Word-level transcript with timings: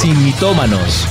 Sin 0.00 0.24
mitómanos. 0.24 1.06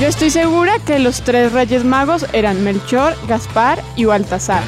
Yo 0.00 0.08
estoy 0.08 0.30
segura 0.30 0.80
que 0.80 0.98
los 0.98 1.22
tres 1.22 1.52
reyes 1.52 1.84
magos 1.84 2.26
eran 2.32 2.64
Melchor, 2.64 3.14
Gaspar 3.28 3.80
y 3.94 4.04
Baltasar. 4.04 4.64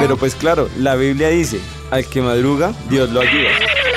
Pero 0.00 0.16
pues 0.16 0.34
claro, 0.34 0.70
la 0.78 0.94
Biblia 0.94 1.28
dice, 1.28 1.60
al 1.90 2.06
que 2.06 2.22
madruga, 2.22 2.72
Dios 2.88 3.10
lo 3.10 3.20
ayuda. 3.20 3.50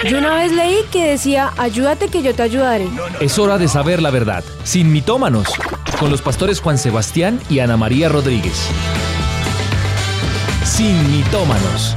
Yo 0.09 0.17
una 0.17 0.35
vez 0.35 0.51
leí 0.51 0.79
que 0.91 1.07
decía, 1.07 1.53
ayúdate 1.57 2.09
que 2.09 2.23
yo 2.23 2.35
te 2.35 2.43
ayudaré. 2.43 2.89
Es 3.21 3.39
hora 3.39 3.57
de 3.57 3.69
saber 3.69 4.01
la 4.01 4.11
verdad. 4.11 4.43
Sin 4.65 4.91
mitómanos. 4.91 5.47
Con 5.97 6.11
los 6.11 6.21
pastores 6.21 6.59
Juan 6.59 6.77
Sebastián 6.77 7.39
y 7.49 7.59
Ana 7.59 7.77
María 7.77 8.09
Rodríguez. 8.09 8.67
Sin 10.65 11.09
mitómanos. 11.15 11.95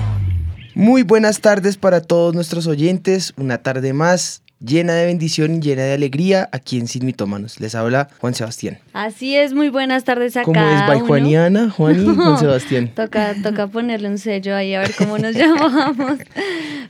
Muy 0.76 1.02
buenas 1.02 1.40
tardes 1.40 1.78
para 1.78 2.00
todos 2.00 2.32
nuestros 2.32 2.68
oyentes. 2.68 3.34
Una 3.36 3.58
tarde 3.58 3.92
más 3.92 4.42
llena 4.60 4.94
de 4.94 5.06
bendición 5.06 5.56
y 5.56 5.60
llena 5.60 5.82
de 5.82 5.94
alegría 5.94 6.48
aquí 6.52 6.78
en 6.78 6.88
Sin 6.88 7.06
Mitómanos. 7.06 7.60
Les 7.60 7.74
habla 7.74 8.08
Juan 8.20 8.34
Sebastián. 8.34 8.78
Así 8.92 9.36
es, 9.36 9.54
muy 9.54 9.68
buenas 9.68 10.04
tardes 10.04 10.36
a 10.36 10.42
¿Cómo 10.42 10.54
cada 10.54 10.80
es, 10.80 10.88
by. 10.88 11.00
Juaniana, 11.00 11.70
Juan 11.76 12.00
y 12.00 12.04
Juan 12.04 12.16
No, 12.16 12.36
Sebastián? 12.38 12.90
Toca, 12.94 13.34
toca 13.42 13.68
ponerle 13.68 14.08
un 14.08 14.18
sello 14.18 14.54
ahí 14.56 14.74
a 14.74 14.80
ver 14.80 14.94
cómo 14.96 15.18
nos 15.18 15.34
llamamos. 15.36 16.18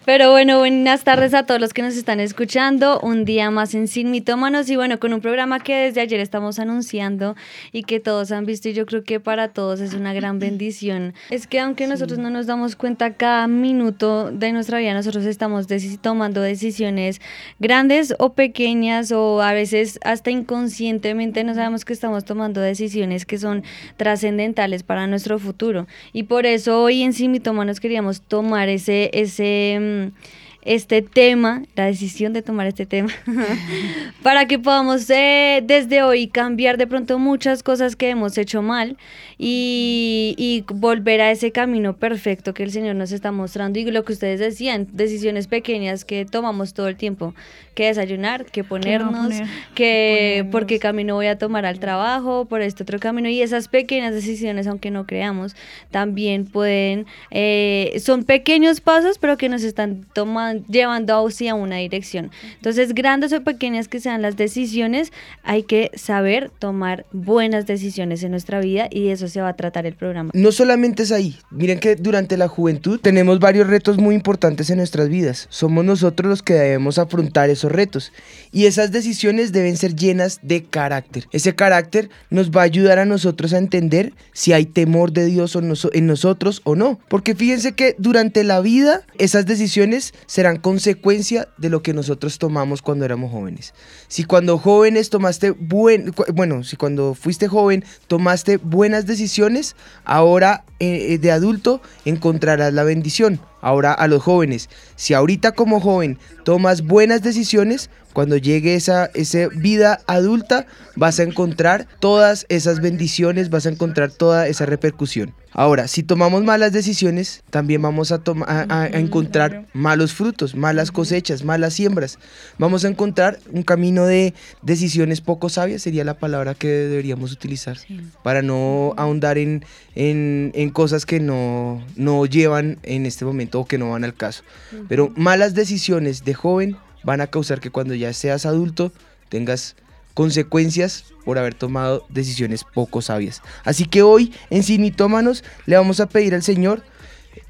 Pero 0.04 0.30
bueno, 0.30 0.58
buenas 0.58 1.04
tardes 1.04 1.34
a 1.34 1.44
todos 1.44 1.60
los 1.60 1.74
que 1.74 1.82
nos 1.82 1.94
están 1.96 2.20
escuchando. 2.20 2.98
Un 3.00 3.24
día 3.24 3.50
más 3.50 3.74
en 3.74 3.88
Sin 3.88 4.10
Mitómanos 4.10 4.70
y 4.70 4.76
bueno, 4.76 4.98
con 4.98 5.12
un 5.12 5.20
programa 5.20 5.60
que 5.60 5.74
desde 5.74 6.00
ayer 6.00 6.20
estamos 6.20 6.58
anunciando 6.58 7.36
y 7.72 7.82
que 7.82 8.00
todos 8.00 8.32
han 8.32 8.46
visto 8.46 8.70
y 8.70 8.72
yo 8.72 8.86
creo 8.86 9.04
que 9.04 9.20
para 9.20 9.48
todos 9.48 9.80
es 9.80 9.92
una 9.92 10.14
gran 10.14 10.38
bendición. 10.38 11.12
Es 11.28 11.46
que 11.46 11.60
aunque 11.60 11.86
nosotros 11.86 12.18
no 12.18 12.30
nos 12.30 12.46
damos 12.46 12.76
cuenta 12.76 13.14
cada 13.14 13.46
minuto 13.48 14.30
de 14.30 14.52
nuestra 14.52 14.78
vida, 14.78 14.94
nosotros 14.94 15.26
estamos 15.26 15.66
tomando 16.00 16.40
decisiones 16.40 17.20
grandes 17.58 18.14
o 18.18 18.32
pequeñas 18.34 19.12
o 19.12 19.42
a 19.42 19.52
veces 19.52 19.98
hasta 20.04 20.30
inconscientemente 20.30 21.44
no 21.44 21.54
sabemos 21.54 21.84
que 21.84 21.92
estamos 21.92 22.24
tomando 22.24 22.60
decisiones 22.60 23.26
que 23.26 23.38
son 23.38 23.64
trascendentales 23.96 24.82
para 24.82 25.06
nuestro 25.06 25.38
futuro. 25.38 25.86
Y 26.12 26.24
por 26.24 26.46
eso 26.46 26.82
hoy 26.82 27.02
en 27.02 27.12
Sin 27.12 27.32
Mitómanos 27.32 27.80
queríamos 27.80 28.20
tomar 28.20 28.68
ese, 28.68 29.10
ese, 29.12 29.78
mm, 29.80 30.47
este 30.62 31.02
tema, 31.02 31.62
la 31.76 31.86
decisión 31.86 32.32
de 32.32 32.42
tomar 32.42 32.66
este 32.66 32.84
tema, 32.84 33.10
para 34.22 34.46
que 34.46 34.58
podamos 34.58 35.08
eh, 35.10 35.62
desde 35.64 36.02
hoy 36.02 36.28
cambiar 36.28 36.76
de 36.76 36.86
pronto 36.86 37.18
muchas 37.18 37.62
cosas 37.62 37.96
que 37.96 38.10
hemos 38.10 38.36
hecho 38.38 38.60
mal 38.60 38.96
y, 39.38 40.34
y 40.36 40.64
volver 40.72 41.20
a 41.20 41.30
ese 41.30 41.52
camino 41.52 41.96
perfecto 41.96 42.54
que 42.54 42.64
el 42.64 42.70
Señor 42.70 42.96
nos 42.96 43.12
está 43.12 43.32
mostrando 43.32 43.78
y 43.78 43.90
lo 43.90 44.04
que 44.04 44.12
ustedes 44.12 44.40
decían, 44.40 44.88
decisiones 44.92 45.46
pequeñas 45.46 46.04
que 46.04 46.24
tomamos 46.24 46.74
todo 46.74 46.88
el 46.88 46.96
tiempo, 46.96 47.34
que 47.74 47.86
desayunar, 47.86 48.44
que 48.44 48.64
ponernos, 48.64 49.28
poner? 49.28 49.46
que 49.74 50.38
Ponernos. 50.38 50.52
por 50.52 50.66
qué 50.66 50.78
camino 50.78 51.14
voy 51.14 51.26
a 51.26 51.38
tomar 51.38 51.64
al 51.64 51.78
trabajo, 51.78 52.46
por 52.46 52.60
este 52.60 52.82
otro 52.82 52.98
camino 52.98 53.28
y 53.28 53.40
esas 53.40 53.68
pequeñas 53.68 54.12
decisiones, 54.12 54.66
aunque 54.66 54.90
no 54.90 55.06
creamos, 55.06 55.54
también 55.90 56.44
pueden, 56.44 57.06
eh, 57.30 57.96
son 58.00 58.24
pequeños 58.24 58.80
pasos, 58.80 59.18
pero 59.18 59.36
que 59.36 59.48
nos 59.48 59.62
están 59.62 60.06
tomando, 60.12 60.57
llevando 60.68 61.26
hacia 61.26 61.54
una 61.54 61.76
dirección. 61.76 62.30
Entonces, 62.56 62.94
grandes 62.94 63.32
o 63.32 63.42
pequeñas 63.42 63.88
que 63.88 64.00
sean 64.00 64.22
las 64.22 64.36
decisiones, 64.36 65.12
hay 65.42 65.62
que 65.62 65.90
saber 65.94 66.50
tomar 66.58 67.06
buenas 67.12 67.66
decisiones 67.66 68.22
en 68.22 68.30
nuestra 68.30 68.60
vida 68.60 68.88
y 68.90 69.04
de 69.04 69.12
eso 69.12 69.28
se 69.28 69.40
va 69.40 69.48
a 69.48 69.56
tratar 69.56 69.86
el 69.86 69.94
programa. 69.94 70.30
No 70.34 70.52
solamente 70.52 71.02
es 71.02 71.12
ahí. 71.12 71.36
Miren 71.50 71.78
que 71.78 71.96
durante 71.96 72.36
la 72.36 72.48
juventud 72.48 73.00
tenemos 73.00 73.38
varios 73.38 73.66
retos 73.66 73.98
muy 73.98 74.14
importantes 74.14 74.70
en 74.70 74.78
nuestras 74.78 75.08
vidas. 75.08 75.46
Somos 75.50 75.84
nosotros 75.84 76.28
los 76.28 76.42
que 76.42 76.54
debemos 76.54 76.98
afrontar 76.98 77.50
esos 77.50 77.72
retos. 77.72 78.12
Y 78.52 78.66
esas 78.66 78.92
decisiones 78.92 79.52
deben 79.52 79.76
ser 79.76 79.94
llenas 79.94 80.40
de 80.42 80.64
carácter. 80.64 81.26
Ese 81.32 81.54
carácter 81.54 82.10
nos 82.30 82.50
va 82.50 82.62
a 82.62 82.64
ayudar 82.64 82.98
a 82.98 83.04
nosotros 83.04 83.52
a 83.52 83.58
entender 83.58 84.12
si 84.32 84.52
hay 84.52 84.66
temor 84.66 85.12
de 85.12 85.26
Dios 85.26 85.56
en 85.56 86.06
nosotros 86.06 86.62
o 86.64 86.74
no. 86.74 86.98
Porque 87.08 87.34
fíjense 87.34 87.72
que 87.72 87.94
durante 87.98 88.44
la 88.44 88.60
vida 88.60 89.02
esas 89.18 89.46
decisiones 89.46 90.14
serán 90.38 90.58
consecuencia 90.58 91.48
de 91.56 91.68
lo 91.68 91.82
que 91.82 91.92
nosotros 91.92 92.38
tomamos 92.38 92.80
cuando 92.80 93.04
éramos 93.04 93.32
jóvenes. 93.32 93.74
Si 94.06 94.22
cuando 94.22 94.56
jóvenes 94.56 95.10
tomaste 95.10 95.50
buen, 95.50 96.14
bueno, 96.32 96.62
si 96.62 96.76
cuando 96.76 97.14
fuiste 97.14 97.48
joven 97.48 97.84
tomaste 98.06 98.58
buenas 98.58 99.04
decisiones, 99.04 99.74
ahora 100.04 100.64
eh, 100.78 101.14
eh, 101.14 101.18
de 101.18 101.32
adulto 101.32 101.82
encontrarás 102.04 102.72
la 102.72 102.84
bendición. 102.84 103.40
Ahora 103.60 103.92
a 103.92 104.06
los 104.06 104.22
jóvenes, 104.22 104.70
si 104.94 105.12
ahorita 105.12 105.50
como 105.50 105.80
joven 105.80 106.18
tomas 106.44 106.82
buenas 106.82 107.22
decisiones, 107.22 107.90
cuando 108.18 108.36
llegue 108.36 108.74
esa, 108.74 109.06
esa 109.14 109.46
vida 109.46 110.00
adulta 110.08 110.66
vas 110.96 111.20
a 111.20 111.22
encontrar 111.22 111.86
todas 112.00 112.46
esas 112.48 112.80
bendiciones, 112.80 113.48
vas 113.48 113.64
a 113.66 113.68
encontrar 113.68 114.10
toda 114.10 114.48
esa 114.48 114.66
repercusión. 114.66 115.34
Ahora, 115.52 115.86
si 115.86 116.02
tomamos 116.02 116.42
malas 116.42 116.72
decisiones, 116.72 117.44
también 117.50 117.80
vamos 117.80 118.10
a, 118.10 118.20
a- 118.48 118.66
a- 118.68 118.86
encontrar 118.88 119.66
malos 119.72 120.12
frutos, 120.14 120.56
malas 120.56 120.90
cosechas, 120.90 121.44
malas 121.44 121.74
siembras. 121.74 122.18
Vamos 122.58 122.84
a 122.84 122.88
encontrar 122.88 123.38
un 123.52 123.62
camino 123.62 124.04
de 124.04 124.34
decisiones 124.62 125.20
poco 125.20 125.48
sabias, 125.48 125.82
sería 125.82 126.02
la 126.02 126.14
palabra 126.18 126.56
que 126.56 126.66
deberíamos 126.66 127.30
utilizar, 127.30 127.78
para 128.24 128.42
no 128.42 128.94
ahondar 128.96 129.38
en, 129.38 129.64
en- 129.94 130.50
en 130.56 130.70
cosas 130.70 131.06
que 131.06 131.20
no, 131.20 131.84
no 131.94 132.26
llevan 132.26 132.78
en 132.82 133.06
este 133.06 133.24
momento 133.24 133.60
o 133.60 133.64
que 133.64 133.78
no 133.78 133.90
van 133.92 134.02
al 134.02 134.14
caso. 134.14 134.42
Pero 134.88 135.12
malas 135.14 135.54
decisiones 135.54 136.24
de 136.24 136.34
joven 136.34 136.76
van 137.04 137.20
a 137.20 137.26
causar 137.26 137.60
que 137.60 137.70
cuando 137.70 137.94
ya 137.94 138.12
seas 138.12 138.46
adulto 138.46 138.92
tengas 139.28 139.76
consecuencias 140.14 141.04
por 141.24 141.38
haber 141.38 141.54
tomado 141.54 142.04
decisiones 142.08 142.64
poco 142.64 143.02
sabias. 143.02 143.40
Así 143.64 143.84
que 143.84 144.02
hoy 144.02 144.32
en 144.50 144.64
Sin 144.64 144.82
Mitómanos 144.82 145.44
le 145.66 145.76
vamos 145.76 146.00
a 146.00 146.08
pedir 146.08 146.34
al 146.34 146.42
Señor, 146.42 146.82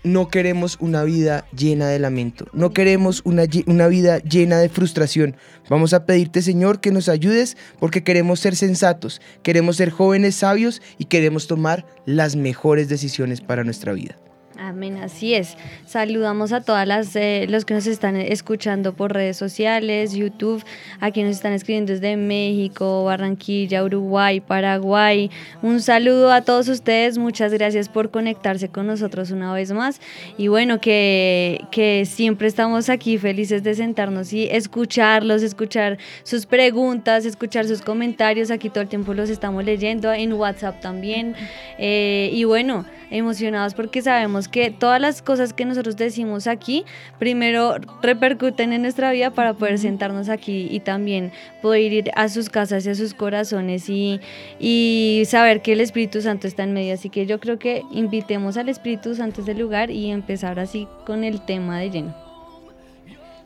no 0.05 0.29
queremos 0.29 0.77
una 0.81 1.03
vida 1.03 1.47
llena 1.57 1.89
de 1.89 1.99
lamento, 1.99 2.47
no 2.53 2.73
queremos 2.75 3.23
una, 3.25 3.45
una 3.67 3.89
vida 3.89 4.19
llena 4.19 4.59
de 4.59 4.69
frustración. 4.69 5.35
Vamos 5.71 5.95
a 5.95 6.05
pedirte 6.05 6.43
Señor 6.43 6.81
que 6.81 6.93
nos 6.93 7.09
ayudes 7.09 7.57
porque 7.79 8.05
queremos 8.05 8.41
ser 8.41 8.55
sensatos, 8.55 9.23
queremos 9.43 9.77
ser 9.77 9.91
jóvenes 9.91 10.35
sabios 10.35 10.83
y 10.99 11.07
queremos 11.07 11.47
tomar 11.47 11.87
las 12.05 12.37
mejores 12.37 12.89
decisiones 12.89 13.41
para 13.41 13.65
nuestra 13.65 13.95
vida. 13.95 14.17
Amén, 14.61 14.97
así 14.97 15.35
es. 15.35 15.57
Saludamos 15.87 16.53
a 16.53 16.61
todas 16.63 16.85
las 16.85 17.15
eh, 17.15 17.47
los 17.49 17.65
que 17.65 17.75
nos 17.75 17.87
están 17.87 18.17
escuchando 18.17 18.93
por 18.93 19.13
redes 19.13 19.37
sociales, 19.37 20.15
YouTube, 20.15 20.65
aquí 20.99 21.23
nos 21.23 21.37
están 21.37 21.53
escribiendo 21.53 21.93
desde 21.93 22.17
México, 22.17 23.05
Barranquilla, 23.05 23.85
Uruguay, 23.85 24.41
Paraguay. 24.41 25.31
Un 25.63 25.81
saludo 25.81 26.33
a 26.33 26.43
todos 26.43 26.67
ustedes, 26.67 27.19
muchas 27.19 27.53
gracias 27.53 27.89
por 27.89 28.11
conectarse 28.11 28.69
con 28.69 28.89
nosotros 28.89 29.31
una 29.31 29.53
vez 29.53 29.71
más. 29.71 30.01
Y 30.37 30.49
bueno, 30.49 30.81
que, 30.81 31.65
que 31.71 32.05
siempre 32.05 32.49
estamos 32.49 32.89
aquí 32.89 33.17
felices 33.17 33.63
de 33.63 33.77
sentarnos 33.77 34.33
y 34.33 34.49
escucharlos, 34.51 35.45
escuchar 35.45 35.99
sus 36.25 36.47
preguntas, 36.47 37.25
escuchar 37.27 37.65
sus 37.69 37.81
comentarios. 37.81 38.51
Aquí 38.51 38.71
todo 38.71 38.81
el 38.81 38.89
tiempo 38.89 39.15
los 39.15 39.31
estamos 39.31 39.65
leyendo, 39.65 40.13
en 40.13 40.33
WhatsApp 40.33 40.81
también. 40.81 41.37
Eh, 41.79 42.31
y 42.33 42.43
bueno, 42.43 42.85
emocionados 43.11 43.75
porque 43.75 44.03
sabemos 44.03 44.49
que 44.49 44.71
todas 44.71 45.01
las 45.01 45.23
cosas 45.23 45.53
que 45.53 45.65
nosotros 45.65 45.97
decimos 45.97 46.47
aquí, 46.47 46.85
primero 47.19 47.77
repercuten 48.03 48.73
en 48.73 48.83
nuestra 48.83 49.11
vida 49.13 49.31
para 49.31 49.55
poder 49.55 49.79
sentarnos 49.79 50.29
aquí 50.29 50.69
y 50.71 50.81
también 50.81 51.33
poder 51.63 51.93
ir 51.93 52.11
a 52.15 52.29
sus 52.29 52.51
casas 52.51 52.87
y 52.87 52.91
a 52.91 52.95
sus 52.95 53.15
corazones 53.15 53.89
y, 53.89 54.21
y 54.59 55.23
saber 55.27 55.63
que 55.63 55.73
el 55.73 55.81
Espíritu 55.81 56.21
Santo 56.21 56.47
está 56.47 56.65
en 56.65 56.73
medio. 56.73 56.95
Así 56.95 57.11
que 57.11 57.27
yo 57.27 57.41
creo 57.41 57.59
que 57.59 57.83
invitemos 57.93 58.57
al 58.57 58.69
Espíritu 58.69 59.15
Santo 59.15 59.41
a 59.41 59.45
este 59.45 59.55
lugar 59.55 59.91
y 59.91 60.11
empezar 60.11 60.59
así 60.59 60.87
con 61.07 61.25
el 61.25 61.41
tema 61.41 61.79
de 61.79 61.91
lleno. 61.91 62.29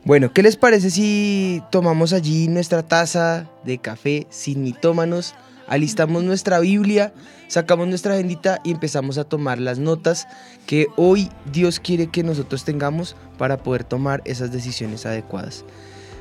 Bueno, 0.04 0.32
¿qué 0.32 0.42
les 0.42 0.56
parece 0.56 0.90
si 0.90 1.62
tomamos 1.70 2.12
allí 2.12 2.48
nuestra 2.48 2.82
taza 2.82 3.46
de 3.62 3.78
café 3.78 4.26
sin 4.30 4.64
mitómanos, 4.64 5.36
alistamos 5.68 6.24
nuestra 6.24 6.60
Biblia, 6.60 7.12
sacamos 7.48 7.88
nuestra 7.88 8.16
bendita 8.16 8.60
y 8.64 8.70
empezamos 8.70 9.18
a 9.18 9.24
tomar 9.24 9.58
las 9.58 9.78
notas 9.78 10.26
que 10.66 10.86
hoy 10.96 11.30
Dios 11.52 11.80
quiere 11.80 12.08
que 12.08 12.22
nosotros 12.22 12.64
tengamos 12.64 13.16
para 13.38 13.58
poder 13.58 13.84
tomar 13.84 14.22
esas 14.24 14.52
decisiones 14.52 15.06
adecuadas? 15.06 15.64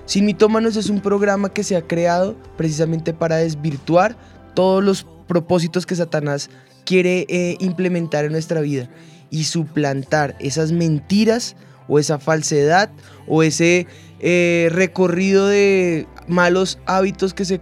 Sin 0.06 0.26
mitómanos 0.26 0.76
es 0.76 0.90
un 0.90 1.00
programa 1.00 1.50
que 1.50 1.64
se 1.64 1.76
ha 1.76 1.82
creado 1.84 2.36
precisamente 2.58 3.14
para 3.14 3.38
desvirtuar 3.38 4.18
todos 4.54 4.84
los 4.84 5.06
propósitos 5.28 5.86
que 5.86 5.96
Satanás 5.96 6.50
quiere 6.86 7.26
eh, 7.30 7.56
implementar 7.60 8.26
en 8.26 8.34
nuestra 8.34 8.62
vida 8.62 8.90
y 9.30 9.46
suplantar 9.46 10.36
esas 10.40 10.72
mentiras 10.72 11.56
o 11.92 12.00
esa 12.00 12.20
falsedad 12.20 12.90
o 13.28 13.44
ese 13.44 13.86
eh, 14.22 14.70
recorrido 14.72 15.48
de 15.48 16.08
malos 16.28 16.80
hábitos 16.86 17.34
que 17.34 17.44
se 17.44 17.58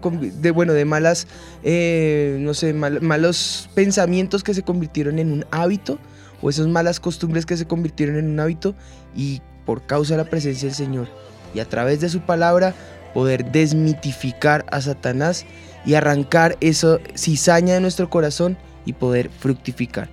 bueno 0.53 0.73
de 0.73 0.85
malas 0.85 1.25
eh, 1.63 2.37
no 2.39 2.53
sé 2.53 2.73
mal- 2.73 3.01
malos 3.01 3.69
pensamientos 3.73 4.43
que 4.43 4.53
se 4.53 4.61
convirtieron 4.61 5.17
en 5.17 5.31
un 5.31 5.45
hábito 5.49 5.97
o 6.43 6.51
esas 6.51 6.67
malas 6.67 6.99
costumbres 6.99 7.47
que 7.47 7.57
se 7.57 7.65
convirtieron 7.65 8.17
en 8.17 8.27
un 8.27 8.39
hábito 8.39 8.75
y 9.15 9.41
por 9.65 9.81
causa 9.87 10.13
de 10.13 10.23
la 10.23 10.29
presencia 10.29 10.67
del 10.67 10.75
Señor 10.75 11.07
y 11.55 11.59
a 11.59 11.65
través 11.65 11.99
de 11.99 12.09
su 12.09 12.19
palabra 12.19 12.75
poder 13.15 13.51
desmitificar 13.51 14.63
a 14.69 14.79
Satanás 14.81 15.45
y 15.87 15.95
arrancar 15.95 16.55
esa 16.61 16.99
cizaña 17.15 17.73
de 17.73 17.81
nuestro 17.81 18.07
corazón 18.11 18.57
y 18.85 18.93
poder 18.93 19.31
fructificar. 19.31 20.07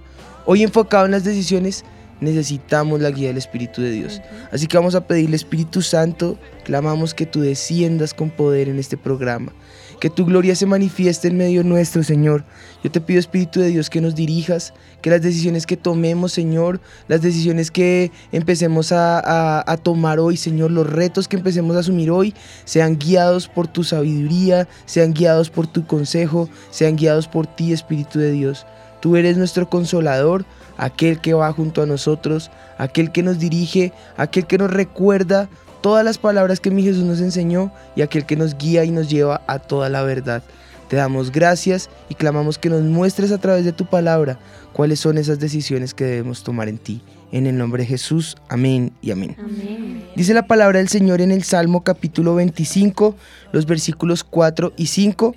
Hoy 0.46 0.62
enfocado 0.62 1.04
en 1.04 1.10
las 1.10 1.24
decisiones, 1.24 1.84
necesitamos 2.20 3.00
la 3.00 3.10
guía 3.10 3.28
del 3.28 3.36
Espíritu 3.38 3.82
de 3.82 3.90
Dios. 3.90 4.20
Así 4.52 4.66
que 4.66 4.76
vamos 4.76 4.94
a 4.94 5.06
pedirle 5.06 5.36
Espíritu 5.36 5.82
Santo, 5.82 6.38
clamamos 6.64 7.14
que 7.14 7.26
tú 7.26 7.40
desciendas 7.40 8.14
con 8.14 8.30
poder 8.30 8.68
en 8.68 8.78
este 8.78 8.96
programa. 8.96 9.52
Que 10.00 10.10
tu 10.10 10.26
gloria 10.26 10.54
se 10.54 10.66
manifieste 10.66 11.28
en 11.28 11.38
medio 11.38 11.64
nuestro, 11.64 12.02
Señor. 12.02 12.44
Yo 12.84 12.90
te 12.90 13.00
pido, 13.00 13.18
Espíritu 13.18 13.60
de 13.60 13.68
Dios, 13.68 13.88
que 13.88 14.02
nos 14.02 14.14
dirijas, 14.14 14.74
que 15.00 15.08
las 15.08 15.22
decisiones 15.22 15.64
que 15.64 15.78
tomemos, 15.78 16.32
Señor, 16.32 16.80
las 17.08 17.22
decisiones 17.22 17.70
que 17.70 18.12
empecemos 18.30 18.92
a, 18.92 19.18
a- 19.20 19.64
a 19.66 19.76
tomar 19.78 20.20
hoy, 20.20 20.36
Señor, 20.36 20.70
los 20.70 20.86
retos 20.90 21.28
que 21.28 21.36
empecemos 21.36 21.76
a 21.76 21.80
asumir 21.80 22.10
hoy, 22.10 22.34
sean 22.66 22.98
guiados 22.98 23.48
por 23.48 23.68
tu 23.68 23.84
sabiduría, 23.84 24.68
sean 24.84 25.14
guiados 25.14 25.48
por 25.48 25.66
tu 25.66 25.86
consejo, 25.86 26.50
sean 26.70 26.96
guiados 26.96 27.26
por 27.26 27.46
ti, 27.46 27.72
Espíritu 27.72 28.18
de 28.18 28.32
Dios. 28.32 28.66
Tú 29.00 29.16
eres 29.16 29.38
nuestro 29.38 29.70
consolador, 29.70 30.44
aquel 30.76 31.20
que 31.20 31.34
va 31.34 31.52
junto 31.52 31.82
a 31.82 31.86
nosotros, 31.86 32.50
aquel 32.78 33.12
que 33.12 33.22
nos 33.22 33.38
dirige, 33.38 33.92
aquel 34.16 34.46
que 34.46 34.58
nos 34.58 34.70
recuerda 34.70 35.48
todas 35.80 36.04
las 36.04 36.18
palabras 36.18 36.60
que 36.60 36.70
mi 36.70 36.82
Jesús 36.82 37.04
nos 37.04 37.20
enseñó 37.20 37.72
y 37.94 38.02
aquel 38.02 38.26
que 38.26 38.36
nos 38.36 38.56
guía 38.56 38.84
y 38.84 38.90
nos 38.90 39.08
lleva 39.08 39.42
a 39.46 39.58
toda 39.58 39.88
la 39.88 40.02
verdad. 40.02 40.42
Te 40.88 40.96
damos 40.96 41.32
gracias 41.32 41.90
y 42.08 42.14
clamamos 42.14 42.58
que 42.58 42.70
nos 42.70 42.82
muestres 42.82 43.32
a 43.32 43.38
través 43.38 43.64
de 43.64 43.72
tu 43.72 43.86
palabra 43.86 44.38
cuáles 44.72 45.00
son 45.00 45.18
esas 45.18 45.40
decisiones 45.40 45.94
que 45.94 46.04
debemos 46.04 46.42
tomar 46.44 46.68
en 46.68 46.78
ti. 46.78 47.02
En 47.32 47.46
el 47.46 47.58
nombre 47.58 47.82
de 47.82 47.88
Jesús, 47.88 48.36
amén 48.48 48.92
y 49.02 49.10
amén. 49.10 49.36
Amén. 49.38 50.04
Dice 50.14 50.32
la 50.32 50.46
palabra 50.46 50.78
del 50.78 50.88
Señor 50.88 51.20
en 51.20 51.32
el 51.32 51.42
Salmo 51.42 51.82
capítulo 51.82 52.36
25, 52.36 53.16
los 53.50 53.66
versículos 53.66 54.22
4 54.22 54.74
y 54.76 54.86
5. 54.86 55.34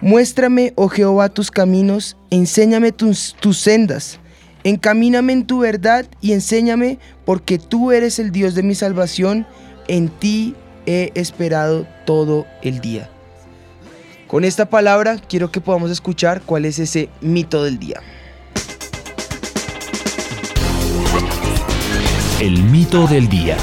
Muéstrame, 0.00 0.72
oh 0.74 0.88
Jehová, 0.88 1.28
tus 1.28 1.52
caminos, 1.52 2.16
enséñame 2.30 2.90
tus, 2.90 3.36
tus 3.38 3.58
sendas, 3.58 4.18
encamíname 4.64 5.32
en 5.32 5.46
tu 5.46 5.60
verdad 5.60 6.06
y 6.20 6.32
enséñame, 6.32 6.98
porque 7.24 7.58
tú 7.58 7.92
eres 7.92 8.18
el 8.18 8.32
Dios 8.32 8.54
de 8.54 8.62
mi 8.62 8.74
salvación, 8.74 9.46
en 9.88 10.08
ti 10.08 10.54
he 10.86 11.12
esperado 11.14 11.86
todo 12.06 12.46
el 12.62 12.80
día. 12.80 13.08
Con 14.26 14.44
esta 14.44 14.70
palabra 14.70 15.18
quiero 15.28 15.52
que 15.52 15.60
podamos 15.60 15.90
escuchar 15.90 16.42
cuál 16.42 16.64
es 16.64 16.78
ese 16.78 17.10
mito 17.20 17.62
del 17.64 17.78
día. 17.78 18.00
El 22.40 22.62
mito 22.64 23.06
del 23.06 23.28
día. 23.28 23.56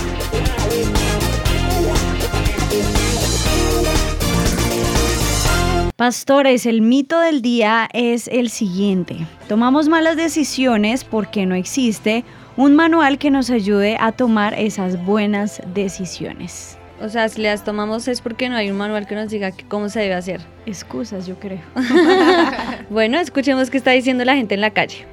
Pastores, 6.00 6.66
el 6.66 6.82
mito 6.82 7.20
del 7.20 7.42
día 7.42 7.90
es 7.92 8.30
el 8.30 8.50
siguiente. 8.50 9.28
Tomamos 9.50 9.90
malas 9.90 10.16
decisiones 10.16 11.04
porque 11.04 11.46
no 11.46 11.56
existe 11.56 12.24
un 12.56 12.74
manual 12.74 13.18
que 13.18 13.30
nos 13.32 13.50
ayude 13.50 13.98
a 14.00 14.14
tomar 14.14 14.54
esas 14.54 15.04
buenas 15.04 15.62
decisiones. 15.74 16.78
O 17.02 17.10
sea, 17.10 17.28
si 17.28 17.42
las 17.42 17.66
tomamos 17.66 18.08
es 18.08 18.22
porque 18.22 18.48
no 18.48 18.56
hay 18.56 18.72
un 18.72 18.78
manual 18.78 19.08
que 19.08 19.16
nos 19.16 19.30
diga 19.30 19.52
que- 19.52 19.66
cómo 19.66 19.90
se 19.90 20.00
debe 20.00 20.14
hacer. 20.14 20.40
Excusas, 20.66 21.28
yo 21.28 21.38
creo. 21.38 21.60
Bueno, 22.90 23.20
escuchemos 23.20 23.70
qué 23.70 23.76
está 23.78 23.92
diciendo 23.92 24.24
la 24.24 24.36
gente 24.36 24.56
en 24.56 24.62
la 24.62 24.70
calle. 24.72 25.06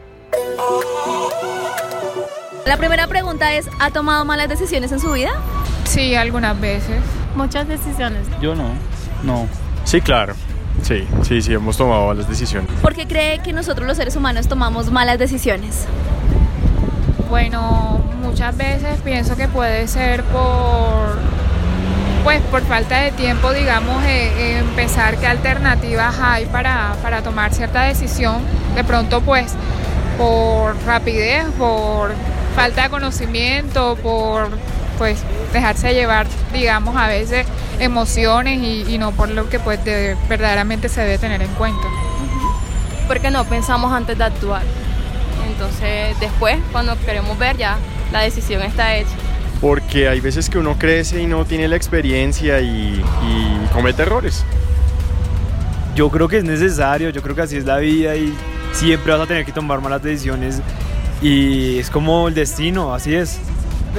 La 2.65 2.77
primera 2.77 3.09
pregunta 3.09 3.53
es, 3.55 3.67
¿ha 3.81 3.91
tomado 3.91 4.25
malas 4.25 4.49
decisiones 4.49 4.93
en 4.93 5.01
su 5.01 5.11
vida? 5.11 5.33
Sí, 5.83 6.15
algunas 6.15 6.61
veces. 6.61 7.01
Muchas 7.35 7.67
decisiones. 7.67 8.25
Yo 8.41 8.55
no, 8.55 8.69
no. 9.25 9.49
Sí, 9.83 10.01
claro. 10.01 10.37
Sí, 10.83 11.07
sí, 11.23 11.43
sí, 11.43 11.53
hemos 11.53 11.77
tomado 11.77 12.15
las 12.15 12.29
decisiones. 12.29 12.71
¿Por 12.81 12.95
qué 12.95 13.07
cree 13.07 13.41
que 13.41 13.53
nosotros 13.53 13.87
los 13.87 13.97
seres 13.97 14.17
humanos 14.17 14.49
tomamos 14.49 14.91
malas 14.91 15.19
decisiones? 15.19 15.87
Bueno, 17.29 18.01
muchas 18.23 18.57
veces 18.57 19.01
pienso 19.03 19.37
que 19.37 19.49
puede 19.49 19.89
ser 19.89 20.23
por 20.25 21.17
pues 22.27 22.41
por 22.51 22.63
falta 22.63 22.99
de 23.03 23.13
tiempo, 23.13 23.53
digamos, 23.53 24.03
eh, 24.05 24.59
empezar 24.59 25.17
qué 25.17 25.29
alternativas 25.29 26.19
hay 26.21 26.47
para, 26.47 26.97
para 27.01 27.23
tomar 27.23 27.55
cierta 27.55 27.83
decisión. 27.83 28.39
De 28.75 28.83
pronto, 28.83 29.21
pues, 29.21 29.55
por 30.19 30.77
rapidez, 30.85 31.45
por 31.57 32.13
falta 32.57 32.83
de 32.83 32.91
conocimiento, 32.91 33.97
por 34.03 34.49
pues 34.99 35.19
dejarse 35.53 35.95
llevar, 35.95 36.27
digamos, 36.53 36.97
a 36.97 37.07
veces 37.09 37.47
emociones 37.79 38.61
y, 38.63 38.85
y 38.93 38.99
no 38.99 39.13
por 39.13 39.29
lo 39.31 39.49
que 39.49 39.59
pues 39.61 39.85
de- 39.85 40.17
verdaderamente 40.29 40.89
se 40.89 41.01
debe 41.03 41.19
tener 41.19 41.43
en 41.43 41.51
cuenta. 41.55 41.87
Porque 43.07 43.31
no 43.31 43.45
pensamos 43.45 43.93
antes 43.93 44.19
de 44.19 44.25
actuar. 44.25 44.63
Entonces, 45.49 46.19
después, 46.21 46.59
cuando 46.73 46.99
queremos 47.05 47.39
ver, 47.39 47.57
ya 47.57 47.77
la 48.13 48.21
decisión 48.23 48.63
está 48.63 48.97
hecha. 48.97 49.11
Porque 49.61 50.09
hay 50.09 50.21
veces 50.21 50.51
que 50.51 50.59
uno 50.59 50.77
crece 50.79 51.23
y 51.23 51.27
no 51.27 51.45
tiene 51.45 51.67
la 51.69 51.77
experiencia 51.77 52.61
y, 52.61 53.03
y 53.25 53.67
comete 53.73 54.03
errores. 54.03 54.45
Yo 55.95 56.11
creo 56.11 56.29
que 56.29 56.39
es 56.39 56.45
necesario, 56.45 57.09
yo 57.11 57.23
creo 57.23 57.35
que 57.35 57.43
así 57.43 57.57
es 57.57 57.65
la 57.65 57.79
vida 57.79 58.17
y 58.17 58.35
siempre 58.73 59.13
vas 59.13 59.23
a 59.23 59.27
tener 59.27 59.47
que 59.47 59.53
tomar 59.53 59.81
malas 59.81 60.03
decisiones 60.03 60.61
y 61.23 61.79
es 61.79 61.89
como 61.89 62.29
el 62.29 62.35
destino, 62.35 62.93
así 62.93 63.15
es. 63.15 63.39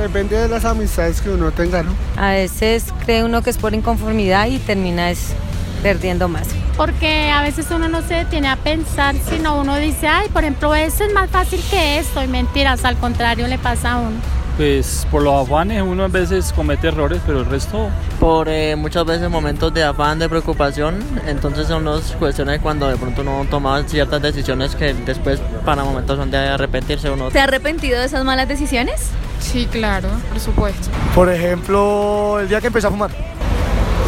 Depende 0.01 0.37
de 0.37 0.47
las 0.47 0.63
amistades 0.63 1.21
que 1.21 1.29
uno 1.29 1.51
tenga, 1.51 1.81
¿no? 1.81 1.91
A 2.17 2.29
veces 2.29 2.85
cree 3.03 3.23
uno 3.23 3.41
que 3.41 3.49
es 3.49 3.57
por 3.57 3.73
inconformidad 3.73 4.47
y 4.47 4.59
termina 4.59 5.09
es 5.09 5.33
perdiendo 5.81 6.27
más. 6.27 6.47
Porque 6.75 7.31
a 7.31 7.41
veces 7.41 7.65
uno 7.71 7.89
no 7.89 8.03
se 8.03 8.13
detiene 8.13 8.47
a 8.47 8.57
pensar, 8.57 9.15
sino 9.27 9.59
uno 9.59 9.75
dice, 9.77 10.07
ay, 10.07 10.29
por 10.29 10.43
ejemplo, 10.43 10.75
eso 10.75 11.03
es 11.03 11.13
más 11.13 11.29
fácil 11.31 11.59
que 11.71 11.97
esto. 11.97 12.23
Y 12.23 12.27
mentiras, 12.27 12.85
al 12.85 12.95
contrario 12.97 13.47
le 13.47 13.57
pasa 13.57 13.93
a 13.93 13.97
uno. 13.97 14.17
Pues 14.55 15.07
por 15.11 15.21
los 15.21 15.47
afanes 15.47 15.83
uno 15.83 16.03
a 16.03 16.07
veces 16.07 16.53
comete 16.53 16.87
errores, 16.87 17.21
pero 17.25 17.39
el 17.39 17.45
resto... 17.45 17.89
Por 18.19 18.49
eh, 18.49 18.75
muchas 18.75 19.05
veces 19.05 19.29
momentos 19.29 19.73
de 19.73 19.83
afán, 19.83 20.17
de 20.17 20.27
preocupación, 20.27 21.03
entonces 21.27 21.67
son 21.67 21.85
las 21.85 22.11
cuestiones 22.13 22.59
cuando 22.61 22.87
de 22.87 22.97
pronto 22.97 23.21
uno 23.21 23.45
toma 23.49 23.83
ciertas 23.87 24.21
decisiones 24.21 24.75
que 24.75 24.93
después 24.93 25.39
para 25.63 25.83
momentos 25.83 26.17
son 26.17 26.31
de 26.31 26.37
arrepentirse 26.37 27.09
uno. 27.11 27.29
¿Se 27.29 27.39
ha 27.39 27.43
arrepentido 27.43 27.99
de 27.99 28.07
esas 28.07 28.23
malas 28.25 28.47
decisiones? 28.47 29.11
Sí, 29.39 29.67
claro, 29.71 30.09
por 30.29 30.39
supuesto. 30.39 30.89
Por 31.15 31.31
ejemplo, 31.31 32.39
el 32.39 32.49
día 32.49 32.61
que 32.61 32.67
empecé 32.67 32.87
a 32.87 32.89
fumar. 32.89 33.11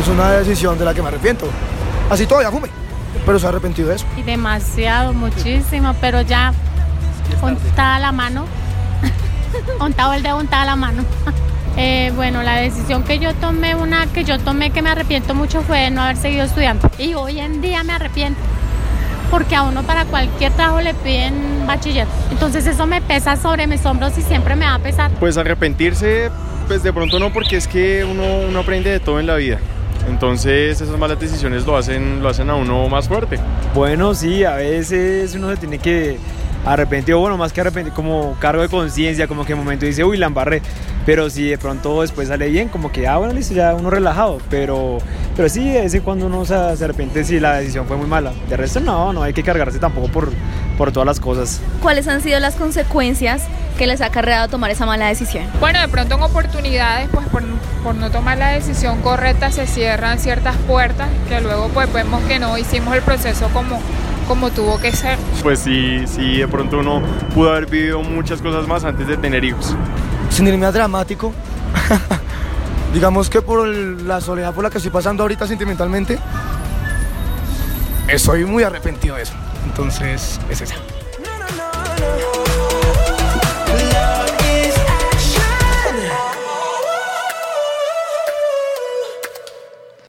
Es 0.02 0.08
una 0.08 0.32
decisión 0.32 0.78
de 0.78 0.86
la 0.86 0.94
que 0.94 1.02
me 1.02 1.10
arrepiento. 1.10 1.48
Así 2.10 2.26
todavía 2.26 2.52
fume, 2.52 2.70
pero 3.26 3.38
se 3.38 3.46
ha 3.46 3.50
arrepentido 3.50 3.90
de 3.90 3.96
eso. 3.96 4.06
Y 4.18 4.24
demasiado, 4.24 5.14
muchísimo, 5.14 5.94
pero 6.02 6.22
ya 6.22 6.54
untada 7.42 8.00
la 8.00 8.12
mano. 8.12 8.46
untado 9.80 10.14
el 10.14 10.24
dedo, 10.24 10.38
untada 10.38 10.66
la 10.66 10.76
mano. 10.76 11.04
Eh, 11.78 12.12
bueno, 12.14 12.44
la 12.44 12.58
decisión 12.58 13.04
que 13.04 13.20
yo 13.20 13.34
tomé, 13.36 13.74
una 13.74 14.06
que 14.08 14.26
yo 14.26 14.38
tomé 14.38 14.72
que 14.72 14.82
me 14.82 14.90
arrepiento 14.90 15.34
mucho 15.34 15.62
fue 15.62 15.80
de 15.80 15.92
no 15.92 16.02
haber 16.02 16.18
seguido 16.18 16.44
estudiando. 16.44 16.90
Y 16.98 17.14
hoy 17.14 17.40
en 17.40 17.62
día 17.62 17.84
me 17.84 17.94
arrepiento. 17.94 18.42
Porque 19.32 19.56
a 19.56 19.64
uno 19.64 19.84
para 19.84 20.06
cualquier 20.06 20.52
trabajo 20.54 20.82
le 20.82 20.94
piden 20.94 21.66
bachiller. 21.68 22.08
Entonces 22.32 22.66
eso 22.66 22.88
me 22.88 23.02
pesa 23.02 23.36
sobre 23.36 23.68
mis 23.68 23.86
hombros 23.86 24.18
y 24.18 24.22
siempre 24.22 24.56
me 24.56 24.66
va 24.66 24.76
a 24.76 24.80
pesar. 24.80 25.12
Pues 25.20 25.38
arrepentirse, 25.38 26.32
pues 26.68 26.84
de 26.84 26.92
pronto 26.94 27.20
no, 27.20 27.32
porque 27.32 27.58
es 27.58 27.68
que 27.68 28.04
uno, 28.04 28.24
uno 28.48 28.60
aprende 28.60 28.90
de 28.90 29.00
todo 29.00 29.20
en 29.20 29.28
la 29.28 29.36
vida. 29.36 29.60
Entonces 30.10 30.82
esas 30.82 30.98
malas 30.98 31.20
decisiones 31.20 31.66
lo 31.66 31.78
hacen, 31.78 32.24
lo 32.24 32.30
hacen 32.30 32.50
a 32.50 32.56
uno 32.56 32.88
más 32.90 33.08
fuerte. 33.08 33.40
Bueno, 33.76 34.16
sí, 34.16 34.44
a 34.44 34.56
veces 34.56 35.36
uno 35.36 35.50
se 35.52 35.58
tiene 35.58 35.78
que 35.78 36.18
arrepentir, 36.66 37.16
o 37.16 37.20
bueno, 37.20 37.38
más 37.38 37.54
que 37.54 37.62
arrepentir, 37.62 37.94
como 37.94 38.36
cargo 38.40 38.62
de 38.62 38.70
conciencia, 38.70 39.28
como 39.28 39.46
que 39.46 39.54
en 39.54 39.60
un 39.60 39.66
momento 39.66 39.86
dice, 39.86 40.04
uy, 40.04 40.18
la 40.18 40.28
embarré. 40.28 40.62
Pero 41.06 41.30
si 41.30 41.50
de 41.50 41.58
pronto 41.58 42.02
después 42.02 42.28
sale 42.28 42.50
bien, 42.50 42.70
como 42.70 42.92
que, 42.92 43.08
ah, 43.08 43.18
bueno, 43.18 43.34
listo, 43.34 43.54
ya 43.54 43.74
uno 43.74 43.90
relajado. 43.90 44.40
Pero, 44.50 45.00
pero 45.36 45.50
sí, 45.50 45.68
de 45.70 45.82
vez 45.82 45.94
en 45.94 46.02
cuando 46.02 46.28
uno 46.28 46.46
se, 46.46 46.78
se 46.78 46.84
arrepiente 46.84 47.24
si 47.24 47.40
la 47.40 47.56
decisión 47.56 47.88
fue 47.88 47.98
muy 47.98 48.08
mala. 48.08 48.32
De 48.48 48.58
resto, 48.58 48.80
no, 48.80 49.14
no 49.14 49.24
hay 49.24 49.34
que 49.34 49.44
cargarse 49.44 49.80
tampoco 49.80 50.10
por, 50.10 50.30
por 50.78 50.92
todas 50.92 51.08
las 51.08 51.20
cosas. 51.20 51.62
¿Cuáles 51.82 52.08
han 52.08 52.22
sido 52.22 52.40
las 52.40 52.56
consecuencias 52.56 53.44
que 53.78 53.88
les 53.88 54.02
ha 54.02 54.08
acarreado 54.08 54.50
tomar 54.50 54.70
esa 54.72 54.86
mala 54.86 55.08
decisión? 55.08 55.46
Bueno, 55.60 55.80
de 55.80 55.88
pronto 55.88 56.16
en 56.16 56.22
oportunidades, 56.22 57.10
pues 57.12 57.26
por, 57.28 57.44
por 57.84 57.96
no 57.96 58.12
tomar 58.12 58.38
la 58.38 58.50
decisión 58.50 59.02
correcta 59.02 59.52
se 59.52 59.66
cierran 59.66 60.20
ciertas 60.20 60.58
puertas 60.68 61.08
que 61.28 61.42
luego 61.42 61.70
pues 61.70 61.92
vemos 61.92 62.22
que 62.24 62.40
no 62.40 62.58
hicimos 62.58 62.94
el 62.94 63.02
proceso 63.02 63.50
como, 63.54 63.80
como 64.30 64.52
tuvo 64.52 64.80
que 64.80 64.92
ser. 64.92 65.18
Pues 65.42 65.60
sí, 65.60 66.06
sí, 66.06 66.38
de 66.38 66.48
pronto 66.48 66.78
uno 66.78 67.02
pudo 67.34 67.50
haber 67.50 67.66
vivido 67.66 68.04
muchas 68.04 68.40
cosas 68.44 68.68
más 68.68 68.84
antes 68.84 69.08
de 69.08 69.18
tener 69.18 69.44
hijos. 69.44 69.76
Sin 70.30 70.46
irme 70.48 70.68
a 70.68 70.72
dramático, 70.72 71.34
digamos 72.94 73.28
que 73.28 73.42
por 73.42 73.68
la 73.68 74.22
soledad 74.22 74.54
por 74.54 74.64
la 74.64 74.70
que 74.70 74.78
estoy 74.78 74.92
pasando 74.92 75.24
ahorita 75.24 75.48
sentimentalmente, 75.48 76.20
estoy 78.08 78.46
muy 78.46 78.62
arrepentido 78.62 79.16
de 79.16 79.24
eso. 79.24 79.34
Entonces, 79.66 80.40
es 80.48 80.62
esa. 80.62 80.76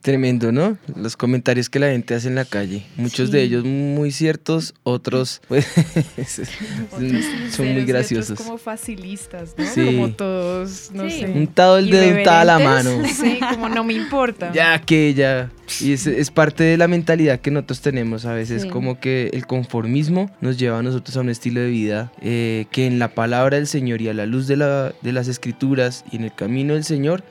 Tremendo, 0.01 0.51
¿no? 0.51 0.77
Los 0.95 1.15
comentarios 1.15 1.69
que 1.69 1.77
la 1.77 1.91
gente 1.91 2.15
hace 2.15 2.27
en 2.27 2.33
la 2.35 2.45
calle. 2.45 2.83
Muchos 2.97 3.27
Sí. 3.29 3.33
de 3.33 3.43
ellos 3.43 3.63
muy 3.63 4.11
ciertos, 4.11 4.73
otros 4.83 5.41
pues, 5.47 5.67
Otros 6.91 7.25
son 7.51 7.73
muy 7.73 7.85
graciosos. 7.85 8.31
otros 8.31 8.47
como 8.47 8.57
facilistas, 8.57 9.53
¿no? 9.57 9.65
Sí. 9.65 9.85
Como 9.85 10.09
todos, 10.13 10.89
no 10.93 11.09
Sí. 11.09 11.19
sé. 11.21 11.25
Untado 11.27 11.77
el 11.77 11.89
dedo, 11.91 12.17
untada 12.17 12.45
la 12.45 12.59
mano. 12.59 12.89
Sí, 13.21 13.39
como 13.51 13.69
no 13.69 13.83
me 13.83 13.93
importa. 13.93 14.51
Ya 14.53 14.79
que 14.81 15.13
ya. 15.13 15.51
Y 15.79 15.93
es, 15.93 16.07
es 16.07 16.31
parte 16.31 16.63
de 16.63 16.77
la 16.77 16.87
mentalidad 16.87 17.39
que 17.39 17.51
nosotros 17.51 17.81
tenemos 17.81 18.25
a 18.25 18.33
veces, 18.33 18.63
Sí. 18.63 18.69
como 18.69 18.99
que 18.99 19.29
el 19.33 19.45
conformismo 19.45 20.31
nos 20.41 20.57
lleva 20.57 20.79
a 20.79 20.83
nosotros 20.83 21.15
a 21.15 21.21
un 21.21 21.29
estilo 21.29 21.61
de 21.61 21.69
vida 21.69 22.11
eh, 22.21 22.65
que 22.71 22.87
en 22.87 22.99
la 22.99 23.09
palabra 23.13 23.57
del 23.57 23.67
Señor 23.67 24.01
y 24.01 24.09
a 24.09 24.13
la 24.13 24.25
luz 24.25 24.47
de, 24.47 24.57
la, 24.57 24.93
de 25.01 25.11
las 25.13 25.27
escrituras 25.27 26.03
y 26.11 26.15
en 26.17 26.23
el 26.23 26.33
camino 26.33 26.73
del 26.73 26.83
Señor, 26.83 27.23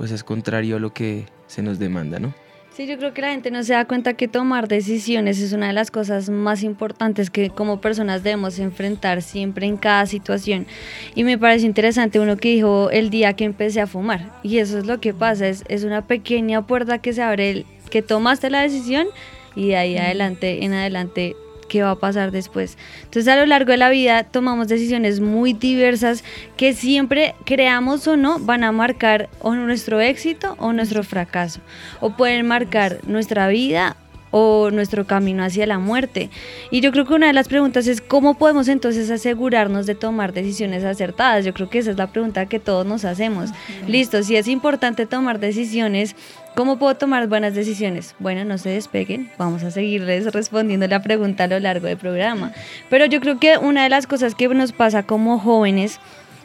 pues 0.00 0.12
es 0.12 0.24
contrario 0.24 0.76
a 0.76 0.78
lo 0.80 0.94
que 0.94 1.26
se 1.46 1.60
nos 1.60 1.78
demanda, 1.78 2.18
¿no? 2.18 2.32
Sí, 2.74 2.86
yo 2.86 2.96
creo 2.96 3.12
que 3.12 3.20
la 3.20 3.32
gente 3.32 3.50
no 3.50 3.62
se 3.62 3.74
da 3.74 3.84
cuenta 3.84 4.14
que 4.14 4.28
tomar 4.28 4.66
decisiones 4.66 5.38
es 5.42 5.52
una 5.52 5.66
de 5.66 5.74
las 5.74 5.90
cosas 5.90 6.30
más 6.30 6.62
importantes 6.62 7.28
que 7.28 7.50
como 7.50 7.82
personas 7.82 8.22
debemos 8.22 8.58
enfrentar 8.60 9.20
siempre 9.20 9.66
en 9.66 9.76
cada 9.76 10.06
situación. 10.06 10.66
Y 11.14 11.24
me 11.24 11.36
parece 11.36 11.66
interesante 11.66 12.18
uno 12.18 12.38
que 12.38 12.48
dijo 12.54 12.88
el 12.90 13.10
día 13.10 13.34
que 13.34 13.44
empecé 13.44 13.82
a 13.82 13.86
fumar. 13.86 14.32
Y 14.42 14.56
eso 14.56 14.78
es 14.78 14.86
lo 14.86 15.00
que 15.02 15.12
pasa, 15.12 15.46
es, 15.48 15.64
es 15.68 15.84
una 15.84 16.06
pequeña 16.06 16.66
puerta 16.66 16.96
que 16.96 17.12
se 17.12 17.20
abre, 17.20 17.50
el- 17.50 17.66
que 17.90 18.00
tomaste 18.00 18.48
la 18.48 18.62
decisión 18.62 19.06
y 19.54 19.68
de 19.68 19.76
ahí 19.76 19.98
adelante, 19.98 20.64
en 20.64 20.72
adelante, 20.72 21.36
qué 21.70 21.82
va 21.82 21.92
a 21.92 21.98
pasar 21.98 22.32
después. 22.32 22.76
Entonces 23.04 23.28
a 23.28 23.36
lo 23.36 23.46
largo 23.46 23.70
de 23.70 23.78
la 23.78 23.88
vida 23.88 24.24
tomamos 24.24 24.68
decisiones 24.68 25.20
muy 25.20 25.54
diversas 25.54 26.24
que 26.56 26.74
siempre 26.74 27.34
creamos 27.46 28.06
o 28.08 28.16
no 28.16 28.40
van 28.40 28.64
a 28.64 28.72
marcar 28.72 29.30
o 29.40 29.54
nuestro 29.54 30.00
éxito 30.00 30.56
o 30.58 30.72
nuestro 30.72 31.04
fracaso 31.04 31.60
o 32.00 32.10
pueden 32.10 32.46
marcar 32.46 32.98
nuestra 33.06 33.48
vida 33.48 33.96
o 34.30 34.70
nuestro 34.70 35.06
camino 35.06 35.44
hacia 35.44 35.66
la 35.66 35.78
muerte. 35.78 36.30
Y 36.70 36.80
yo 36.80 36.92
creo 36.92 37.04
que 37.04 37.14
una 37.14 37.26
de 37.26 37.32
las 37.32 37.48
preguntas 37.48 37.86
es 37.86 38.00
cómo 38.00 38.34
podemos 38.34 38.68
entonces 38.68 39.10
asegurarnos 39.10 39.86
de 39.86 39.94
tomar 39.94 40.32
decisiones 40.32 40.84
acertadas. 40.84 41.44
Yo 41.44 41.52
creo 41.52 41.68
que 41.68 41.78
esa 41.78 41.90
es 41.90 41.96
la 41.96 42.12
pregunta 42.12 42.46
que 42.46 42.60
todos 42.60 42.86
nos 42.86 43.04
hacemos. 43.04 43.50
Listo, 43.86 44.22
si 44.22 44.36
es 44.36 44.48
importante 44.48 45.06
tomar 45.06 45.40
decisiones, 45.40 46.14
¿cómo 46.54 46.78
puedo 46.78 46.94
tomar 46.96 47.26
buenas 47.28 47.54
decisiones? 47.54 48.14
Bueno, 48.18 48.44
no 48.44 48.58
se 48.58 48.70
despeguen, 48.70 49.30
vamos 49.38 49.62
a 49.62 49.70
seguirles 49.70 50.32
respondiendo 50.32 50.86
la 50.86 51.02
pregunta 51.02 51.44
a 51.44 51.46
lo 51.48 51.58
largo 51.60 51.86
del 51.86 51.96
programa. 51.96 52.52
Pero 52.88 53.06
yo 53.06 53.20
creo 53.20 53.38
que 53.38 53.58
una 53.58 53.84
de 53.84 53.88
las 53.88 54.06
cosas 54.06 54.34
que 54.34 54.48
nos 54.48 54.72
pasa 54.72 55.02
como 55.02 55.38
jóvenes 55.38 56.00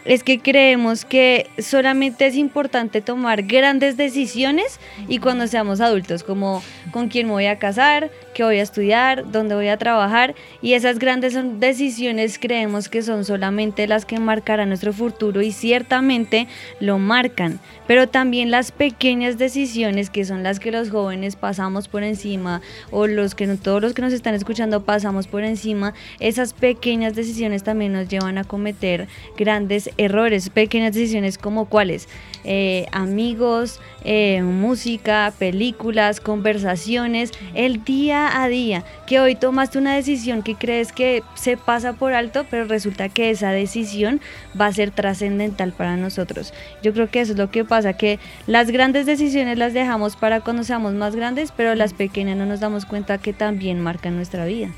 es 0.05 0.23
que 0.23 0.39
creemos 0.39 1.03
que 1.03 1.49
solamente 1.57 2.27
es 2.27 2.35
importante 2.35 3.01
tomar 3.01 3.43
grandes 3.43 3.97
decisiones 3.97 4.79
y 5.07 5.17
cuando 5.17 5.47
seamos 5.47 5.81
adultos, 5.81 6.23
como 6.23 6.63
con 6.91 7.09
quién 7.09 7.27
me 7.27 7.33
voy 7.33 7.47
a 7.47 7.57
casar, 7.57 8.11
qué 8.35 8.43
voy 8.43 8.59
a 8.59 8.63
estudiar, 8.63 9.31
dónde 9.31 9.55
voy 9.55 9.69
a 9.69 9.77
trabajar, 9.77 10.35
y 10.61 10.73
esas 10.73 10.99
grandes 10.99 11.35
decisiones 11.59 12.37
creemos 12.37 12.89
que 12.89 13.01
son 13.01 13.23
solamente 13.23 13.87
las 13.87 14.05
que 14.05 14.19
marcarán 14.19 14.67
nuestro 14.67 14.91
futuro 14.91 15.41
y 15.41 15.53
ciertamente 15.53 16.47
lo 16.81 16.99
marcan, 16.99 17.61
pero 17.87 18.09
también 18.09 18.51
las 18.51 18.73
pequeñas 18.73 19.37
decisiones 19.37 20.09
que 20.09 20.25
son 20.25 20.43
las 20.43 20.59
que 20.59 20.71
los 20.71 20.89
jóvenes 20.89 21.37
pasamos 21.37 21.87
por 21.87 22.03
encima 22.03 22.61
o 22.91 23.07
los 23.07 23.35
que 23.35 23.47
no, 23.47 23.55
todos 23.55 23.81
los 23.81 23.93
que 23.93 24.01
nos 24.01 24.11
están 24.11 24.35
escuchando 24.35 24.83
pasamos 24.83 25.27
por 25.27 25.45
encima, 25.45 25.93
esas 26.19 26.53
pequeñas 26.53 27.15
decisiones 27.15 27.63
también 27.63 27.93
nos 27.93 28.09
llevan 28.09 28.37
a 28.37 28.43
cometer 28.43 29.07
grandes 29.37 29.89
errores, 29.97 30.49
pequeñas 30.49 30.93
decisiones 30.93 31.37
como 31.37 31.69
cuáles, 31.69 32.09
Eh, 32.47 32.85
amigos, 32.91 33.81
eh, 34.03 34.43
música, 34.43 35.33
películas, 35.39 36.19
conversaciones, 36.19 37.31
el 37.55 37.83
día 37.83 38.39
a 38.43 38.47
día, 38.47 38.83
que 39.07 39.19
hoy 39.19 39.33
tomaste 39.33 39.79
una 39.79 39.95
decisión 39.95 40.43
que 40.43 40.53
crees 40.53 40.91
que 40.91 41.23
se 41.33 41.57
pasa 41.57 41.93
por 41.93 42.13
alto, 42.13 42.45
pero 42.51 42.65
resulta 42.65 43.09
que 43.09 43.31
esa 43.31 43.49
decisión 43.49 44.21
va 44.59 44.67
a 44.67 44.73
ser 44.73 44.91
trascendental 44.91 45.73
para 45.73 45.97
nosotros. 45.97 46.53
Yo 46.83 46.93
creo 46.93 47.09
que 47.09 47.21
eso 47.21 47.31
es 47.31 47.39
lo 47.39 47.49
que 47.49 47.65
pasa, 47.65 47.93
que 47.93 48.19
las 48.45 48.69
grandes 48.69 49.07
decisiones 49.07 49.57
las 49.57 49.73
dejamos 49.73 50.15
para 50.15 50.41
cuando 50.41 50.63
seamos 50.63 50.93
más 50.93 51.15
grandes, 51.15 51.51
pero 51.51 51.73
las 51.73 51.95
pequeñas 51.95 52.37
no 52.37 52.45
nos 52.45 52.59
damos 52.59 52.85
cuenta 52.85 53.17
que 53.17 53.33
también 53.33 53.81
marcan 53.81 54.15
nuestra 54.15 54.45
vida. 54.45 54.69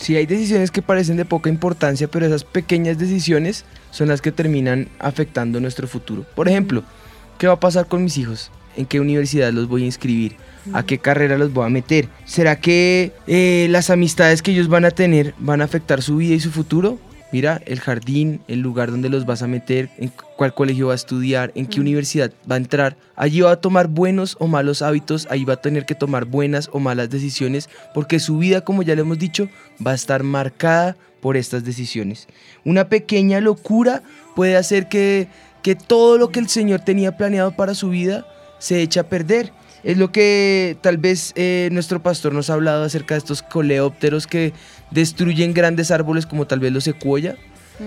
Sí, 0.00 0.16
hay 0.16 0.24
decisiones 0.24 0.70
que 0.70 0.80
parecen 0.80 1.18
de 1.18 1.26
poca 1.26 1.50
importancia, 1.50 2.08
pero 2.08 2.24
esas 2.24 2.42
pequeñas 2.42 2.96
decisiones 2.96 3.66
son 3.90 4.08
las 4.08 4.22
que 4.22 4.32
terminan 4.32 4.88
afectando 4.98 5.60
nuestro 5.60 5.86
futuro. 5.86 6.24
Por 6.34 6.48
ejemplo, 6.48 6.82
¿qué 7.36 7.46
va 7.46 7.52
a 7.52 7.60
pasar 7.60 7.86
con 7.86 8.02
mis 8.02 8.16
hijos? 8.16 8.50
¿En 8.78 8.86
qué 8.86 8.98
universidad 8.98 9.52
los 9.52 9.68
voy 9.68 9.82
a 9.82 9.86
inscribir? 9.86 10.36
¿A 10.72 10.84
qué 10.84 10.96
carrera 10.96 11.36
los 11.36 11.52
voy 11.52 11.66
a 11.66 11.68
meter? 11.68 12.08
¿Será 12.24 12.58
que 12.58 13.12
eh, 13.26 13.66
las 13.68 13.90
amistades 13.90 14.40
que 14.40 14.52
ellos 14.52 14.68
van 14.68 14.86
a 14.86 14.90
tener 14.90 15.34
van 15.38 15.60
a 15.60 15.64
afectar 15.64 16.00
su 16.00 16.16
vida 16.16 16.34
y 16.34 16.40
su 16.40 16.50
futuro? 16.50 16.98
Mira, 17.32 17.60
el 17.66 17.80
jardín, 17.80 18.40
el 18.48 18.60
lugar 18.60 18.90
donde 18.90 19.08
los 19.08 19.24
vas 19.24 19.42
a 19.42 19.46
meter, 19.46 19.88
en 19.98 20.10
cuál 20.36 20.52
colegio 20.52 20.88
va 20.88 20.92
a 20.92 20.96
estudiar, 20.96 21.52
en 21.54 21.66
qué 21.66 21.80
universidad 21.80 22.32
va 22.50 22.56
a 22.56 22.58
entrar. 22.58 22.96
Allí 23.14 23.40
va 23.40 23.52
a 23.52 23.60
tomar 23.60 23.86
buenos 23.86 24.36
o 24.40 24.48
malos 24.48 24.82
hábitos, 24.82 25.28
ahí 25.30 25.44
va 25.44 25.54
a 25.54 25.60
tener 25.60 25.86
que 25.86 25.94
tomar 25.94 26.24
buenas 26.24 26.68
o 26.72 26.80
malas 26.80 27.08
decisiones, 27.08 27.68
porque 27.94 28.18
su 28.18 28.38
vida, 28.38 28.62
como 28.62 28.82
ya 28.82 28.94
le 28.94 29.02
hemos 29.02 29.18
dicho, 29.18 29.48
va 29.84 29.92
a 29.92 29.94
estar 29.94 30.22
marcada 30.24 30.96
por 31.20 31.36
estas 31.36 31.64
decisiones. 31.64 32.26
Una 32.64 32.88
pequeña 32.88 33.40
locura 33.40 34.02
puede 34.34 34.56
hacer 34.56 34.88
que, 34.88 35.28
que 35.62 35.76
todo 35.76 36.18
lo 36.18 36.30
que 36.30 36.40
el 36.40 36.48
Señor 36.48 36.80
tenía 36.80 37.16
planeado 37.16 37.52
para 37.52 37.74
su 37.74 37.90
vida 37.90 38.26
se 38.58 38.82
eche 38.82 39.00
a 39.00 39.08
perder. 39.08 39.52
Es 39.82 39.96
lo 39.96 40.12
que 40.12 40.76
tal 40.82 40.98
vez 40.98 41.32
eh, 41.36 41.68
nuestro 41.72 42.02
pastor 42.02 42.34
nos 42.34 42.50
ha 42.50 42.54
hablado 42.54 42.84
acerca 42.84 43.14
de 43.14 43.18
estos 43.18 43.42
coleópteros 43.42 44.26
que 44.26 44.52
destruyen 44.90 45.54
grandes 45.54 45.90
árboles 45.90 46.26
como 46.26 46.46
tal 46.46 46.60
vez 46.60 46.72
los 46.72 46.84
secuoya. 46.84 47.36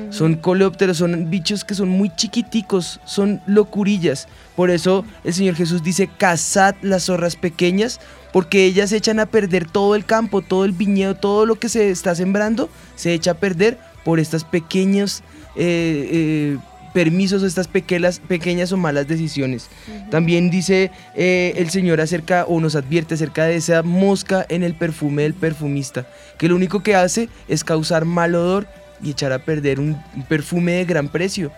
Son 0.09 0.33
coleópteros, 0.33 0.97
son 0.97 1.29
bichos 1.29 1.63
que 1.63 1.75
son 1.75 1.87
muy 1.87 2.09
chiquiticos, 2.15 2.99
son 3.05 3.41
locurillas. 3.45 4.27
Por 4.55 4.71
eso 4.71 5.05
el 5.23 5.35
Señor 5.35 5.53
Jesús 5.53 5.83
dice, 5.83 6.09
cazad 6.17 6.73
las 6.81 7.03
zorras 7.03 7.35
pequeñas, 7.35 7.99
porque 8.31 8.65
ellas 8.65 8.91
echan 8.91 9.19
a 9.19 9.27
perder 9.27 9.69
todo 9.69 9.93
el 9.93 10.03
campo, 10.03 10.41
todo 10.41 10.65
el 10.65 10.71
viñedo, 10.71 11.13
todo 11.13 11.45
lo 11.45 11.59
que 11.59 11.69
se 11.69 11.91
está 11.91 12.15
sembrando, 12.15 12.69
se 12.95 13.13
echa 13.13 13.31
a 13.31 13.35
perder 13.35 13.77
por 14.03 14.19
estas 14.19 14.43
pequeños 14.43 15.21
eh, 15.55 16.09
eh, 16.11 16.57
permisos, 16.93 17.43
estas 17.43 17.67
pequeñas, 17.67 18.19
pequeñas 18.19 18.71
o 18.71 18.77
malas 18.77 19.07
decisiones. 19.07 19.69
También 20.11 20.49
dice 20.49 20.91
eh, 21.15 21.53
el 21.57 21.69
Señor 21.69 21.99
acerca, 21.99 22.45
o 22.45 22.59
nos 22.61 22.75
advierte 22.75 23.15
acerca 23.15 23.45
de 23.45 23.55
esa 23.55 23.83
mosca 23.83 24.45
en 24.49 24.63
el 24.63 24.75
perfume 24.75 25.23
del 25.23 25.33
perfumista, 25.33 26.07
que 26.37 26.47
lo 26.47 26.55
único 26.55 26.83
que 26.83 26.95
hace 26.95 27.29
es 27.47 27.63
causar 27.63 28.05
mal 28.05 28.35
odor 28.35 28.67
y 29.01 29.11
echar 29.11 29.33
a 29.33 29.39
perder 29.39 29.79
un, 29.79 30.01
un 30.15 30.23
perfume 30.23 30.73
de 30.73 30.85
gran 30.85 31.09
precio. 31.09 31.51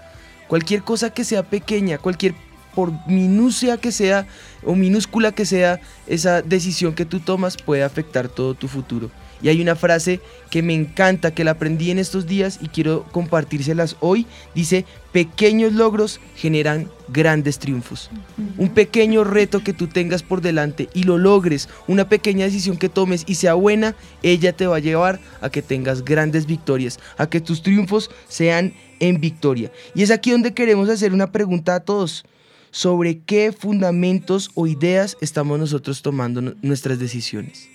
Cualquier 0.48 0.84
cosa 0.84 1.10
que 1.10 1.24
sea 1.24 1.44
pequeña, 1.44 1.98
cualquier 1.98 2.34
por 2.76 2.92
minucia 3.08 3.78
que 3.78 3.92
sea 3.92 4.28
o 4.64 4.76
minúscula 4.76 5.32
que 5.32 5.46
sea, 5.46 5.80
esa 6.08 6.42
decisión 6.42 6.94
que 6.94 7.06
tú 7.06 7.20
tomas 7.20 7.56
puede 7.56 7.84
afectar 7.84 8.28
todo 8.28 8.54
tu 8.54 8.68
futuro. 8.68 9.10
Y 9.46 9.50
hay 9.50 9.62
una 9.62 9.76
frase 9.76 10.22
que 10.50 10.64
me 10.64 10.74
encanta, 10.74 11.30
que 11.36 11.44
la 11.44 11.52
aprendí 11.52 11.92
en 11.92 12.00
estos 12.00 12.26
días 12.26 12.58
y 12.64 12.70
quiero 12.70 13.06
compartírselas 13.12 13.96
hoy. 14.00 14.26
Dice, 14.56 14.86
pequeños 15.12 15.72
logros 15.74 16.20
generan 16.36 16.90
grandes 17.10 17.60
triunfos. 17.60 18.10
Un 18.58 18.70
pequeño 18.70 19.24
reto 19.24 19.64
que 19.64 19.72
tú 19.72 19.86
tengas 19.86 20.24
por 20.24 20.42
delante 20.42 20.90
y 20.96 21.04
lo 21.04 21.20
logres, 21.20 21.70
una 21.88 22.10
pequeña 22.10 22.46
decisión 22.46 22.78
que 22.78 22.90
tomes 22.90 23.24
y 23.28 23.36
sea 23.36 23.54
buena, 23.54 23.96
ella 24.24 24.52
te 24.52 24.66
va 24.66 24.78
a 24.78 24.80
llevar 24.80 25.20
a 25.42 25.52
que 25.52 25.62
tengas 25.62 26.04
grandes 26.04 26.48
victorias, 26.48 26.98
a 27.20 27.30
que 27.30 27.40
tus 27.40 27.62
triunfos 27.62 28.10
sean 28.28 28.74
en 29.00 29.22
victoria. 29.22 29.72
Y 29.94 30.02
es 30.02 30.10
aquí 30.10 30.32
donde 30.32 30.56
queremos 30.56 30.90
hacer 30.90 31.14
una 31.14 31.32
pregunta 31.32 31.76
a 31.76 31.82
todos. 31.82 32.26
¿Sobre 32.72 33.20
qué 33.20 33.52
fundamentos 33.52 34.50
o 34.56 34.66
ideas 34.66 35.18
estamos 35.22 35.60
nosotros 35.60 36.02
tomando 36.02 36.42
nu- 36.42 36.56
nuestras 36.64 36.98
decisiones? 36.98 37.70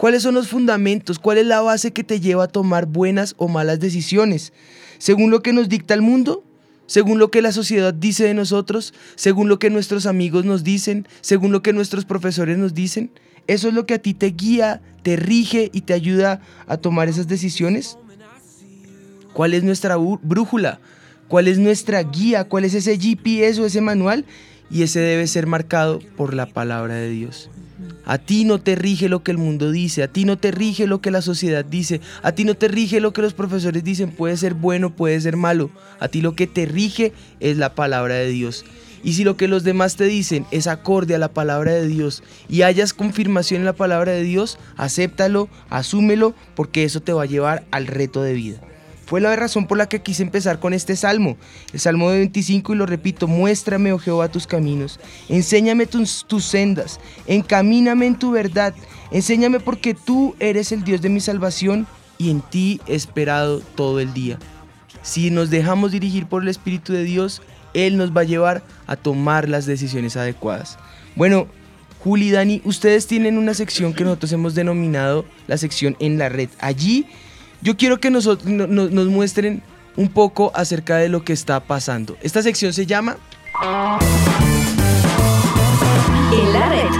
¿Cuáles 0.00 0.22
son 0.22 0.34
los 0.34 0.48
fundamentos? 0.48 1.18
¿Cuál 1.18 1.36
es 1.36 1.44
la 1.44 1.60
base 1.60 1.92
que 1.92 2.02
te 2.02 2.20
lleva 2.20 2.44
a 2.44 2.48
tomar 2.48 2.86
buenas 2.86 3.34
o 3.36 3.48
malas 3.48 3.80
decisiones? 3.80 4.54
¿Según 4.96 5.30
lo 5.30 5.42
que 5.42 5.52
nos 5.52 5.68
dicta 5.68 5.92
el 5.92 6.00
mundo? 6.00 6.42
¿Según 6.86 7.18
lo 7.18 7.30
que 7.30 7.42
la 7.42 7.52
sociedad 7.52 7.92
dice 7.92 8.24
de 8.24 8.32
nosotros? 8.32 8.94
¿Según 9.14 9.50
lo 9.50 9.58
que 9.58 9.68
nuestros 9.68 10.06
amigos 10.06 10.46
nos 10.46 10.64
dicen? 10.64 11.06
¿Según 11.20 11.52
lo 11.52 11.60
que 11.60 11.74
nuestros 11.74 12.06
profesores 12.06 12.56
nos 12.56 12.72
dicen? 12.72 13.10
¿Eso 13.46 13.68
es 13.68 13.74
lo 13.74 13.84
que 13.84 13.92
a 13.92 13.98
ti 13.98 14.14
te 14.14 14.28
guía, 14.28 14.80
te 15.02 15.16
rige 15.16 15.68
y 15.70 15.82
te 15.82 15.92
ayuda 15.92 16.40
a 16.66 16.78
tomar 16.78 17.10
esas 17.10 17.28
decisiones? 17.28 17.98
¿Cuál 19.34 19.52
es 19.52 19.64
nuestra 19.64 19.98
brújula? 19.98 20.80
¿Cuál 21.28 21.46
es 21.46 21.58
nuestra 21.58 22.02
guía? 22.04 22.44
¿Cuál 22.44 22.64
es 22.64 22.72
ese 22.72 22.98
GPS 22.98 23.60
o 23.60 23.66
ese 23.66 23.82
manual? 23.82 24.24
Y 24.70 24.80
ese 24.80 25.00
debe 25.00 25.26
ser 25.26 25.46
marcado 25.46 25.98
por 26.16 26.32
la 26.32 26.46
palabra 26.46 26.94
de 26.94 27.10
Dios. 27.10 27.50
A 28.04 28.18
ti 28.18 28.44
no 28.44 28.58
te 28.58 28.74
rige 28.74 29.08
lo 29.08 29.22
que 29.22 29.30
el 29.30 29.38
mundo 29.38 29.70
dice, 29.70 30.02
a 30.02 30.08
ti 30.08 30.24
no 30.24 30.38
te 30.38 30.50
rige 30.50 30.86
lo 30.86 31.00
que 31.00 31.10
la 31.10 31.22
sociedad 31.22 31.64
dice, 31.64 32.00
a 32.22 32.32
ti 32.32 32.44
no 32.44 32.54
te 32.54 32.68
rige 32.68 33.00
lo 33.00 33.12
que 33.12 33.22
los 33.22 33.34
profesores 33.34 33.84
dicen, 33.84 34.10
puede 34.10 34.36
ser 34.36 34.54
bueno, 34.54 34.94
puede 34.94 35.20
ser 35.20 35.36
malo, 35.36 35.70
a 36.00 36.08
ti 36.08 36.20
lo 36.20 36.34
que 36.34 36.46
te 36.46 36.66
rige 36.66 37.12
es 37.38 37.56
la 37.56 37.74
palabra 37.74 38.14
de 38.14 38.28
Dios. 38.28 38.64
Y 39.02 39.14
si 39.14 39.24
lo 39.24 39.36
que 39.36 39.48
los 39.48 39.64
demás 39.64 39.96
te 39.96 40.04
dicen 40.04 40.46
es 40.50 40.66
acorde 40.66 41.14
a 41.14 41.18
la 41.18 41.32
palabra 41.32 41.72
de 41.72 41.86
Dios 41.86 42.22
y 42.48 42.62
hayas 42.62 42.92
confirmación 42.92 43.60
en 43.60 43.64
la 43.64 43.72
palabra 43.72 44.12
de 44.12 44.22
Dios, 44.22 44.58
acéptalo, 44.76 45.48
asúmelo, 45.70 46.34
porque 46.54 46.84
eso 46.84 47.00
te 47.00 47.12
va 47.12 47.22
a 47.22 47.26
llevar 47.26 47.64
al 47.70 47.86
reto 47.86 48.22
de 48.22 48.34
vida. 48.34 48.60
Fue 49.10 49.20
la 49.20 49.34
razón 49.34 49.66
por 49.66 49.76
la 49.76 49.88
que 49.88 50.02
quise 50.02 50.22
empezar 50.22 50.60
con 50.60 50.72
este 50.72 50.94
salmo, 50.94 51.36
el 51.72 51.80
salmo 51.80 52.12
de 52.12 52.18
25 52.18 52.74
y 52.74 52.76
lo 52.76 52.86
repito, 52.86 53.26
muéstrame, 53.26 53.92
oh 53.92 53.98
Jehová, 53.98 54.28
tus 54.28 54.46
caminos, 54.46 55.00
enséñame 55.28 55.86
tus, 55.86 56.24
sendas, 56.44 57.00
encamíname 57.26 58.06
en 58.06 58.16
tu 58.16 58.30
verdad, 58.30 58.72
enséñame 59.10 59.58
porque 59.58 59.94
tú 59.94 60.36
eres 60.38 60.70
el 60.70 60.84
Dios 60.84 61.02
de 61.02 61.08
mi 61.08 61.18
salvación 61.18 61.88
y 62.18 62.30
en 62.30 62.40
ti 62.40 62.80
he 62.86 62.94
esperado 62.94 63.58
todo 63.74 63.98
el 63.98 64.14
día. 64.14 64.38
Si 65.02 65.32
nos 65.32 65.50
dejamos 65.50 65.90
dirigir 65.90 66.26
por 66.26 66.42
el 66.42 66.48
Espíritu 66.48 66.92
de 66.92 67.02
Dios, 67.02 67.42
Él 67.74 67.96
nos 67.96 68.16
va 68.16 68.20
a 68.20 68.24
llevar 68.24 68.62
a 68.86 68.94
tomar 68.94 69.48
las 69.48 69.66
decisiones 69.66 70.16
adecuadas. 70.16 70.78
Bueno, 71.16 71.48
Juli 71.98 72.28
y 72.28 72.30
Dani, 72.30 72.62
ustedes 72.64 73.08
tienen 73.08 73.38
una 73.38 73.54
sección 73.54 73.92
que 73.92 74.04
nosotros 74.04 74.30
hemos 74.30 74.54
denominado 74.54 75.24
la 75.48 75.56
sección 75.56 75.96
en 75.98 76.16
la 76.16 76.28
red. 76.28 76.48
Allí 76.60 77.08
yo 77.62 77.76
quiero 77.76 77.98
que 78.00 78.10
nosotros, 78.10 78.48
no- 78.50 78.66
no- 78.66 78.88
nos 78.88 79.06
muestren 79.08 79.62
un 79.96 80.08
poco 80.08 80.52
acerca 80.54 80.96
de 80.96 81.08
lo 81.08 81.24
que 81.24 81.32
está 81.32 81.60
pasando. 81.60 82.16
Esta 82.22 82.42
sección 82.42 82.72
se 82.72 82.86
llama 82.86 83.16
En 86.32 86.52
la 86.52 86.68
red. 86.68 86.90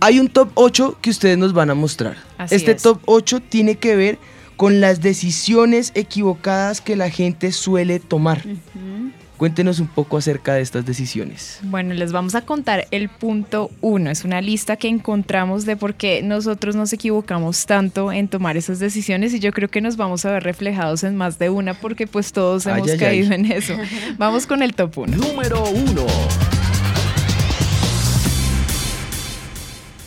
Hay 0.00 0.20
un 0.20 0.28
top 0.28 0.50
8 0.54 0.98
que 1.00 1.10
ustedes 1.10 1.38
nos 1.38 1.52
van 1.54 1.70
a 1.70 1.74
mostrar. 1.74 2.16
Así 2.36 2.54
este 2.56 2.72
es. 2.72 2.82
top 2.82 3.00
8 3.06 3.40
tiene 3.40 3.76
que 3.76 3.96
ver 3.96 4.18
con 4.56 4.80
las 4.80 5.00
decisiones 5.00 5.92
equivocadas 5.94 6.80
que 6.80 6.94
la 6.94 7.10
gente 7.10 7.52
suele 7.52 8.00
tomar. 8.00 8.42
Cuéntenos 9.36 9.80
un 9.80 9.88
poco 9.88 10.16
acerca 10.16 10.54
de 10.54 10.60
estas 10.62 10.86
decisiones. 10.86 11.58
Bueno, 11.62 11.92
les 11.94 12.12
vamos 12.12 12.34
a 12.34 12.42
contar 12.42 12.86
el 12.90 13.08
punto 13.08 13.70
uno. 13.80 14.10
Es 14.10 14.24
una 14.24 14.40
lista 14.40 14.76
que 14.76 14.88
encontramos 14.88 15.66
de 15.66 15.76
por 15.76 15.94
qué 15.94 16.22
nosotros 16.22 16.76
nos 16.76 16.92
equivocamos 16.92 17.66
tanto 17.66 18.12
en 18.12 18.28
tomar 18.28 18.56
esas 18.56 18.78
decisiones 18.78 19.34
y 19.34 19.40
yo 19.40 19.52
creo 19.52 19.68
que 19.68 19.80
nos 19.80 19.96
vamos 19.96 20.24
a 20.24 20.30
ver 20.32 20.44
reflejados 20.44 21.02
en 21.04 21.16
más 21.16 21.38
de 21.38 21.50
una 21.50 21.74
porque 21.74 22.06
pues 22.06 22.32
todos 22.32 22.66
Ay, 22.66 22.74
hemos 22.74 22.90
ay, 22.90 22.98
caído 22.98 23.28
ay. 23.30 23.40
en 23.40 23.52
eso. 23.52 23.74
Vamos 24.18 24.46
con 24.46 24.62
el 24.62 24.74
top 24.74 24.98
uno. 24.98 25.16
Número 25.16 25.64
uno. 25.68 26.06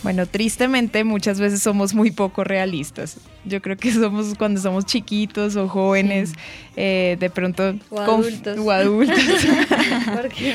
Bueno, 0.08 0.24
tristemente 0.24 1.04
muchas 1.04 1.38
veces 1.38 1.60
somos 1.60 1.92
muy 1.92 2.10
poco 2.10 2.42
realistas. 2.42 3.18
Yo 3.44 3.60
creo 3.60 3.76
que 3.76 3.92
somos 3.92 4.32
cuando 4.38 4.58
somos 4.58 4.86
chiquitos 4.86 5.54
o 5.56 5.68
jóvenes, 5.68 6.32
eh, 6.76 7.18
de 7.20 7.28
pronto... 7.28 7.74
O 7.90 8.00
adultos. 8.00 8.58
o 8.58 8.70
adultos. 8.70 9.18
¿Por 10.14 10.28
qué? 10.34 10.54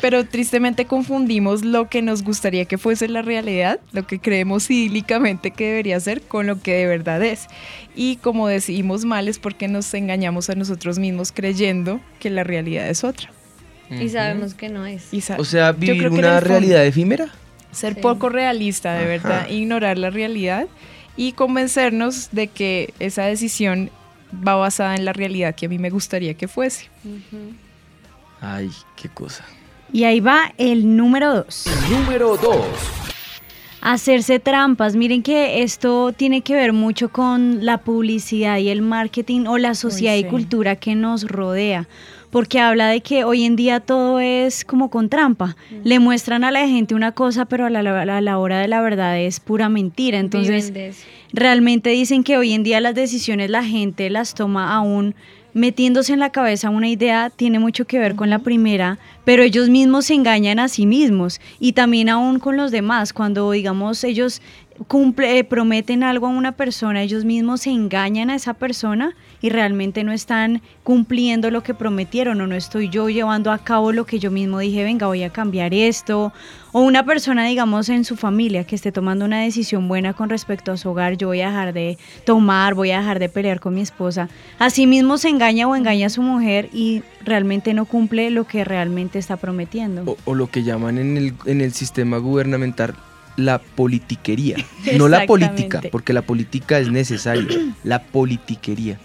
Pero 0.00 0.26
tristemente 0.26 0.86
confundimos 0.86 1.64
lo 1.64 1.88
que 1.88 2.02
nos 2.02 2.24
gustaría 2.24 2.64
que 2.64 2.76
fuese 2.76 3.06
la 3.06 3.22
realidad, 3.22 3.78
lo 3.92 4.04
que 4.04 4.18
creemos 4.18 4.68
idílicamente 4.68 5.52
que 5.52 5.68
debería 5.68 6.00
ser, 6.00 6.20
con 6.22 6.48
lo 6.48 6.60
que 6.60 6.74
de 6.74 6.86
verdad 6.86 7.22
es. 7.22 7.46
Y 7.94 8.16
como 8.16 8.48
decidimos 8.48 9.04
mal 9.04 9.28
es 9.28 9.38
porque 9.38 9.68
nos 9.68 9.94
engañamos 9.94 10.50
a 10.50 10.56
nosotros 10.56 10.98
mismos 10.98 11.30
creyendo 11.30 12.00
que 12.18 12.30
la 12.30 12.42
realidad 12.42 12.88
es 12.88 13.04
otra. 13.04 13.30
Y 13.90 14.08
sabemos 14.08 14.54
que 14.54 14.68
no 14.68 14.86
es. 14.86 15.14
Y 15.14 15.22
O 15.38 15.44
sea, 15.44 15.70
yo 15.70 15.76
creo 15.78 15.94
vivir 15.94 16.08
una 16.08 16.40
realidad 16.40 16.84
efímera. 16.84 17.32
Ser 17.72 17.94
Sí. 17.94 18.00
poco 18.00 18.28
realista, 18.28 18.92
de 18.94 19.00
Ajá. 19.00 19.08
verdad, 19.08 19.48
ignorar 19.50 19.98
la 19.98 20.10
realidad 20.10 20.66
y 21.16 21.32
convencernos 21.32 22.28
de 22.32 22.48
que 22.48 22.94
esa 22.98 23.24
decisión 23.24 23.90
va 24.46 24.54
basada 24.56 24.94
en 24.94 25.04
la 25.04 25.12
realidad 25.12 25.54
que 25.54 25.66
a 25.66 25.68
mí 25.68 25.78
me 25.78 25.90
gustaría 25.90 26.34
que 26.34 26.48
fuese. 26.48 26.88
Ay, 28.40 28.70
qué 28.96 29.08
cosa. 29.08 29.44
Y 29.92 30.04
ahí 30.04 30.20
va 30.20 30.52
el 30.58 30.96
número 30.96 31.34
dos. 31.34 31.64
Número 31.90 32.36
dos. 32.36 32.66
Hacerse 33.80 34.38
trampas. 34.40 34.96
Miren 34.96 35.22
que 35.22 35.62
esto 35.62 36.12
tiene 36.12 36.40
que 36.42 36.54
ver 36.54 36.72
mucho 36.72 37.10
con 37.10 37.64
la 37.64 37.78
publicidad 37.78 38.58
y 38.58 38.68
el 38.70 38.82
marketing 38.82 39.46
o 39.46 39.56
la 39.56 39.74
sociedad 39.74 40.14
Uy, 40.14 40.20
y 40.20 40.24
cultura 40.24 40.76
que 40.76 40.94
nos 40.94 41.24
rodea. 41.24 41.86
Porque 42.30 42.60
habla 42.60 42.88
de 42.88 43.00
que 43.00 43.24
hoy 43.24 43.44
en 43.44 43.56
día 43.56 43.80
todo 43.80 44.20
es 44.20 44.64
como 44.64 44.90
con 44.90 45.08
trampa. 45.08 45.56
Le 45.84 45.98
muestran 45.98 46.44
a 46.44 46.50
la 46.50 46.66
gente 46.66 46.94
una 46.94 47.12
cosa, 47.12 47.46
pero 47.46 47.66
a 47.66 47.70
la, 47.70 47.80
a 47.80 48.20
la 48.20 48.38
hora 48.38 48.60
de 48.60 48.68
la 48.68 48.82
verdad 48.82 49.18
es 49.18 49.40
pura 49.40 49.68
mentira. 49.68 50.18
Entonces, 50.18 50.72
realmente 51.32 51.90
dicen 51.90 52.24
que 52.24 52.36
hoy 52.36 52.52
en 52.52 52.62
día 52.62 52.80
las 52.80 52.94
decisiones 52.94 53.50
la 53.50 53.64
gente 53.64 54.10
las 54.10 54.34
toma 54.34 54.74
aún 54.74 55.14
metiéndose 55.54 56.12
en 56.12 56.20
la 56.20 56.30
cabeza 56.30 56.70
una 56.70 56.88
idea 56.88 57.30
tiene 57.34 57.58
mucho 57.58 57.86
que 57.86 57.98
ver 57.98 58.14
con 58.14 58.30
la 58.30 58.38
primera, 58.38 58.98
pero 59.24 59.42
ellos 59.42 59.68
mismos 59.68 60.06
se 60.06 60.14
engañan 60.14 60.58
a 60.58 60.68
sí 60.68 60.86
mismos 60.86 61.40
y 61.58 61.72
también 61.72 62.08
aún 62.08 62.38
con 62.38 62.56
los 62.56 62.70
demás. 62.70 63.12
Cuando, 63.12 63.50
digamos, 63.50 64.04
ellos 64.04 64.40
cumple, 64.86 65.38
eh, 65.38 65.44
prometen 65.44 66.02
algo 66.02 66.26
a 66.26 66.30
una 66.30 66.52
persona, 66.52 67.02
ellos 67.02 67.24
mismos 67.24 67.62
se 67.62 67.70
engañan 67.70 68.30
a 68.30 68.36
esa 68.36 68.54
persona 68.54 69.14
y 69.40 69.50
realmente 69.50 70.04
no 70.04 70.12
están 70.12 70.62
cumpliendo 70.82 71.50
lo 71.50 71.62
que 71.62 71.74
prometieron 71.74 72.40
o 72.40 72.46
no 72.46 72.54
estoy 72.54 72.88
yo 72.88 73.08
llevando 73.08 73.50
a 73.50 73.58
cabo 73.58 73.92
lo 73.92 74.06
que 74.06 74.18
yo 74.18 74.30
mismo 74.30 74.58
dije, 74.58 74.84
venga, 74.84 75.06
voy 75.06 75.22
a 75.22 75.30
cambiar 75.30 75.74
esto. 75.74 76.32
O 76.72 76.80
una 76.80 77.04
persona, 77.04 77.46
digamos, 77.46 77.88
en 77.88 78.04
su 78.04 78.16
familia 78.16 78.64
que 78.64 78.76
esté 78.76 78.92
tomando 78.92 79.24
una 79.24 79.40
decisión 79.40 79.88
buena 79.88 80.12
con 80.12 80.28
respecto 80.28 80.72
a 80.72 80.76
su 80.76 80.90
hogar, 80.90 81.16
yo 81.16 81.28
voy 81.28 81.40
a 81.40 81.48
dejar 81.48 81.72
de 81.72 81.98
tomar, 82.24 82.74
voy 82.74 82.90
a 82.90 82.98
dejar 82.98 83.18
de 83.18 83.28
pelear 83.28 83.58
con 83.60 83.74
mi 83.74 83.80
esposa. 83.80 84.28
Así 84.58 84.86
mismo 84.86 85.18
se 85.18 85.28
engaña 85.28 85.66
o 85.66 85.74
engaña 85.74 86.06
a 86.08 86.10
su 86.10 86.22
mujer 86.22 86.68
y 86.72 87.02
realmente 87.24 87.74
no 87.74 87.84
cumple 87.84 88.30
lo 88.30 88.44
que 88.44 88.64
realmente 88.64 89.18
está 89.18 89.36
prometiendo. 89.36 90.02
O, 90.06 90.16
o 90.24 90.34
lo 90.34 90.50
que 90.50 90.62
llaman 90.62 90.98
en 90.98 91.16
el, 91.16 91.34
en 91.46 91.60
el 91.60 91.72
sistema 91.72 92.18
gubernamental 92.18 92.94
la 93.38 93.58
politiquería. 93.58 94.56
No 94.96 95.08
la 95.08 95.24
política, 95.26 95.80
porque 95.90 96.12
la 96.12 96.22
política 96.22 96.78
es 96.78 96.90
necesaria. 96.90 97.74
La 97.84 98.02
politiquería. 98.02 98.98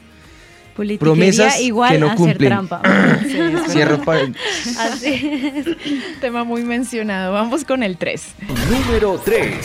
Politiquería 0.75 0.99
Promesas 0.99 1.61
igual 1.61 1.91
que 1.91 1.99
no 1.99 2.07
hacer 2.07 2.17
cumplen. 2.17 2.49
trampa. 2.49 2.81
Sí, 3.21 3.39
Cierro 3.69 4.01
paréntesis. 4.01 4.77
Así 4.77 5.29
es. 5.55 6.19
Tema 6.19 6.43
muy 6.43 6.63
mencionado. 6.63 7.31
Vamos 7.33 7.63
con 7.63 7.83
el 7.83 7.97
3. 7.97 8.35
Número 8.71 9.21
3. 9.23 9.55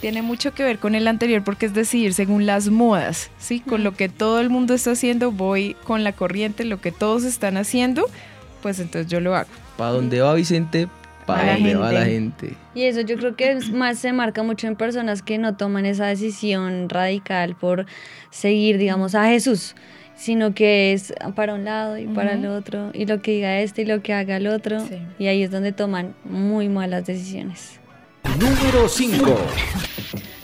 Tiene 0.00 0.22
mucho 0.22 0.54
que 0.54 0.62
ver 0.62 0.78
con 0.78 0.94
el 0.94 1.08
anterior 1.08 1.42
porque 1.44 1.66
es 1.66 1.74
decidir 1.74 2.14
según 2.14 2.46
las 2.46 2.68
modas, 2.68 3.30
¿sí? 3.38 3.60
Con 3.60 3.84
lo 3.84 3.94
que 3.94 4.08
todo 4.08 4.40
el 4.40 4.50
mundo 4.50 4.74
está 4.74 4.92
haciendo, 4.92 5.30
voy 5.30 5.76
con 5.84 6.04
la 6.04 6.12
corriente, 6.12 6.64
lo 6.64 6.80
que 6.80 6.92
todos 6.92 7.24
están 7.24 7.56
haciendo, 7.56 8.06
pues 8.62 8.80
entonces 8.80 9.10
yo 9.10 9.20
lo 9.20 9.34
hago. 9.34 9.48
¿Para 9.76 9.90
dónde 9.92 10.20
va 10.20 10.34
Vicente? 10.34 10.88
¿Para 11.26 11.44
la 11.46 11.52
dónde 11.54 11.74
va 11.76 11.92
la 11.92 12.04
gente. 12.04 12.46
gente? 12.48 12.58
Y 12.74 12.82
eso 12.82 13.00
yo 13.00 13.16
creo 13.16 13.34
que 13.36 13.52
es 13.52 13.70
más 13.70 13.98
se 13.98 14.12
marca 14.12 14.42
mucho 14.42 14.66
en 14.66 14.76
personas 14.76 15.22
que 15.22 15.38
no 15.38 15.56
toman 15.56 15.86
esa 15.86 16.06
decisión 16.06 16.88
radical 16.88 17.54
por 17.56 17.86
seguir, 18.30 18.78
digamos, 18.78 19.14
a 19.14 19.26
Jesús, 19.26 19.74
sino 20.16 20.54
que 20.54 20.92
es 20.92 21.12
para 21.34 21.54
un 21.54 21.64
lado 21.64 21.98
y 21.98 22.06
para 22.06 22.32
el 22.34 22.40
Ujú. 22.46 22.54
otro, 22.54 22.90
y 22.92 23.06
lo 23.06 23.22
que 23.22 23.32
diga 23.32 23.60
este 23.60 23.82
y 23.82 23.84
lo 23.86 24.02
que 24.02 24.12
haga 24.12 24.36
el 24.36 24.46
otro, 24.48 24.80
Sí. 24.80 24.98
y 25.18 25.26
ahí 25.28 25.42
es 25.42 25.50
donde 25.50 25.72
toman 25.72 26.14
muy 26.24 26.68
malas 26.68 27.06
decisiones. 27.06 27.80
Número 28.38 28.88
5. 28.88 29.36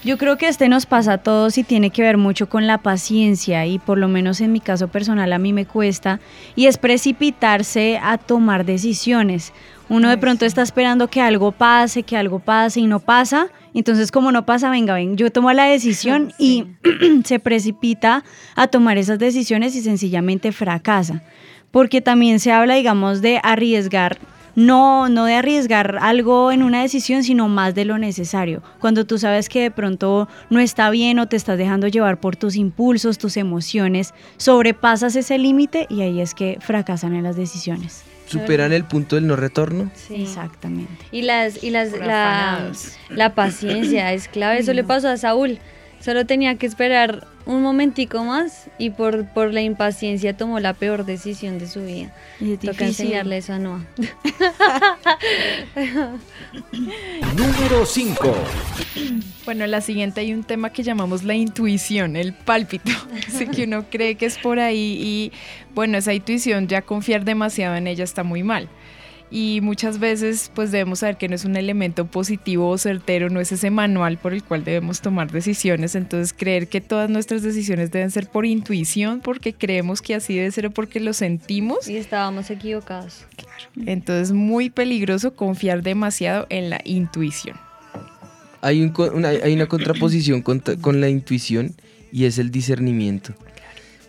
Yo 0.03 0.17
creo 0.17 0.39
que 0.39 0.49
este 0.49 0.69
nos 0.71 0.87
pasa 0.87 1.15
a 1.15 1.19
todos 1.19 1.59
y 1.59 1.63
tiene 1.65 1.91
que 1.91 2.03
ver 2.03 2.17
mucho 2.17 2.49
con 2.49 2.67
la 2.67 2.79
paciencia 2.79 3.67
y 3.67 3.79
por 3.79 3.99
lo 3.99 4.09
menos 4.09 4.41
en 4.41 4.51
mi 4.51 4.61
caso 4.61 4.89
personal 4.89 5.31
a 5.33 5.39
mí 5.39 5.53
me 5.53 5.67
cuesta 5.67 6.21
y 6.57 6.67
es 6.67 6.79
precipitarse 6.79 7.99
a 8.03 8.17
tomar 8.17 8.65
decisiones. 8.65 9.53
Uno 9.91 10.09
de 10.09 10.19
pronto 10.19 10.47
está 10.47 10.63
esperando 10.63 11.09
que 11.09 11.21
algo 11.21 11.51
pase, 11.51 12.05
que 12.05 12.17
algo 12.17 12.39
pase 12.39 12.79
y 12.79 12.87
no 12.87 13.01
pasa. 13.01 13.49
Entonces 13.75 14.13
como 14.13 14.31
no 14.31 14.47
pasa, 14.47 14.71
venga, 14.71 14.95
ven, 14.95 15.17
yo 15.17 15.33
tomo 15.33 15.53
la 15.53 15.65
decisión 15.65 16.33
y 16.39 16.67
se 17.25 17.41
precipita 17.41 18.23
a 18.55 18.69
tomar 18.69 18.99
esas 18.99 19.19
decisiones 19.19 19.75
y 19.75 19.83
sencillamente 19.83 20.53
fracasa. 20.53 21.25
Porque 21.73 22.01
también 22.01 22.39
se 22.39 22.53
habla, 22.53 22.77
digamos, 22.77 23.21
de 23.21 23.41
arriesgar 23.43 24.19
no, 24.55 25.09
no 25.09 25.25
de 25.25 25.35
arriesgar 25.35 25.99
algo 26.01 26.53
en 26.53 26.63
una 26.63 26.83
decisión, 26.83 27.23
sino 27.23 27.49
más 27.49 27.75
de 27.75 27.85
lo 27.85 27.99
necesario. 27.99 28.63
Cuando 28.81 29.07
tú 29.07 29.19
sabes 29.19 29.49
que 29.49 29.63
de 29.63 29.71
pronto 29.71 30.29
no 30.51 30.61
está 30.61 30.91
bien 30.91 31.19
o 31.19 31.27
te 31.27 31.37
estás 31.37 31.59
dejando 31.59 31.89
llevar 31.89 32.21
por 32.21 32.37
tus 32.37 32.57
impulsos, 32.57 33.19
tus 33.19 33.37
emociones, 33.37 34.13
sobrepasas 34.37 35.17
ese 35.17 35.39
límite 35.39 35.87
y 35.89 36.03
ahí 36.03 36.21
es 36.21 36.35
que 36.35 36.59
fracasan 36.61 37.15
en 37.15 37.23
las 37.23 37.37
decisiones. 37.37 38.05
¿Superan 38.31 38.73
el 38.73 38.85
punto 38.85 39.17
del 39.17 39.27
no 39.27 39.37
retorno? 39.37 39.91
Sí. 39.95 40.23
Exactamente. 40.23 41.05
Y 41.11 41.23
las 41.23 41.63
y 41.65 41.71
las 41.71 41.93
la, 41.93 42.71
la 43.09 43.35
paciencia 43.35 44.13
es 44.13 44.29
clave. 44.29 44.59
Eso 44.61 44.73
le 44.73 44.85
pasó 44.85 45.09
a 45.09 45.17
Saúl. 45.17 45.59
Solo 46.01 46.25
tenía 46.25 46.55
que 46.57 46.67
esperar 46.67 47.27
un 47.45 47.63
momentico 47.63 48.25
más 48.25 48.71
y 48.79 48.91
por, 48.91 49.27
por 49.29 49.53
la 49.53 49.61
impaciencia 49.61 50.37
tomó 50.37 50.61
la 50.61 50.73
peor 50.73 51.05
decisión 51.05 51.59
de 51.59 51.69
su 51.69 51.85
vida. 51.85 52.15
Toca 52.63 52.87
enseñarle 52.87 53.39
eso 53.39 53.53
a 53.53 53.59
Noah. 53.59 53.85
Número 57.37 57.85
5. 57.85 58.35
Bueno, 59.45 59.67
la 59.67 59.81
siguiente 59.81 60.21
hay 60.21 60.33
un 60.33 60.45
tema 60.45 60.71
que 60.71 60.83
llamamos 60.83 61.25
la 61.25 61.35
intuición, 61.35 62.17
el 62.17 62.33
pálpito. 62.33 62.93
Así 63.29 63.47
que 63.47 63.65
uno 63.65 63.85
cree 63.91 64.15
que 64.15 64.27
es 64.27 64.39
por 64.39 64.59
ahí 64.59 64.99
y 65.03 65.33
bueno, 65.75 65.99
esa 65.99 66.15
intuición, 66.15 66.69
ya 66.69 66.83
confiar 66.83 67.25
demasiado 67.25 67.77
en 67.77 67.87
ella 67.87 68.05
está 68.05 68.23
muy 68.23 68.43
mal. 68.43 68.69
Y 69.33 69.61
muchas 69.63 70.01
veces 70.01 70.51
pues 70.55 70.73
debemos 70.73 70.99
saber 71.01 71.17
que 71.17 71.29
no 71.29 71.37
es 71.37 71.45
un 71.45 71.55
elemento 71.55 72.05
positivo 72.07 72.69
o 72.69 72.79
certero, 72.79 73.31
no 73.31 73.41
es 73.41 73.53
ese 73.53 73.71
manual 73.71 74.19
por 74.19 74.33
el 74.33 74.43
cual 74.43 74.65
debemos 74.65 75.01
tomar 75.03 75.31
decisiones. 75.31 75.95
Entonces 75.95 76.35
creer 76.37 76.67
que 76.67 76.81
todas 76.81 77.09
nuestras 77.09 77.43
decisiones 77.43 77.93
deben 77.93 78.11
ser 78.11 78.29
por 78.29 78.45
intuición, 78.45 79.21
porque 79.21 79.53
creemos 79.53 80.03
que 80.03 80.17
así 80.17 80.35
debe 80.35 80.51
ser 80.51 80.67
o 80.67 80.71
porque 80.73 80.99
lo 80.99 81.13
sentimos. 81.13 81.87
Y 81.89 81.97
estábamos 81.97 82.51
equivocados. 82.51 83.25
Entonces 83.87 84.33
muy 84.33 84.69
peligroso 84.69 85.35
confiar 85.37 85.83
demasiado 85.85 86.47
en 86.51 86.69
la 86.69 86.81
intuición. 86.85 87.57
Hay, 88.63 88.83
un 88.83 88.91
co- 88.91 89.13
una, 89.15 89.29
hay 89.29 89.55
una 89.55 89.67
contraposición 89.67 90.43
con, 90.43 90.59
con 90.81 91.01
la 91.01 91.09
intuición 91.09 91.75
y 92.13 92.25
es 92.25 92.39
el 92.39 92.51
discernimiento. 92.51 93.33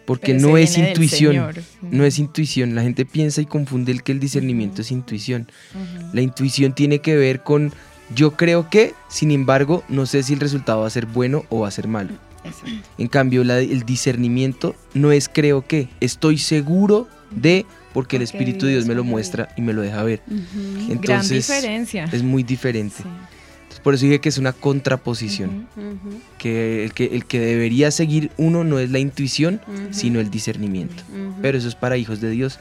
Porque 0.06 0.34
Pero 0.34 0.48
no 0.50 0.58
es 0.58 0.78
intuición, 0.78 1.36
no 1.82 2.04
es 2.06 2.20
intuición. 2.20 2.76
La 2.76 2.82
gente 2.82 3.06
piensa 3.06 3.42
y 3.42 3.46
confunde 3.46 3.92
el 3.92 4.04
que 4.04 4.12
el 4.12 4.20
discernimiento 4.20 4.82
es 4.82 4.92
intuición. 4.92 5.48
La 6.14 6.22
intuición 6.22 6.74
tiene 6.74 7.00
que 7.00 7.16
ver 7.16 7.44
con 7.44 7.72
yo 8.14 8.32
creo 8.32 8.70
que, 8.70 8.94
sin 9.10 9.32
embargo, 9.32 9.84
no 9.88 10.06
sé 10.06 10.24
si 10.24 10.34
el 10.34 10.40
resultado 10.42 10.82
va 10.82 10.88
a 10.88 10.90
ser 10.90 11.06
bueno 11.06 11.46
o 11.50 11.62
va 11.62 11.68
a 11.70 11.72
ser 11.72 11.88
malo. 11.88 12.14
En 12.98 13.08
cambio, 13.08 13.44
la- 13.44 13.60
el 13.60 13.84
discernimiento 13.84 14.76
no 14.96 15.12
es 15.12 15.30
creo 15.30 15.66
que, 15.66 15.88
estoy 16.02 16.38
seguro 16.40 17.08
de 17.30 17.66
porque 17.94 18.16
el 18.18 18.24
Espíritu 18.24 18.66
de 18.66 18.72
Dios 18.74 18.86
me 18.88 18.96
lo 18.96 19.04
muestra 19.04 19.50
y 19.56 19.62
me 19.62 19.74
lo 19.74 19.82
deja 19.82 20.02
ver. 20.04 20.22
Entonces, 20.90 21.48
diferencia. 21.48 22.06
es 22.12 22.24
muy 22.24 22.44
diferente. 22.44 23.04
Por 23.84 23.94
eso 23.94 24.06
dije 24.06 24.20
que 24.20 24.30
es 24.30 24.38
una 24.38 24.54
contraposición. 24.54 25.68
Que 26.38 26.84
el, 26.86 26.94
que 26.94 27.06
el 27.06 27.26
que 27.26 27.40
debería 27.40 27.92
seguir 27.92 28.32
uno 28.38 28.64
no 28.64 28.80
es 28.80 28.92
la 28.92 29.00
intuición, 29.00 29.62
sino 29.92 30.20
el 30.20 30.30
discernimiento. 30.30 31.04
Pero 31.42 31.58
eso 31.58 31.68
es 31.68 31.76
para 31.76 31.98
hijos 31.98 32.22
de 32.22 32.30
Dios. 32.30 32.60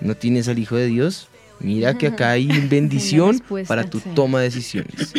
No 0.00 0.14
tienes 0.14 0.48
al 0.48 0.58
Hijo 0.58 0.76
de 0.76 0.86
Dios. 0.86 1.28
Mira 1.60 1.96
que 1.96 2.08
acá 2.08 2.32
hay 2.32 2.46
bendición 2.70 3.42
para 3.66 3.84
tu 3.84 3.98
sí. 3.98 4.10
toma 4.14 4.40
de 4.40 4.44
decisiones. 4.44 5.12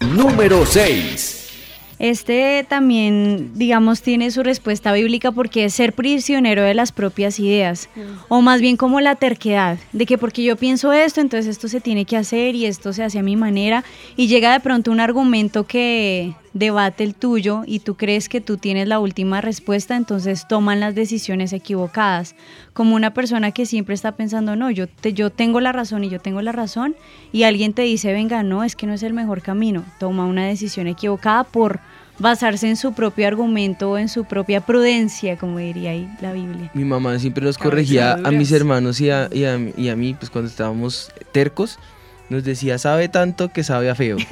Número 0.00 0.64
6. 0.64 1.47
Este 1.98 2.64
también, 2.68 3.50
digamos, 3.54 4.02
tiene 4.02 4.30
su 4.30 4.42
respuesta 4.42 4.92
bíblica 4.92 5.32
porque 5.32 5.64
es 5.64 5.74
ser 5.74 5.92
prisionero 5.92 6.62
de 6.62 6.74
las 6.74 6.92
propias 6.92 7.40
ideas, 7.40 7.88
o 8.28 8.40
más 8.40 8.60
bien 8.60 8.76
como 8.76 9.00
la 9.00 9.16
terquedad, 9.16 9.78
de 9.92 10.06
que 10.06 10.16
porque 10.16 10.44
yo 10.44 10.56
pienso 10.56 10.92
esto, 10.92 11.20
entonces 11.20 11.48
esto 11.48 11.66
se 11.66 11.80
tiene 11.80 12.04
que 12.04 12.16
hacer 12.16 12.54
y 12.54 12.66
esto 12.66 12.92
se 12.92 13.02
hace 13.02 13.18
a 13.18 13.22
mi 13.22 13.34
manera, 13.34 13.84
y 14.16 14.28
llega 14.28 14.52
de 14.52 14.60
pronto 14.60 14.92
un 14.92 15.00
argumento 15.00 15.66
que 15.66 16.34
debate 16.54 17.04
el 17.04 17.14
tuyo 17.14 17.62
y 17.66 17.80
tú 17.80 17.94
crees 17.96 18.28
que 18.28 18.40
tú 18.40 18.56
tienes 18.56 18.88
la 18.88 18.98
última 18.98 19.40
respuesta, 19.40 19.96
entonces 19.96 20.46
toman 20.48 20.80
las 20.80 20.94
decisiones 20.94 21.52
equivocadas, 21.52 22.34
como 22.72 22.94
una 22.96 23.12
persona 23.14 23.52
que 23.52 23.66
siempre 23.66 23.94
está 23.94 24.12
pensando, 24.12 24.56
no, 24.56 24.70
yo, 24.70 24.86
te, 24.88 25.12
yo 25.12 25.30
tengo 25.30 25.60
la 25.60 25.72
razón 25.72 26.04
y 26.04 26.08
yo 26.10 26.20
tengo 26.20 26.40
la 26.42 26.52
razón, 26.52 26.96
y 27.32 27.42
alguien 27.44 27.72
te 27.74 27.82
dice, 27.82 28.12
venga, 28.12 28.42
no, 28.42 28.64
es 28.64 28.76
que 28.76 28.86
no 28.86 28.94
es 28.94 29.02
el 29.02 29.12
mejor 29.12 29.42
camino, 29.42 29.84
toma 29.98 30.24
una 30.26 30.46
decisión 30.46 30.86
equivocada 30.86 31.44
por 31.44 31.80
basarse 32.20 32.68
en 32.68 32.76
su 32.76 32.94
propio 32.94 33.28
argumento 33.28 33.90
o 33.90 33.98
en 33.98 34.08
su 34.08 34.24
propia 34.24 34.60
prudencia, 34.60 35.36
como 35.38 35.58
diría 35.58 35.90
ahí 35.92 36.08
la 36.20 36.32
Biblia. 36.32 36.68
Mi 36.74 36.84
mamá 36.84 37.16
siempre 37.20 37.44
nos 37.44 37.56
corregía 37.58 38.14
a 38.14 38.30
mis 38.32 38.50
hermanos 38.50 39.00
y 39.00 39.10
a, 39.10 39.28
y 39.32 39.44
a- 39.44 39.58
y 39.76 39.88
a 39.88 39.94
mí, 39.94 40.14
pues 40.14 40.28
cuando 40.28 40.50
estábamos 40.50 41.12
tercos, 41.30 41.78
nos 42.30 42.44
decía, 42.44 42.78
sabe 42.78 43.08
tanto 43.08 43.48
que 43.52 43.62
sabe 43.64 43.90
a 43.90 43.94
feo. 43.94 44.16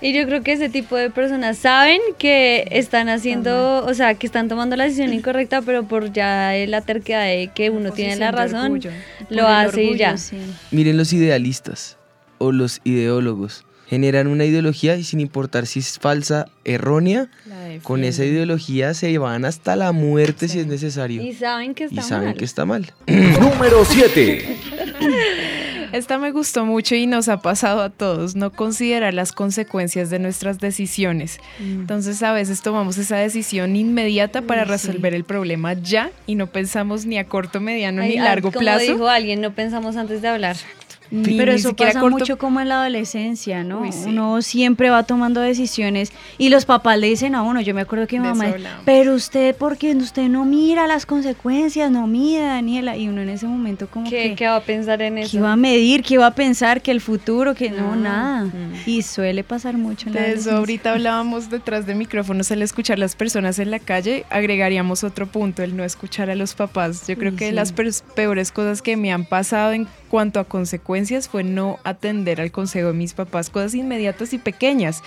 Y 0.00 0.12
yo 0.12 0.26
creo 0.26 0.42
que 0.42 0.52
ese 0.52 0.68
tipo 0.68 0.96
de 0.96 1.10
personas 1.10 1.56
saben 1.58 2.00
que 2.18 2.66
están 2.72 3.08
haciendo, 3.08 3.84
o 3.86 3.94
sea, 3.94 4.14
que 4.14 4.26
están 4.26 4.48
tomando 4.48 4.74
la 4.74 4.84
decisión 4.84 5.12
incorrecta, 5.14 5.62
pero 5.62 5.84
por 5.84 6.12
ya 6.12 6.52
la 6.66 6.80
terquedad 6.80 7.22
de 7.24 7.50
que 7.54 7.70
uno 7.70 7.92
tiene 7.92 8.16
la 8.16 8.32
razón, 8.32 8.62
orgullo. 8.72 8.90
lo 9.30 9.46
hace 9.46 9.84
y 9.84 9.96
ya. 9.96 10.16
sí. 10.16 10.38
Miren 10.72 10.96
los 10.96 11.12
idealistas 11.12 11.98
o 12.38 12.50
los 12.50 12.80
ideólogos. 12.82 13.64
Generan 13.86 14.26
una 14.26 14.44
ideología 14.44 14.96
y 14.96 15.04
sin 15.04 15.20
importar 15.20 15.66
si 15.66 15.78
es 15.80 15.98
falsa, 16.00 16.46
errónea, 16.64 17.28
con 17.84 18.02
esa 18.02 18.24
ideología 18.24 18.94
se 18.94 19.16
van 19.18 19.44
hasta 19.44 19.76
la 19.76 19.92
muerte 19.92 20.48
si 20.48 20.58
es 20.60 20.66
necesario. 20.66 21.22
Y 21.22 21.32
saben 21.34 21.74
que 21.74 21.84
Y 21.84 21.98
está 21.98 22.02
saben 22.02 22.28
mal. 22.30 22.36
que 22.36 22.44
está 22.44 22.64
mal. 22.64 22.92
Número 23.06 23.84
7. 23.84 24.56
Esta 25.92 26.18
me 26.18 26.32
gustó 26.32 26.64
mucho 26.64 26.94
y 26.94 27.06
nos 27.06 27.28
ha 27.28 27.42
pasado 27.42 27.82
a 27.82 27.90
todos, 27.90 28.34
no 28.34 28.50
considerar 28.50 29.12
las 29.12 29.32
consecuencias 29.32 30.08
de 30.10 30.18
nuestras 30.18 30.58
decisiones. 30.58 31.38
Mm. 31.58 31.80
Entonces 31.80 32.22
a 32.22 32.32
veces 32.32 32.62
tomamos 32.62 32.96
esa 32.98 33.16
decisión 33.16 33.76
inmediata 33.76 34.42
para 34.42 34.64
resolver 34.64 35.14
el 35.14 35.24
problema 35.24 35.74
ya 35.74 36.10
y 36.26 36.34
no 36.34 36.46
pensamos 36.46 37.04
ni 37.04 37.18
a 37.18 37.26
corto, 37.28 37.60
mediano 37.60 38.02
Ay, 38.02 38.10
ni 38.10 38.16
largo 38.16 38.50
como 38.50 38.60
plazo. 38.60 38.92
dijo 38.92 39.08
alguien, 39.08 39.40
no 39.40 39.52
pensamos 39.52 39.96
antes 39.96 40.22
de 40.22 40.28
hablar. 40.28 40.56
Ni- 41.12 41.36
Pero 41.36 41.52
ni 41.52 41.58
eso 41.58 41.76
pasa 41.76 42.00
corto- 42.00 42.18
mucho 42.18 42.38
como 42.38 42.60
en 42.60 42.68
la 42.70 42.80
adolescencia, 42.80 43.62
¿no? 43.64 43.82
Uy, 43.82 43.92
sí. 43.92 44.04
Uno 44.08 44.40
siempre 44.40 44.88
va 44.88 45.02
tomando 45.02 45.42
decisiones 45.42 46.10
y 46.38 46.48
los 46.48 46.64
papás 46.64 46.98
le 46.98 47.08
dicen 47.08 47.34
a 47.34 47.42
uno, 47.42 47.60
yo 47.60 47.74
me 47.74 47.82
acuerdo 47.82 48.06
que 48.06 48.18
mi 48.18 48.26
mamá, 48.26 48.54
pero 48.86 49.14
usted, 49.14 49.54
porque 49.54 49.94
usted 49.94 50.28
no 50.28 50.46
mira 50.46 50.86
las 50.86 51.04
consecuencias, 51.04 51.90
no 51.90 52.06
mira, 52.06 52.46
Daniela, 52.54 52.96
y 52.96 53.08
uno 53.08 53.20
en 53.20 53.28
ese 53.28 53.46
momento 53.46 53.88
como 53.88 54.08
¿Qué, 54.08 54.30
que... 54.30 54.34
qué 54.36 54.46
va 54.46 54.56
a 54.56 54.60
pensar 54.62 55.02
en 55.02 55.16
¿Qué 55.16 55.20
eso? 55.22 55.36
iba 55.36 55.52
a 55.52 55.56
medir? 55.56 56.02
¿Qué 56.02 56.14
iba 56.14 56.26
a 56.26 56.34
pensar? 56.34 56.80
¿Que 56.80 56.90
el 56.90 57.02
futuro? 57.02 57.54
Que 57.54 57.68
no, 57.70 57.94
No. 57.94 57.96
nada. 57.96 58.44
Mm. 58.44 58.72
Y 58.86 59.02
suele 59.02 59.44
pasar 59.44 59.76
mucho 59.76 60.08
en 60.08 60.14
la 60.14 60.22
De 60.22 60.32
eso 60.32 60.56
ahorita 60.56 60.92
hablábamos 60.92 61.50
detrás 61.50 61.84
de 61.86 61.94
micrófonos 61.94 62.50
al 62.50 62.62
escuchar 62.62 62.98
las 62.98 63.16
personas 63.16 63.58
en 63.58 63.70
la 63.70 63.78
calle, 63.78 64.24
agregaríamos 64.30 65.04
otro 65.04 65.26
punto, 65.26 65.62
el 65.62 65.76
no 65.76 65.84
escuchar 65.84 66.30
a 66.30 66.34
los 66.34 66.54
papás. 66.54 67.06
Yo 67.06 67.16
creo 67.18 67.32
Uy, 67.32 67.36
que 67.36 67.48
sí. 67.50 67.52
las 67.54 67.72
peores 68.14 68.50
cosas 68.52 68.80
que 68.80 68.96
me 68.96 69.12
han 69.12 69.24
pasado 69.26 69.72
en 69.72 69.86
cuanto 70.12 70.40
a 70.40 70.44
consecuencias 70.44 71.26
fue 71.26 71.42
no 71.42 71.78
atender 71.84 72.42
al 72.42 72.52
consejo 72.52 72.88
de 72.88 72.92
mis 72.92 73.14
papás, 73.14 73.48
cosas 73.48 73.74
inmediatas 73.74 74.34
y 74.34 74.38
pequeñas. 74.38 75.02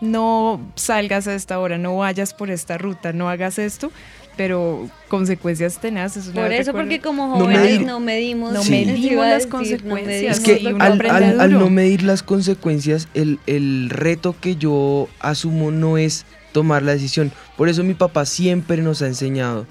No 0.00 0.60
salgas 0.74 1.28
a 1.28 1.34
esta 1.36 1.60
hora, 1.60 1.78
no 1.78 1.96
vayas 1.98 2.34
por 2.34 2.50
esta 2.50 2.76
ruta, 2.76 3.12
no 3.12 3.28
hagas 3.28 3.60
esto, 3.60 3.92
pero 4.36 4.90
consecuencias 5.06 5.78
tenaces. 5.80 6.26
Por 6.30 6.50
eso, 6.52 6.72
recuerdo- 6.72 6.72
porque 6.72 7.00
como 7.00 7.28
No 7.28 7.44
jóvenes 7.44 7.60
medir. 7.62 7.86
no 7.86 8.00
medimos, 8.00 8.52
No 8.52 8.64
Sí. 8.64 8.84
las 8.84 9.44
decir, 9.44 9.46
no 9.48 9.56
consecuencias. 9.58 10.06
medimos 10.08 10.38
Es 10.38 10.44
que 10.44 10.58
Sí, 10.58 10.66
uno 10.66 10.84
al, 10.84 11.40
al- 11.40 11.52
no 11.52 11.70
medir 11.70 12.02
las 12.02 12.24
consecuencias, 12.24 13.06
el, 13.14 13.38
el 13.46 13.90
reto 13.90 14.34
que 14.40 14.56
yo 14.56 15.08
asumo 15.20 15.70
no 15.70 15.98
es 15.98 16.26
tomar 16.50 16.82
la 16.82 16.92
decisión. 16.94 17.30
Por 17.56 17.68
eso 17.68 17.84
mi 17.84 17.94
papá 17.94 18.26
siempre 18.26 18.82
nos 18.82 19.02
ha 19.02 19.06
enseñado, 19.06 19.66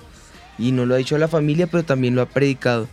y 0.57 0.71
no 0.71 0.85
lo 0.85 0.95
ha 0.95 0.97
dicho 0.97 1.17
a 1.17 1.19
la 1.19 1.27
familia, 1.27 1.67
pero 1.67 1.83
también 1.83 2.15
lo 2.15 2.21
ha 2.21 2.25
predicado. 2.29 2.87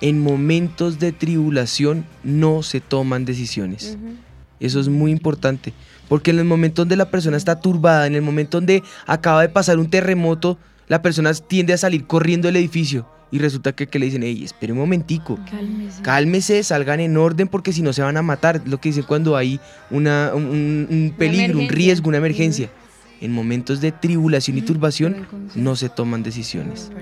En 0.00 0.20
momentos 0.20 0.98
de 0.98 1.12
tribulación 1.12 2.04
no 2.22 2.62
se 2.62 2.80
toman 2.80 3.24
decisiones. 3.24 3.96
Eso 4.60 4.80
es 4.80 4.88
muy 4.88 5.10
importante. 5.10 5.72
Porque 6.08 6.30
en 6.30 6.38
el 6.38 6.44
momento 6.44 6.82
donde 6.82 6.96
la 6.96 7.10
persona 7.10 7.36
está 7.36 7.60
turbada, 7.60 8.06
en 8.06 8.14
el 8.14 8.22
momento 8.22 8.58
donde 8.58 8.82
acaba 9.06 9.42
de 9.42 9.48
pasar 9.48 9.78
un 9.78 9.90
terremoto, 9.90 10.58
la 10.88 11.02
persona 11.02 11.32
tiende 11.34 11.72
a 11.72 11.78
salir 11.78 12.06
corriendo 12.06 12.48
del 12.48 12.56
edificio. 12.56 13.08
Y 13.32 13.38
resulta 13.38 13.72
que, 13.72 13.88
que 13.88 13.98
le 13.98 14.06
dicen, 14.06 14.22
hey, 14.22 14.44
espere 14.44 14.72
un 14.72 14.78
momentico. 14.78 15.38
Cálmese. 15.50 16.02
Cálmese, 16.02 16.62
salgan 16.62 17.00
en 17.00 17.16
orden 17.16 17.48
porque 17.48 17.72
si 17.72 17.82
no 17.82 17.92
se 17.92 18.02
van 18.02 18.16
a 18.16 18.22
matar. 18.22 18.62
Lo 18.66 18.78
que 18.78 18.90
dicen 18.90 19.02
cuando 19.02 19.36
hay 19.36 19.58
una, 19.90 20.32
un, 20.32 21.12
peligro, 21.18 21.58
un 21.58 21.68
riesgo, 21.68 22.08
una 22.08 22.18
emergencia. 22.18 22.70
En 23.20 23.32
momentos 23.32 23.80
de 23.80 23.92
tribulación 23.92 24.58
y 24.58 24.62
turbación 24.62 25.26
no 25.54 25.74
se 25.74 25.88
toman 25.88 26.22
decisiones. 26.22 26.92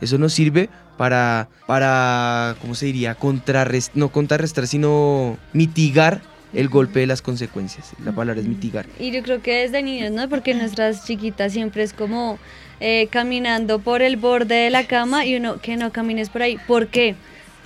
Eso 0.00 0.18
nos 0.18 0.32
sirve 0.32 0.68
para, 0.96 1.48
para 1.66 2.56
¿cómo 2.60 2.74
se 2.74 2.86
diría? 2.86 3.14
Contrarrestar, 3.14 3.96
no 3.96 4.10
contrarrestar, 4.10 4.66
sino 4.66 5.38
mitigar 5.52 6.20
el 6.52 6.68
golpe 6.68 7.00
de 7.00 7.06
las 7.06 7.22
consecuencias. 7.22 7.92
La 8.04 8.12
palabra 8.12 8.40
es 8.40 8.46
mitigar. 8.46 8.86
Y 8.98 9.10
yo 9.10 9.22
creo 9.22 9.42
que 9.42 9.62
desde 9.62 9.82
niños, 9.82 10.12
¿no? 10.12 10.28
Porque 10.28 10.54
nuestras 10.54 11.04
chiquitas 11.04 11.52
siempre 11.52 11.82
es 11.82 11.92
como 11.92 12.38
eh, 12.80 13.08
caminando 13.10 13.80
por 13.80 14.02
el 14.02 14.16
borde 14.16 14.54
de 14.54 14.70
la 14.70 14.86
cama 14.86 15.24
y 15.26 15.36
uno, 15.36 15.60
que 15.60 15.76
no 15.76 15.92
camines 15.92 16.30
por 16.30 16.42
ahí. 16.42 16.58
¿Por 16.66 16.88
qué? 16.88 17.16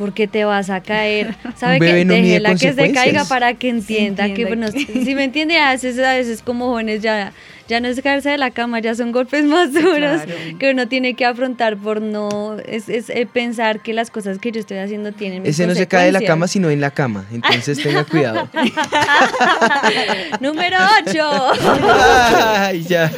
Porque 0.02 0.26
te 0.26 0.44
vas 0.44 0.68
a 0.68 0.80
caer. 0.82 1.36
¿Sabe 1.56 1.78
que 1.78 2.04
no 2.04 2.14
déjela 2.14 2.56
que 2.56 2.72
se 2.72 2.92
caiga 2.92 3.24
para 3.24 3.54
que 3.54 3.68
entienda 3.68 4.34
que, 4.34 4.46
bueno, 4.46 4.66
que- 4.72 4.84
si 5.04 5.14
me 5.14 5.22
entiende, 5.22 5.56
a 5.58 5.70
veces, 5.70 5.96
a 6.00 6.14
veces 6.14 6.42
como 6.42 6.66
jóvenes 6.70 7.02
ya, 7.02 7.32
ya 7.68 7.78
no 7.78 7.86
es 7.86 8.02
caerse 8.02 8.30
de 8.30 8.36
la 8.38 8.50
cama, 8.50 8.80
ya 8.80 8.96
son 8.96 9.12
golpes 9.12 9.44
más 9.54 9.72
duros 9.72 10.22
Claro. 10.22 10.58
que 10.58 10.72
uno 10.72 10.88
tiene 10.88 11.14
que 11.14 11.24
afrontar 11.24 11.76
por 11.76 12.02
no, 12.02 12.56
es, 12.66 12.88
es, 12.88 13.10
eh, 13.10 13.28
pensar 13.32 13.78
que 13.80 13.92
las 13.92 14.10
cosas 14.10 14.38
que 14.40 14.50
yo 14.50 14.58
estoy 14.58 14.78
haciendo 14.78 15.12
tienen 15.12 15.46
Ese 15.46 15.68
no 15.68 15.74
se 15.76 15.86
cae 15.86 16.06
de 16.06 16.12
la 16.12 16.22
cama, 16.22 16.48
sino 16.48 16.68
en 16.68 16.80
la 16.80 16.90
cama. 16.90 17.24
Entonces 17.32 17.80
tenga 17.80 18.02
cuidado. 18.04 18.48
Número 20.40 20.78
8. 21.06 21.52
Ay, 22.58 22.82
ya. 22.82 23.08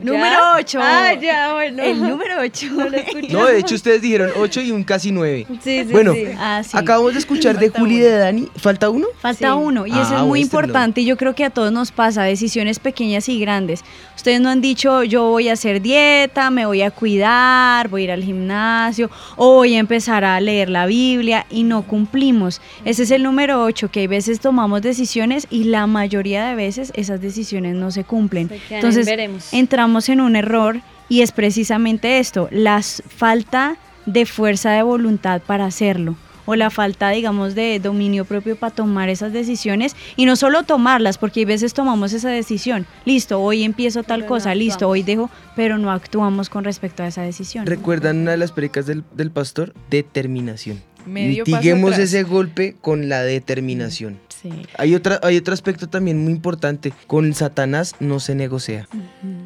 Número 0.00 0.36
8. 0.56 0.78
Ah, 0.82 1.14
ya, 1.14 1.54
bueno. 1.54 1.82
El 1.82 2.00
número 2.00 2.34
8. 2.40 2.66
No, 3.30 3.46
de 3.46 3.58
hecho 3.58 3.74
ustedes 3.74 4.00
dijeron 4.00 4.30
8 4.36 4.60
y 4.62 4.70
un 4.70 4.84
casi 4.84 5.10
9. 5.12 5.46
Sí, 5.48 5.56
sí, 5.62 5.84
bueno, 5.92 6.14
sí. 6.14 6.24
Ah, 6.38 6.62
sí. 6.64 6.76
acabamos 6.76 7.12
de 7.12 7.18
escuchar 7.18 7.58
de 7.58 7.68
Juli 7.70 7.96
y 7.96 8.00
de 8.00 8.10
Dani. 8.18 8.48
¿Falta 8.56 8.88
uno? 8.90 9.06
Falta 9.20 9.54
uno 9.54 9.86
y 9.86 9.90
eso 9.90 10.00
Ah, 10.00 10.02
es 10.02 10.10
muy 10.20 10.40
muéstrenlo. 10.40 10.40
importante 10.66 11.00
y 11.00 11.04
yo 11.04 11.16
creo 11.16 11.34
que 11.34 11.44
a 11.44 11.50
todos 11.50 11.72
nos 11.72 11.90
pasa, 11.92 12.22
decisiones 12.22 12.78
pequeñas 12.78 13.28
y 13.28 13.38
grandes. 13.40 13.82
Ustedes 14.16 14.40
no 14.40 14.48
han 14.50 14.60
dicho 14.60 15.02
yo 15.04 15.24
voy 15.24 15.48
a 15.48 15.52
hacer 15.54 15.82
dieta, 15.82 16.50
me 16.50 16.64
voy 16.66 16.82
a 16.82 16.90
cuidar, 16.90 17.88
voy 17.88 18.02
a 18.02 18.04
ir 18.04 18.10
al 18.12 18.24
gimnasio 18.24 19.10
o 19.36 19.54
voy 19.54 19.74
a 19.74 19.78
empezar 19.78 20.24
a 20.24 20.40
leer 20.40 20.68
la 20.70 20.86
Biblia 20.86 21.46
y 21.50 21.62
no 21.64 21.82
cumplimos. 21.82 22.60
Ese 22.84 23.02
es 23.02 23.10
el 23.10 23.22
número 23.22 23.62
8, 23.64 23.90
que 23.90 24.00
hay 24.00 24.06
veces 24.06 24.40
tomamos 24.40 24.82
decisiones 24.82 25.46
y 25.50 25.64
la 25.64 25.86
mayoría 25.86 26.46
de 26.46 26.54
veces 26.54 26.92
esas 26.94 27.20
decisiones 27.20 27.74
no 27.74 27.90
se 27.90 28.04
cumplen. 28.04 28.48
Se 28.68 28.74
Entonces 28.76 29.06
veremos. 29.06 29.52
entramos 29.52 29.87
en 30.08 30.20
un 30.20 30.36
error 30.36 30.80
y 31.08 31.22
es 31.22 31.32
precisamente 31.32 32.18
esto, 32.18 32.48
la 32.50 32.82
falta 32.82 33.76
de 34.06 34.26
fuerza 34.26 34.70
de 34.72 34.82
voluntad 34.82 35.40
para 35.40 35.64
hacerlo 35.64 36.16
o 36.44 36.56
la 36.56 36.70
falta, 36.70 37.10
digamos, 37.10 37.54
de 37.54 37.78
dominio 37.78 38.24
propio 38.24 38.56
para 38.56 38.74
tomar 38.74 39.10
esas 39.10 39.34
decisiones 39.34 39.94
y 40.16 40.24
no 40.24 40.34
solo 40.34 40.62
tomarlas, 40.62 41.18
porque 41.18 41.40
hay 41.40 41.44
veces 41.44 41.74
tomamos 41.74 42.14
esa 42.14 42.30
decisión, 42.30 42.86
listo, 43.04 43.40
hoy 43.40 43.64
empiezo 43.64 44.02
tal 44.02 44.20
Pero 44.20 44.28
no 44.28 44.28
cosa, 44.28 44.54
listo, 44.54 44.88
hoy 44.88 45.02
dejo, 45.02 45.30
pero 45.56 45.76
no 45.76 45.90
actuamos 45.90 46.48
con 46.48 46.64
respecto 46.64 47.02
a 47.02 47.08
esa 47.08 47.20
decisión. 47.20 47.66
¿Recuerdan 47.66 48.18
una 48.18 48.30
de 48.30 48.38
las 48.38 48.52
predicas 48.52 48.86
del, 48.86 49.04
del 49.14 49.30
pastor? 49.30 49.74
Determinación. 49.90 50.80
Medio 51.04 51.44
paso 51.44 51.56
Mitiguemos 51.56 51.98
ese 51.98 52.22
golpe 52.22 52.76
con 52.80 53.10
la 53.10 53.22
determinación. 53.22 54.18
Sí. 54.40 54.50
Hay, 54.76 54.94
otra, 54.94 55.18
hay 55.22 55.36
otro 55.36 55.52
aspecto 55.52 55.88
también 55.88 56.18
muy 56.22 56.32
importante. 56.32 56.92
Con 57.06 57.34
Satanás 57.34 57.94
no 57.98 58.20
se 58.20 58.34
negocia. 58.34 58.88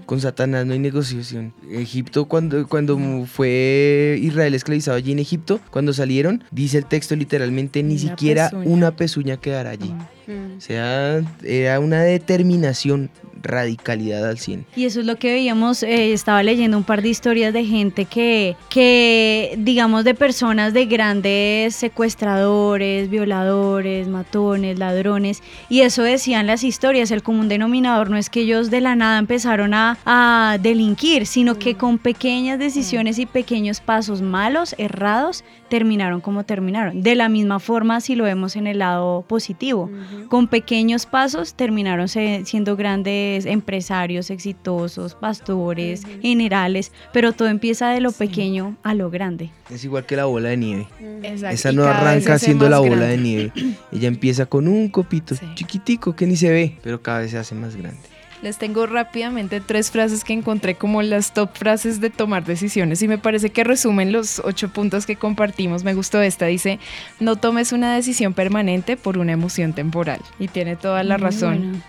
Con 0.07 0.21
Satanás 0.21 0.67
no 0.67 0.75
hay 0.75 0.79
negociación. 0.79 1.55
Egipto, 1.71 2.27
cuando, 2.27 2.67
cuando 2.69 2.99
fue 3.27 4.19
Israel 4.21 4.55
esclavizado 4.55 4.97
allí 4.97 5.13
en 5.13 5.19
Egipto, 5.19 5.61
cuando 5.71 5.93
salieron, 5.93 6.45
dice 6.51 6.79
el 6.79 6.85
texto 6.87 7.17
literalmente, 7.17 7.83
ni 7.83 7.95
Una 7.95 8.01
siquiera 8.03 8.51
pezuña. 8.51 8.69
una 8.69 8.91
pezuña 8.97 9.37
quedará 9.39 9.71
allí. 9.71 9.95
O 10.29 10.61
sea, 10.61 11.23
era 11.43 11.81
una 11.81 12.03
determinación, 12.03 13.11
radicalidad 13.43 14.29
al 14.29 14.39
100. 14.39 14.67
Y 14.77 14.85
eso 14.85 15.01
es 15.01 15.07
lo 15.07 15.17
que 15.17 15.33
veíamos, 15.33 15.83
eh, 15.83 16.13
estaba 16.13 16.43
leyendo 16.43 16.77
un 16.77 16.85
par 16.85 17.03
de 17.03 17.09
historias 17.09 17.53
de 17.53 17.65
gente 17.65 18.05
que, 18.05 18.57
que, 18.71 19.55
digamos, 19.59 20.05
de 20.05 20.15
personas 20.15 20.73
de 20.73 20.87
grandes 20.87 21.75
secuestradores, 21.75 23.11
violadores, 23.11 24.09
matones, 24.09 24.79
ladrones, 24.79 25.43
y 25.69 25.81
eso 25.81 26.03
decían 26.03 26.47
las 26.47 26.63
historias, 26.65 27.11
el 27.11 27.23
común 27.23 27.49
denominador 27.49 28.11
no 28.11 28.17
es 28.17 28.31
que 28.31 28.41
ellos 28.41 28.71
de 28.71 28.81
la 28.81 28.95
nada 28.95 29.19
empezaron 29.19 29.75
a, 29.75 29.99
a 30.05 30.59
delinquir, 30.61 31.27
sino 31.27 31.59
que 31.59 31.75
con 31.75 31.99
pequeñas 31.99 32.59
decisiones 32.59 33.19
y 33.19 33.27
pequeños 33.27 33.81
pasos 33.81 34.23
malos, 34.23 34.75
errados, 34.79 35.45
terminaron 35.73 36.21
como 36.21 36.45
terminaron. 36.45 37.01
De 37.03 37.15
la 37.15 37.31
misma 37.31 37.59
forma, 37.59 38.03
si 38.03 38.15
lo 38.15 38.25
vemos 38.25 38.57
en 38.57 38.67
el 38.67 38.81
lado 38.81 39.23
positivo, 39.23 39.91
con 40.29 40.47
pequeños 40.47 41.07
pasos 41.07 41.55
terminaron 41.55 42.09
siendo 42.09 42.77
grandes 42.77 43.47
empresarios 43.47 44.29
exitosos, 44.29 45.15
pastores, 45.15 46.03
generales, 46.21 46.93
pero 47.15 47.33
todo 47.33 47.49
empieza 47.49 47.89
de 47.89 48.03
lo 48.03 48.13
pequeño 48.13 48.77
a 48.83 48.93
lo 48.93 49.09
grande. 49.09 49.49
Es 49.71 49.83
igual 49.83 50.05
que 50.05 50.15
la 50.15 50.27
bola 50.27 50.51
de 50.51 50.59
nieve. 50.59 50.87
Exacto, 51.23 51.55
Esa 51.55 51.73
no 51.73 51.85
arranca 51.85 52.39
siendo 52.39 52.69
la 52.69 52.79
bola 52.79 52.97
grande. 52.97 53.17
de 53.17 53.17
nieve. 53.17 53.53
Ella 53.93 54.09
empieza 54.09 54.45
con 54.45 54.69
un 54.69 54.91
copito 54.91 55.35
chiquitico 55.55 56.15
que 56.15 56.27
ni 56.27 56.37
se 56.37 56.51
ve, 56.51 56.77
pero 56.83 57.01
cada 57.01 57.21
vez 57.21 57.31
se 57.31 57.39
hace 57.39 57.55
más 57.55 57.77
grande. 57.77 58.12
Les 58.43 58.59
tengo 58.59 58.87
rápidamente 58.87 59.61
tres 59.61 59.93
frases 59.93 60.25
que 60.25 60.33
encontré 60.33 60.75
como 60.75 61.01
las 61.01 61.33
top 61.33 61.51
frases 61.55 62.01
de 62.01 62.11
tomar 62.11 62.45
decisiones 62.45 63.01
y 63.01 63.07
me 63.07 63.17
parece 63.17 63.51
que 63.51 63.63
resumen 63.63 64.11
los 64.11 64.41
ocho 64.41 64.69
puntos 64.69 65.07
que 65.07 65.15
compartimos. 65.15 65.85
Me 65.85 65.95
gustó 65.95 66.21
esta, 66.21 66.47
dice, 66.47 66.81
no 67.21 67.37
tomes 67.37 67.71
una 67.71 67.95
decisión 67.95 68.35
permanente 68.35 68.97
por 68.97 69.17
una 69.17 69.31
emoción 69.33 69.75
temporal. 69.75 70.21
Y 70.41 70.49
tiene 70.49 70.75
toda 70.75 71.05
la 71.05 71.19
Muy 71.19 71.25
razón. 71.25 71.83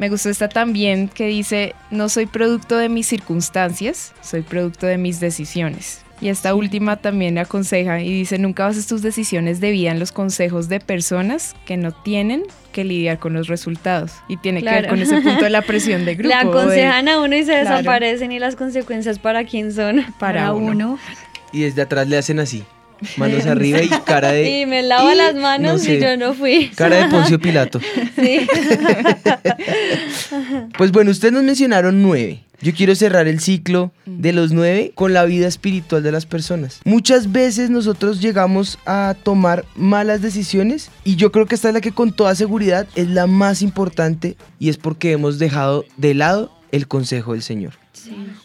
Me 0.00 0.08
gustó 0.08 0.30
esta 0.30 0.48
también 0.48 1.08
que 1.08 1.26
dice, 1.26 1.76
no 1.90 2.08
soy 2.08 2.26
producto 2.26 2.76
de 2.76 2.88
mis 2.88 3.06
circunstancias, 3.06 4.12
soy 4.20 4.42
producto 4.42 4.86
de 4.86 4.98
mis 4.98 5.20
decisiones. 5.20 6.04
Y 6.20 6.28
esta 6.28 6.54
última 6.54 6.96
también 6.96 7.38
aconseja 7.38 8.00
y 8.02 8.10
dice, 8.12 8.38
nunca 8.38 8.64
bases 8.66 8.86
tus 8.86 9.00
decisiones 9.00 9.58
de 9.60 9.70
vida 9.70 9.90
en 9.90 9.98
los 9.98 10.12
consejos 10.12 10.68
de 10.68 10.78
personas 10.80 11.54
que 11.64 11.76
no 11.78 11.92
tienen 11.92 12.42
que 12.72 12.84
lidiar 12.84 13.18
con 13.18 13.32
los 13.32 13.48
resultados. 13.48 14.12
Y 14.28 14.36
tiene 14.36 14.60
que 14.62 14.66
ver 14.70 14.80
Claro. 14.80 14.88
con 14.90 15.00
ese 15.02 15.20
punto 15.22 15.44
de 15.44 15.50
la 15.50 15.62
presión 15.62 16.04
de 16.04 16.14
grupo. 16.16 16.28
Le 16.36 16.42
de- 16.44 16.48
aconsejan 16.50 17.08
a 17.08 17.20
uno 17.20 17.34
y 17.36 17.40
se 17.44 17.52
Claro. 17.60 17.70
desaparecen 17.78 18.32
y 18.32 18.38
las 18.38 18.54
consecuencias 18.54 19.18
para 19.18 19.44
quién 19.44 19.72
son. 19.72 20.04
Para 20.18 20.52
uno. 20.52 20.98
Y 21.52 21.62
desde 21.62 21.82
atrás 21.82 22.06
le 22.06 22.18
hacen 22.18 22.38
así. 22.38 22.64
Manos 23.16 23.46
arriba 23.46 23.82
y 23.82 23.88
cara 23.88 24.32
de... 24.32 24.60
Y 24.60 24.66
me 24.66 24.82
lavo 24.82 25.10
y 25.10 25.14
las 25.14 25.34
manos 25.34 25.72
no 25.72 25.78
sé, 25.78 25.96
y 25.96 26.00
yo 26.00 26.16
no 26.16 26.34
fui. 26.34 26.70
Cara 26.74 26.96
de 26.96 27.10
Poncio 27.10 27.38
Pilato. 27.38 27.80
Sí. 28.20 28.46
Pues 30.76 30.92
bueno, 30.92 31.10
ustedes 31.10 31.32
nos 31.32 31.42
mencionaron 31.42 32.02
nueve. 32.02 32.44
Yo 32.62 32.74
quiero 32.74 32.94
cerrar 32.94 33.26
el 33.26 33.40
ciclo 33.40 33.90
de 34.04 34.32
los 34.32 34.52
nueve 34.52 34.92
con 34.94 35.14
la 35.14 35.24
vida 35.24 35.48
espiritual 35.48 36.02
de 36.02 36.12
las 36.12 36.26
personas. 36.26 36.80
Muchas 36.84 37.32
veces 37.32 37.70
nosotros 37.70 38.20
llegamos 38.20 38.78
a 38.84 39.14
tomar 39.22 39.64
malas 39.76 40.20
decisiones 40.20 40.90
y 41.04 41.16
yo 41.16 41.32
creo 41.32 41.46
que 41.46 41.54
esta 41.54 41.68
es 41.68 41.74
la 41.74 41.80
que 41.80 41.92
con 41.92 42.12
toda 42.12 42.34
seguridad 42.34 42.86
es 42.96 43.08
la 43.08 43.26
más 43.26 43.62
importante 43.62 44.36
y 44.58 44.68
es 44.68 44.76
porque 44.76 45.12
hemos 45.12 45.38
dejado 45.38 45.86
de 45.96 46.14
lado 46.14 46.52
el 46.70 46.86
consejo 46.86 47.32
del 47.32 47.42
Señor. 47.42 47.79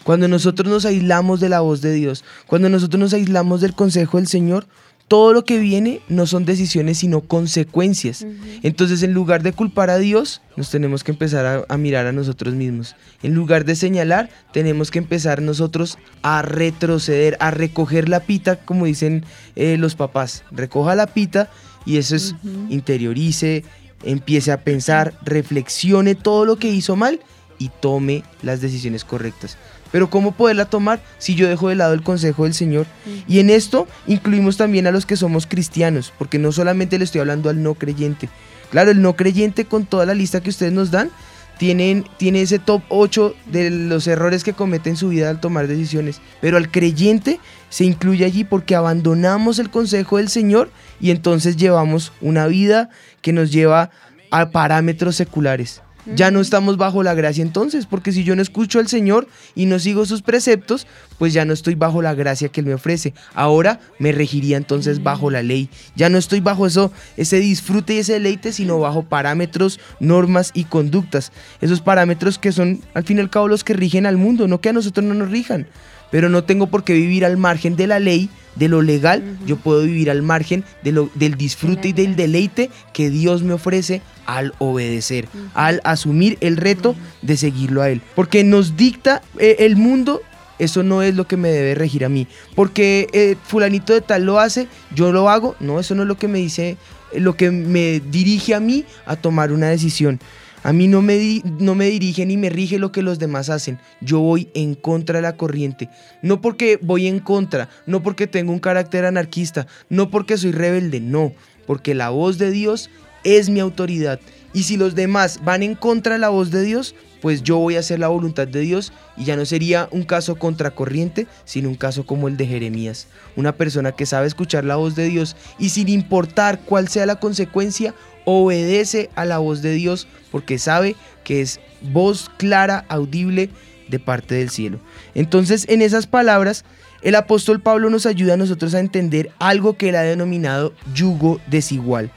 Cuando 0.04 0.28
nosotros 0.28 0.70
nos 0.70 0.86
aislamos 0.86 1.40
de 1.40 1.50
la 1.50 1.62
voz 1.62 1.82
de 1.82 1.94
Dios, 1.94 2.24
cuando 2.48 2.70
nosotros 2.70 3.00
nos 3.00 3.14
aislamos 3.14 3.62
del 3.62 3.74
consejo 3.74 4.18
del 4.18 4.28
Señor, 4.28 4.68
todo 5.08 5.34
lo 5.34 5.46
que 5.46 5.60
viene 5.60 6.02
no 6.10 6.26
son 6.26 6.46
decisiones, 6.46 6.98
sino 6.98 7.22
consecuencias. 7.22 8.26
Entonces, 8.64 9.04
en 9.04 9.14
lugar 9.14 9.44
de 9.44 9.54
culpar 9.54 9.92
a 9.92 10.00
Dios, 10.00 10.42
nos 10.58 10.72
tenemos 10.72 11.04
que 11.04 11.12
empezar 11.12 11.46
a, 11.46 11.66
a 11.70 11.78
mirar 11.78 12.08
a 12.08 12.12
nosotros 12.12 12.56
mismos. 12.56 12.96
En 13.22 13.36
lugar 13.36 13.66
de 13.66 13.76
señalar, 13.76 14.30
tenemos 14.52 14.90
que 14.90 14.98
empezar 14.98 15.44
nosotros 15.44 16.00
a 16.24 16.42
retroceder, 16.42 17.38
a 17.40 17.52
recoger 17.52 18.10
la 18.10 18.22
pita, 18.22 18.56
como 18.56 18.86
dicen 18.86 19.26
eh, 19.56 19.78
los 19.78 19.96
papás. 19.96 20.44
Recoja 20.52 20.96
la 20.96 21.08
pita 21.08 21.50
y 21.86 21.98
eso 21.98 22.16
es 22.16 22.36
interiorice, 22.70 23.64
empiece 24.04 24.52
a 24.52 24.64
pensar, 24.64 25.14
reflexione 25.24 26.16
todo 26.16 26.46
lo 26.46 26.58
que 26.58 26.70
hizo 26.70 26.96
mal 26.96 27.20
y 27.60 27.70
tome 27.70 28.24
las 28.42 28.62
decisiones 28.62 29.04
correctas. 29.04 29.58
Pero 29.92 30.10
¿cómo 30.10 30.34
poderla 30.34 30.66
tomar 30.66 31.02
si 31.20 31.36
yo 31.36 31.48
dejo 31.48 31.70
de 31.70 31.76
lado 31.76 31.94
el 31.94 32.04
consejo 32.04 32.44
del 32.44 32.54
Señor? 32.54 32.86
Y 33.28 33.40
en 33.40 33.50
esto 33.50 33.88
incluimos 34.08 34.58
también 34.58 34.88
a 34.88 34.92
los 34.92 35.06
que 35.06 35.16
somos 35.16 35.48
cristianos, 35.48 36.12
porque 36.18 36.40
no 36.40 36.52
solamente 36.52 36.98
le 36.98 37.06
estoy 37.06 37.22
hablando 37.22 37.50
al 37.50 37.64
no 37.64 37.76
creyente. 37.76 38.30
Claro, 38.72 38.92
el 38.92 39.02
no 39.02 39.16
creyente 39.16 39.66
con 39.66 39.86
toda 39.86 40.06
la 40.06 40.14
lista 40.14 40.42
que 40.42 40.50
ustedes 40.50 40.74
nos 40.74 40.92
dan, 40.92 41.12
tienen, 41.58 42.06
tiene 42.18 42.42
ese 42.42 42.60
top 42.60 42.82
8 42.90 43.36
de 43.46 43.70
los 43.70 44.08
errores 44.08 44.44
que 44.44 44.54
comete 44.54 44.90
en 44.90 44.98
su 44.98 45.10
vida 45.10 45.30
al 45.30 45.40
tomar 45.40 45.68
decisiones. 45.68 46.20
Pero 46.42 46.58
al 46.58 46.70
creyente 46.70 47.40
se 47.70 47.86
incluye 47.86 48.26
allí 48.26 48.44
porque 48.44 48.76
abandonamos 48.76 49.60
el 49.60 49.70
consejo 49.70 50.18
del 50.18 50.30
Señor 50.30 50.70
y 51.00 51.12
entonces 51.12 51.56
llevamos 51.56 52.12
una 52.20 52.48
vida 52.48 52.90
que 53.22 53.32
nos 53.32 53.52
lleva 53.52 53.92
a 54.32 54.50
parámetros 54.50 55.16
seculares. 55.16 55.82
Ya 56.14 56.30
no 56.30 56.40
estamos 56.40 56.78
bajo 56.78 57.02
la 57.02 57.16
gracia 57.16 57.42
entonces, 57.42 57.88
porque 57.88 58.12
si 58.12 58.24
yo 58.24 58.36
no 58.36 58.42
escucho 58.42 58.80
al 58.80 58.88
Señor 58.88 59.28
y 59.56 59.66
no 59.66 59.80
sigo 59.80 60.06
sus 60.06 60.22
preceptos, 60.22 60.86
pues 61.18 61.34
ya 61.34 61.46
no 61.46 61.54
estoy 61.54 61.74
bajo 61.76 62.02
la 62.02 62.14
gracia 62.14 62.50
que 62.50 62.62
Él 62.62 62.68
me 62.68 62.76
ofrece. 62.76 63.14
Ahora 63.34 63.80
me 63.98 64.12
regiría 64.12 64.58
entonces 64.58 65.02
bajo 65.02 65.32
la 65.32 65.42
ley. 65.42 65.70
Ya 65.96 66.10
no 66.10 66.18
estoy 66.18 66.42
bajo 66.42 66.68
eso, 66.68 66.92
ese 67.18 67.40
disfrute 67.40 67.96
y 67.96 68.00
ese 68.00 68.14
deleite, 68.14 68.52
sino 68.52 68.80
bajo 68.80 69.04
parámetros, 69.04 69.80
normas 70.00 70.52
y 70.54 70.66
conductas. 70.66 71.32
Esos 71.62 71.82
parámetros 71.82 72.38
que 72.38 72.52
son 72.52 72.82
al 72.94 73.04
fin 73.04 73.18
y 73.18 73.22
al 73.22 73.30
cabo 73.30 73.48
los 73.48 73.64
que 73.64 73.74
rigen 73.74 74.06
al 74.06 74.18
mundo, 74.18 74.48
no 74.48 74.62
que 74.62 74.70
a 74.70 74.74
nosotros 74.74 75.06
no 75.06 75.16
nos 75.16 75.32
rijan. 75.32 75.68
Pero 76.12 76.30
no 76.30 76.44
tengo 76.44 76.68
por 76.68 76.84
qué 76.84 76.94
vivir 76.94 77.26
al 77.26 77.38
margen 77.38 77.76
de 77.76 77.88
la 77.88 78.00
ley, 78.00 78.30
de 78.56 78.70
lo 78.70 78.82
legal, 78.82 79.38
yo 79.46 79.58
puedo 79.58 79.82
vivir 79.82 80.10
al 80.10 80.22
margen 80.22 80.64
de 80.82 80.94
lo, 80.94 81.10
del 81.16 81.36
disfrute 81.36 81.90
y 81.90 81.94
del 81.94 82.16
deleite 82.16 82.70
que 82.94 83.10
Dios 83.10 83.44
me 83.44 83.54
ofrece 83.54 84.02
al 84.26 84.54
obedecer, 84.60 85.28
al 85.54 85.82
asumir 85.84 86.38
el 86.40 86.58
reto 86.58 86.96
de 87.22 87.36
seguirlo 87.38 87.82
a 87.82 87.90
Él. 87.90 88.02
Porque 88.16 88.44
nos 88.44 88.78
dicta 88.78 89.22
eh, 89.40 89.58
el 89.60 89.76
mundo 89.76 90.22
eso 90.58 90.84
no 90.84 91.02
es 91.02 91.16
lo 91.16 91.28
que 91.28 91.38
me 91.38 91.50
debe 91.50 91.76
regir 91.76 92.06
a 92.06 92.10
mí. 92.10 92.28
Porque 92.56 93.08
eh, 93.12 93.36
fulanito 93.44 93.94
de 93.94 94.02
tal 94.02 94.24
lo 94.24 94.40
hace, 94.40 94.68
yo 94.94 95.12
lo 95.12 95.30
hago, 95.30 95.56
no, 95.60 95.80
eso 95.80 95.96
no 95.96 96.04
es 96.04 96.08
lo 96.08 96.18
que 96.18 96.28
me 96.28 96.40
dice, 96.40 96.78
lo 97.14 97.36
que 97.36 97.52
me 97.52 98.00
dirige 98.00 98.56
a 98.56 98.60
mí 98.60 98.86
a 99.06 99.16
tomar 99.16 99.52
una 99.52 99.68
decisión. 99.68 100.20
A 100.66 100.74
mí 100.74 100.88
no 100.88 101.04
me, 101.04 101.44
no 101.60 101.76
me 101.76 101.86
dirige 101.86 102.26
ni 102.26 102.38
me 102.38 102.50
rige 102.50 102.80
lo 102.80 102.92
que 102.92 103.04
los 103.04 103.20
demás 103.20 103.52
hacen. 103.52 103.80
Yo 104.02 104.20
voy 104.20 104.50
en 104.56 104.74
contra 104.74 105.20
de 105.20 105.22
la 105.22 105.38
corriente. 105.38 105.92
No 106.24 106.42
porque 106.42 106.80
voy 106.82 107.06
en 107.06 107.20
contra, 107.20 107.70
no 107.86 108.02
porque 108.02 108.26
tengo 108.26 108.52
un 108.52 108.58
carácter 108.58 109.06
anarquista, 109.06 109.68
no 109.90 110.10
porque 110.10 110.40
soy 110.40 110.54
rebelde, 110.54 111.00
no. 111.02 111.34
Porque 111.68 111.94
la 111.94 112.10
voz 112.10 112.40
de 112.40 112.50
Dios 112.50 112.90
es 113.24 113.48
mi 113.52 113.60
autoridad. 113.60 114.20
Y 114.54 114.64
si 114.64 114.76
los 114.76 114.96
demás 114.96 115.40
van 115.44 115.62
en 115.62 115.76
contra 115.76 116.14
de 116.14 116.20
la 116.20 116.30
voz 116.30 116.50
de 116.50 116.64
Dios, 116.64 116.96
pues 117.22 117.44
yo 117.44 117.58
voy 117.58 117.76
a 117.76 117.82
hacer 117.82 118.00
la 118.00 118.08
voluntad 118.08 118.48
de 118.48 118.62
Dios 118.62 118.92
y 119.18 119.26
ya 119.26 119.36
no 119.36 119.46
sería 119.46 119.88
un 119.92 120.02
caso 120.02 120.38
contracorriente, 120.38 121.28
sino 121.44 121.70
un 121.70 121.76
caso 121.76 122.08
como 122.08 122.28
el 122.28 122.38
de 122.38 122.48
Jeremías. 122.48 123.08
Una 123.36 123.56
persona 123.56 123.92
que 123.92 124.08
sabe 124.08 124.26
escuchar 124.26 124.66
la 124.66 124.78
voz 124.78 124.96
de 124.96 125.06
Dios 125.06 125.36
y 125.60 125.70
sin 125.70 125.90
importar 125.90 126.62
cuál 126.62 126.88
sea 126.88 127.06
la 127.06 127.20
consecuencia, 127.20 127.94
obedece 128.26 129.10
a 129.16 129.26
la 129.26 129.38
voz 129.38 129.62
de 129.62 129.72
Dios 129.74 130.08
porque 130.32 130.58
sabe 130.58 130.96
que 131.24 131.42
es 131.42 131.60
voz 131.82 132.30
clara, 132.38 132.86
audible 132.90 133.50
de 133.88 134.00
parte 134.00 134.36
del 134.36 134.50
cielo. 134.50 134.80
Entonces, 135.14 135.66
en 135.70 135.82
esas 135.82 136.08
palabras, 136.08 136.66
el 137.02 137.16
apóstol 137.16 137.62
Pablo 137.62 137.90
nos 137.90 138.06
ayuda 138.06 138.34
a 138.34 138.38
nosotros 138.38 138.74
a 138.74 138.80
entender 138.80 139.32
algo 139.40 139.78
que 139.78 139.90
él 139.90 139.96
ha 139.96 140.02
denominado 140.02 140.74
yugo 140.94 141.40
desigual. 141.48 142.12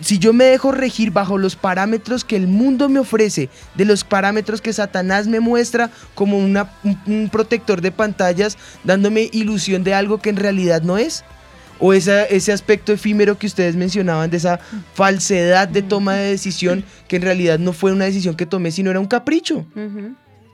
Si 0.00 0.18
yo 0.18 0.32
me 0.32 0.44
dejo 0.44 0.72
regir 0.72 1.10
bajo 1.10 1.36
los 1.36 1.56
parámetros 1.56 2.24
que 2.24 2.36
el 2.36 2.46
mundo 2.46 2.88
me 2.88 3.00
ofrece, 3.00 3.50
de 3.74 3.84
los 3.84 4.04
parámetros 4.04 4.62
que 4.62 4.72
Satanás 4.72 5.26
me 5.26 5.40
muestra 5.40 5.90
como 6.14 6.38
un, 6.38 6.58
un 7.06 7.28
protector 7.30 7.82
de 7.82 7.92
pantallas, 7.92 8.56
dándome 8.84 9.28
ilusión 9.32 9.84
de 9.84 9.92
algo 9.92 10.18
que 10.18 10.30
en 10.30 10.36
realidad 10.36 10.82
no 10.82 10.96
es, 10.96 11.24
o 11.80 11.92
esa- 11.92 12.24
ese 12.24 12.52
aspecto 12.52 12.92
efímero 12.92 13.38
que 13.38 13.46
ustedes 13.46 13.74
mencionaban 13.76 14.30
de 14.30 14.36
esa 14.36 14.60
falsedad 14.94 15.66
de 15.68 15.82
toma 15.82 16.14
de 16.14 16.30
decisión 16.30 16.84
que 17.08 17.16
en 17.16 17.22
realidad 17.22 17.58
no 17.58 17.72
fue 17.72 17.92
una 17.92 18.04
decisión 18.04 18.36
que 18.36 18.46
tomé, 18.46 18.70
sino 18.70 18.90
era 18.90 19.00
un 19.00 19.06
capricho 19.06 19.66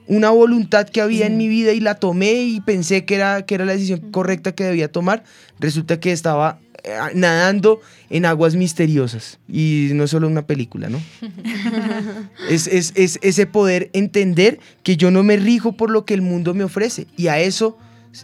una 0.09 0.31
voluntad 0.31 0.89
que 0.89 1.01
había 1.01 1.27
en 1.27 1.37
mi 1.37 1.49
vida 1.49 1.73
y 1.73 1.81
la 1.81 1.97
tomé 1.97 2.33
y 2.45 2.61
pensé 2.61 3.05
que 3.05 3.17
era, 3.17 3.43
que 3.45 3.57
era 3.57 3.65
la 3.65 3.73
decisión 3.73 3.99
correcta 4.13 4.53
que 4.53 4.63
debía 4.63 4.87
tomar, 4.93 5.25
resulta 5.59 5.99
que 5.99 6.13
estaba 6.13 6.61
eh, 6.85 6.91
nadando 7.17 7.81
en 8.09 8.25
aguas 8.25 8.55
misteriosas. 8.55 9.41
Y 9.49 9.89
no 9.95 10.05
es 10.05 10.11
solo 10.11 10.29
una 10.29 10.47
película, 10.47 10.89
¿no? 10.89 11.01
Es, 12.49 12.69
es- 12.69 12.93
es 12.95 13.19
ese 13.23 13.47
poder 13.47 13.91
entender 13.95 14.61
que 14.85 14.97
yo 14.97 15.11
no 15.11 15.25
me 15.25 15.37
rijo 15.37 15.73
por 15.73 15.91
lo 15.91 16.05
que 16.05 16.15
el 16.15 16.23
mundo 16.23 16.55
me 16.55 16.63
ofrece. 16.63 17.09
Y 17.17 17.27
a 17.27 17.41
eso, 17.41 17.77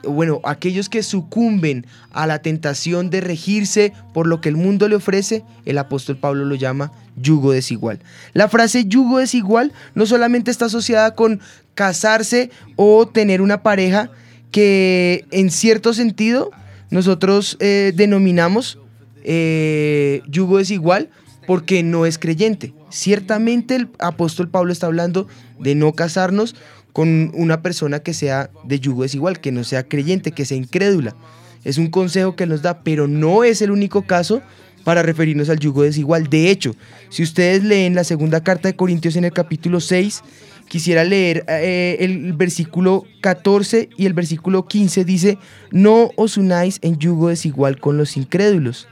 bueno, 0.05 0.41
aquellos 0.45 0.89
que 0.89 1.03
sucumben 1.03 1.87
a 2.11 2.27
la 2.27 2.41
tentación 2.41 3.11
de 3.11 3.21
regirse 3.21 3.93
por 4.13 4.27
lo 4.27 4.41
que 4.41 4.49
el 4.49 4.57
mundo 4.57 4.89
le 4.89 4.97
ofrece, 4.97 5.45
el 5.65 5.79
apóstol 5.79 6.17
Pablo 6.17 6.45
lo 6.45 6.55
llama 6.55 6.93
yugo 7.17 7.53
desigual. 7.53 8.01
La 8.33 8.49
frase 8.49 8.85
yugo 8.87 9.19
desigual 9.19 9.73
no 9.95 10.07
solamente 10.07 10.51
está 10.51 10.67
asociada 10.67 11.15
con 11.15 11.41
casarse 11.75 12.51
o 12.77 13.07
tener 13.07 13.43
una 13.43 13.63
pareja 13.63 14.11
que 14.51 15.27
en 15.31 15.51
cierto 15.51 15.95
sentido 15.95 16.51
nosotros 16.91 17.57
eh, 17.61 17.93
denominamos 17.95 18.79
eh, 19.25 20.23
yugo 20.27 20.59
desigual 20.59 21.11
porque 21.47 21.83
no 21.83 22.07
es 22.07 22.19
creyente. 22.19 22.75
Ciertamente 22.91 23.77
el 23.77 23.89
apóstol 23.99 24.49
Pablo 24.49 24.73
está 24.73 24.87
hablando 24.87 25.27
de 25.59 25.75
no 25.75 25.93
casarnos 25.93 26.55
con 26.93 27.33
una 27.35 27.63
persona 27.63 28.01
que 28.01 28.15
sea 28.15 28.51
de 28.65 28.81
yugo 28.81 29.03
desigual, 29.03 29.41
que 29.41 29.53
no 29.53 29.65
sea 29.65 29.89
creyente, 29.89 30.33
que 30.33 30.45
sea 30.45 30.57
incrédula. 30.57 31.17
Es 31.65 31.79
un 31.79 31.89
consejo 31.89 32.37
que 32.37 32.47
nos 32.47 32.63
da, 32.63 32.83
pero 32.83 33.09
no 33.09 33.45
es 33.45 33.63
el 33.63 33.71
único 33.71 34.03
caso 34.03 34.43
para 34.85 35.03
referirnos 35.03 35.49
al 35.49 35.59
yugo 35.59 35.83
desigual. 35.83 36.29
De 36.29 36.51
hecho, 36.51 36.75
si 37.09 37.23
ustedes 37.23 37.63
leen 37.63 37.95
la 37.95 38.05
segunda 38.05 38.43
carta 38.43 38.69
de 38.69 38.77
Corintios 38.77 39.17
en 39.17 39.25
el 39.25 39.33
capítulo 39.33 39.81
6, 39.81 40.23
quisiera 40.69 41.05
leer 41.05 41.45
eh, 41.49 41.99
el 42.01 42.33
versículo 42.33 43.05
14 43.21 43.91
y 43.97 44.07
el 44.07 44.13
versículo 44.13 44.67
15 44.67 45.05
dice, 45.05 45.39
no 45.71 46.11
os 46.17 46.37
unáis 46.37 46.79
en 46.83 46.99
yugo 46.99 47.29
desigual 47.29 47.79
con 47.79 47.97
los 47.97 48.17
incrédulos. 48.17 48.89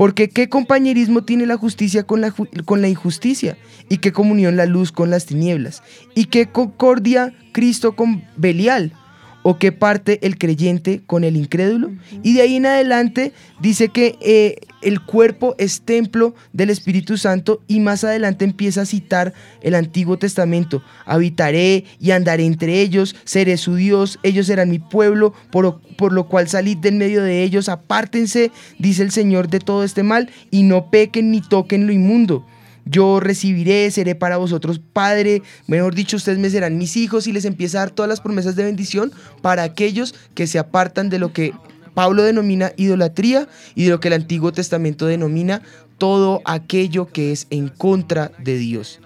Porque 0.00 0.30
qué 0.30 0.48
compañerismo 0.48 1.24
tiene 1.24 1.44
la 1.44 1.58
justicia 1.58 2.04
con 2.04 2.22
la, 2.22 2.30
ju- 2.30 2.64
con 2.64 2.80
la 2.80 2.88
injusticia, 2.88 3.58
y 3.90 3.98
qué 3.98 4.12
comunión 4.12 4.56
la 4.56 4.64
luz 4.64 4.92
con 4.92 5.10
las 5.10 5.26
tinieblas, 5.26 5.82
y 6.14 6.24
qué 6.24 6.46
concordia 6.46 7.34
Cristo 7.52 7.94
con 7.96 8.24
Belial, 8.38 8.94
o 9.42 9.58
qué 9.58 9.72
parte 9.72 10.18
el 10.26 10.38
creyente 10.38 11.02
con 11.06 11.24
el 11.24 11.36
incrédulo. 11.36 11.90
Y 12.22 12.34
de 12.34 12.42
ahí 12.42 12.56
en 12.56 12.66
adelante 12.66 13.32
dice 13.60 13.88
que 13.88 14.16
eh, 14.20 14.56
el 14.82 15.00
cuerpo 15.00 15.54
es 15.58 15.82
templo 15.82 16.34
del 16.52 16.70
Espíritu 16.70 17.16
Santo 17.16 17.62
y 17.66 17.80
más 17.80 18.04
adelante 18.04 18.44
empieza 18.44 18.82
a 18.82 18.86
citar 18.86 19.32
el 19.62 19.74
Antiguo 19.74 20.18
Testamento. 20.18 20.82
Habitaré 21.04 21.84
y 21.98 22.10
andaré 22.10 22.44
entre 22.44 22.80
ellos, 22.80 23.16
seré 23.24 23.56
su 23.56 23.76
Dios, 23.76 24.18
ellos 24.22 24.46
serán 24.46 24.70
mi 24.70 24.78
pueblo, 24.78 25.34
por, 25.50 25.80
por 25.96 26.12
lo 26.12 26.28
cual 26.28 26.48
salid 26.48 26.78
del 26.78 26.96
medio 26.96 27.22
de 27.22 27.42
ellos, 27.42 27.68
apártense, 27.68 28.50
dice 28.78 29.02
el 29.02 29.10
Señor, 29.10 29.48
de 29.48 29.58
todo 29.60 29.84
este 29.84 30.02
mal, 30.02 30.30
y 30.50 30.62
no 30.62 30.90
pequen 30.90 31.30
ni 31.30 31.40
toquen 31.40 31.86
lo 31.86 31.92
inmundo. 31.92 32.46
Yo 32.84 33.20
recibiré, 33.20 33.90
seré 33.90 34.14
para 34.14 34.36
vosotros 34.36 34.80
padre, 34.80 35.42
mejor 35.66 35.94
dicho, 35.94 36.16
ustedes 36.16 36.38
me 36.38 36.50
serán 36.50 36.78
mis 36.78 36.96
hijos 36.96 37.26
y 37.26 37.32
les 37.32 37.44
empieza 37.44 37.78
a 37.78 37.80
dar 37.82 37.90
todas 37.90 38.08
las 38.08 38.20
promesas 38.20 38.56
de 38.56 38.64
bendición 38.64 39.12
para 39.42 39.62
aquellos 39.62 40.14
que 40.34 40.46
se 40.46 40.58
apartan 40.58 41.10
de 41.10 41.18
lo 41.18 41.32
que 41.32 41.52
Pablo 41.94 42.22
denomina 42.22 42.72
idolatría 42.76 43.48
y 43.74 43.84
de 43.84 43.90
lo 43.90 44.00
que 44.00 44.08
el 44.08 44.14
Antiguo 44.14 44.52
Testamento 44.52 45.06
denomina 45.06 45.62
todo 45.98 46.40
aquello 46.44 47.06
que 47.06 47.32
es 47.32 47.46
en 47.50 47.68
contra 47.68 48.32
de 48.38 48.56
Dios. 48.56 49.00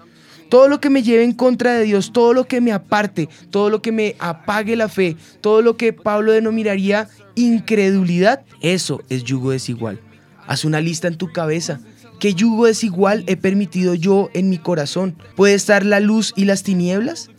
Todo 0.49 0.67
lo 0.67 0.79
que 0.79 0.89
me 0.89 1.03
lleve 1.03 1.23
en 1.23 1.33
contra 1.33 1.73
de 1.73 1.83
Dios, 1.83 2.13
todo 2.13 2.33
lo 2.33 2.47
que 2.47 2.61
me 2.61 2.71
aparte, 2.71 3.27
todo 3.49 3.69
lo 3.69 3.81
que 3.81 3.91
me 3.91 4.15
apague 4.19 4.75
la 4.75 4.87
fe, 4.87 5.17
todo 5.41 5.61
lo 5.61 5.75
que 5.75 5.91
Pablo 5.91 6.31
denominaría 6.31 7.09
incredulidad, 7.33 8.45
eso 8.61 9.01
es 9.09 9.23
yugo 9.23 9.51
desigual. 9.51 9.99
Haz 10.47 10.63
una 10.63 10.79
lista 10.79 11.07
en 11.07 11.17
tu 11.17 11.31
cabeza. 11.31 11.79
¿Qué 12.19 12.33
yugo 12.33 12.65
desigual 12.65 13.23
he 13.27 13.37
permitido 13.37 13.93
yo 13.93 14.29
en 14.33 14.49
mi 14.49 14.57
corazón? 14.57 15.15
¿Puede 15.35 15.53
estar 15.53 15.85
la 15.85 15.99
luz 15.99 16.33
y 16.35 16.45
las 16.45 16.63
tinieblas? 16.63 17.29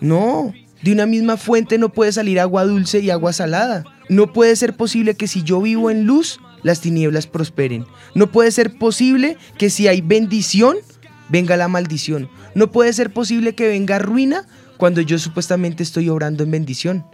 No, 0.00 0.52
de 0.82 0.92
una 0.92 1.06
misma 1.06 1.36
fuente 1.36 1.78
no 1.78 1.90
puede 1.90 2.12
salir 2.12 2.40
agua 2.40 2.64
dulce 2.64 3.00
y 3.00 3.10
agua 3.10 3.32
salada. 3.32 3.84
No 4.08 4.32
puede 4.32 4.56
ser 4.56 4.76
posible 4.76 5.14
que 5.14 5.26
si 5.26 5.42
yo 5.42 5.60
vivo 5.60 5.90
en 5.90 6.04
luz, 6.04 6.40
las 6.62 6.80
tinieblas 6.80 7.26
prosperen. 7.26 7.86
No 8.14 8.30
puede 8.30 8.50
ser 8.50 8.78
posible 8.78 9.36
que 9.58 9.70
si 9.70 9.88
hay 9.88 10.00
bendición, 10.00 10.76
venga 11.28 11.56
la 11.56 11.68
maldición. 11.68 12.28
No 12.54 12.72
puede 12.72 12.92
ser 12.92 13.12
posible 13.12 13.54
que 13.54 13.68
venga 13.68 13.98
ruina 13.98 14.46
cuando 14.76 15.00
yo 15.00 15.18
supuestamente 15.18 15.82
estoy 15.82 16.08
obrando 16.08 16.42
en 16.44 16.50
bendición. 16.50 17.06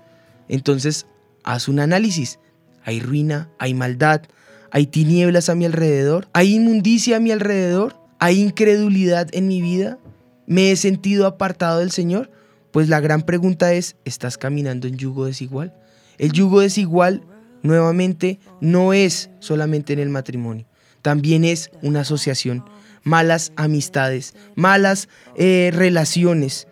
Entonces, 0.49 1.07
haz 1.45 1.69
un 1.69 1.81
análisis. 1.81 2.39
Hay 2.85 3.01
ruina, 3.01 3.51
hay 3.59 3.75
maldad, 3.75 4.23
hay 4.71 4.87
tinieblas 4.87 5.49
a 5.49 5.55
mi 5.55 5.65
alrededor, 5.65 6.29
hay 6.33 6.55
inmundicia 6.55 7.17
a 7.17 7.21
mi 7.21 7.31
alrededor, 7.31 7.97
hay 8.19 8.41
incredulidad 8.41 9.29
en 9.33 9.49
mi 9.49 9.61
vida, 9.61 9.99
me 10.47 10.71
he 10.71 10.77
sentido 10.77 11.27
apartado 11.27 11.81
del 11.81 11.91
Señor. 11.91 12.31
Pues 12.71 12.89
la 12.89 13.01
gran 13.01 13.23
pregunta 13.23 13.73
es, 13.73 13.97
¿estás 14.05 14.37
caminando 14.39 14.87
en 14.87 14.97
yugo 14.97 15.27
desigual? 15.27 15.75
El 16.19 16.33
yugo 16.33 16.61
desigual, 16.61 17.23
nuevamente, 17.63 18.39
no 18.61 18.93
es 18.93 19.31
solamente 19.41 19.93
en 19.93 19.99
el 19.99 20.09
matrimonio, 20.09 20.67
también 21.03 21.45
es 21.45 21.71
una 21.83 22.01
asociación, 22.01 22.65
malas 23.03 23.53
amistades, 23.57 24.35
malas 24.57 25.09
eh, 25.37 25.71
relaciones, 25.73 26.67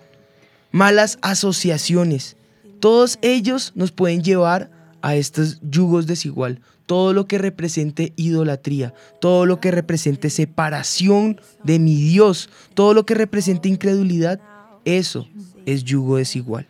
malas 0.73 1.19
asociaciones. 1.23 2.37
Todos 2.81 3.19
ellos 3.23 3.73
nos 3.75 3.93
pueden 3.93 4.23
llevar 4.23 4.71
a 5.01 5.15
estos 5.17 5.61
yugos 5.63 6.07
desigual. 6.07 6.61
Todo 6.87 7.13
lo 7.13 7.27
que 7.27 7.39
represente 7.39 8.13
idolatría, 8.17 8.93
todo 9.21 9.47
lo 9.47 9.61
que 9.61 9.71
represente 9.71 10.31
separación 10.31 11.41
de 11.63 11.79
mi 11.79 11.95
Dios, 11.97 12.51
todo 12.75 12.93
lo 12.95 13.07
que 13.07 13.15
represente 13.15 13.69
incredulidad, 13.69 14.41
eso 14.85 15.29
es 15.67 15.85
yugo 15.85 16.17
desigual. 16.17 16.67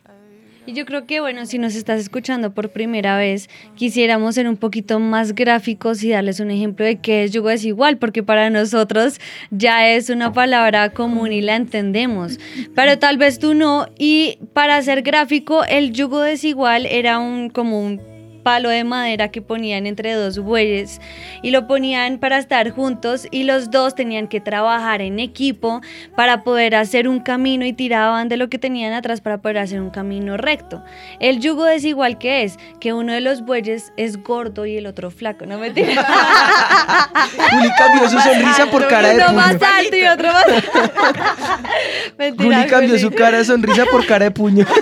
Y 0.67 0.73
yo 0.73 0.87
creo 0.87 1.07
que, 1.07 1.21
bueno, 1.21 1.45
si 1.45 1.59
nos 1.59 1.75
estás 1.75 2.01
escuchando 2.01 2.55
por 2.55 2.71
primera 2.71 3.19
vez, 3.19 3.51
quisiéramos 3.75 4.35
ser 4.35 4.49
un 4.49 4.57
poquito 4.57 4.99
más 4.99 5.35
gráficos 5.35 6.03
y 6.03 6.11
darles 6.11 6.41
un 6.41 6.51
ejemplo 6.51 6.87
de 6.87 6.97
qué 6.97 7.25
es 7.25 7.33
yugo 7.33 7.51
desigual, 7.51 7.99
porque 7.99 8.23
para 8.23 8.49
nosotros 8.49 9.21
ya 9.51 9.91
es 9.91 10.09
una 10.09 10.33
palabra 10.33 10.91
común 10.91 11.33
y 11.33 11.43
la 11.43 11.57
entendemos, 11.57 12.39
pero 12.75 12.99
tal 12.99 13.19
vez 13.19 13.39
tú 13.39 13.53
no. 13.53 13.89
Y 13.99 14.39
para 14.55 14.81
ser 14.81 15.03
gráfico, 15.03 15.65
el 15.65 15.93
yugo 15.93 16.21
desigual 16.23 16.87
era 16.87 17.19
un 17.19 17.51
como 17.51 17.85
un 17.85 18.14
palo 18.45 18.69
de 18.69 18.85
madera 18.85 19.29
que 19.33 19.43
ponían 19.43 19.87
entre 19.87 20.13
dos 20.15 20.39
bueyes 20.39 21.01
y 21.43 21.51
lo 21.51 21.67
ponían 21.67 22.19
para 22.19 22.39
estar 22.39 22.71
juntos 22.71 23.27
y 23.33 23.43
los 23.43 23.71
dos 23.73 23.97
tenían 23.97 24.29
que 24.29 24.41
trabajar 24.41 25.01
en 25.01 25.19
equipo 25.19 25.81
para 26.15 26.45
poder 26.45 26.77
hacer 26.77 27.09
un 27.09 27.19
camino 27.21 27.65
y 27.67 27.73
tiraban 27.73 28.29
de 28.29 28.37
lo 28.37 28.49
que 28.49 28.59
tenían 28.59 28.93
atrás 28.93 29.21
para 29.21 29.39
poder 29.39 29.59
hacer 29.59 29.81
un 29.81 29.91
camino 29.91 30.37
recto. 30.37 30.85
El 31.19 31.41
yugo 31.41 31.65
desigual 31.65 32.19
que 32.19 32.45
es 32.45 32.59
que 32.81 32.93
uno 32.93 33.13
de 33.13 33.21
los 33.21 33.41
bueyes 33.45 33.93
es 33.97 34.23
gordo 34.23 34.67
y 34.67 34.77
el 34.77 34.87
otro 34.87 35.11
flaco, 35.11 35.47
no 35.47 35.59
me 35.59 35.71
Juli 35.75 37.71
cambió 37.79 38.09
su 38.11 38.19
sonrisa 38.21 38.67
por 38.71 38.87
cara 38.89 39.09
de 39.09 39.15
Uno 39.17 39.25
puño. 39.27 39.37
más 39.37 39.57
alto 39.63 39.97
y 39.97 40.07
otro 40.07 40.33
más. 40.33 40.45
Mentira, 42.19 42.45
Juli 42.59 42.67
cambió 42.71 42.89
Juli. 42.91 43.01
su 43.01 43.11
cara 43.11 43.39
de 43.39 43.45
sonrisa 43.45 43.85
por 43.91 44.07
cara 44.07 44.27
de 44.27 44.31
puño. 44.31 44.67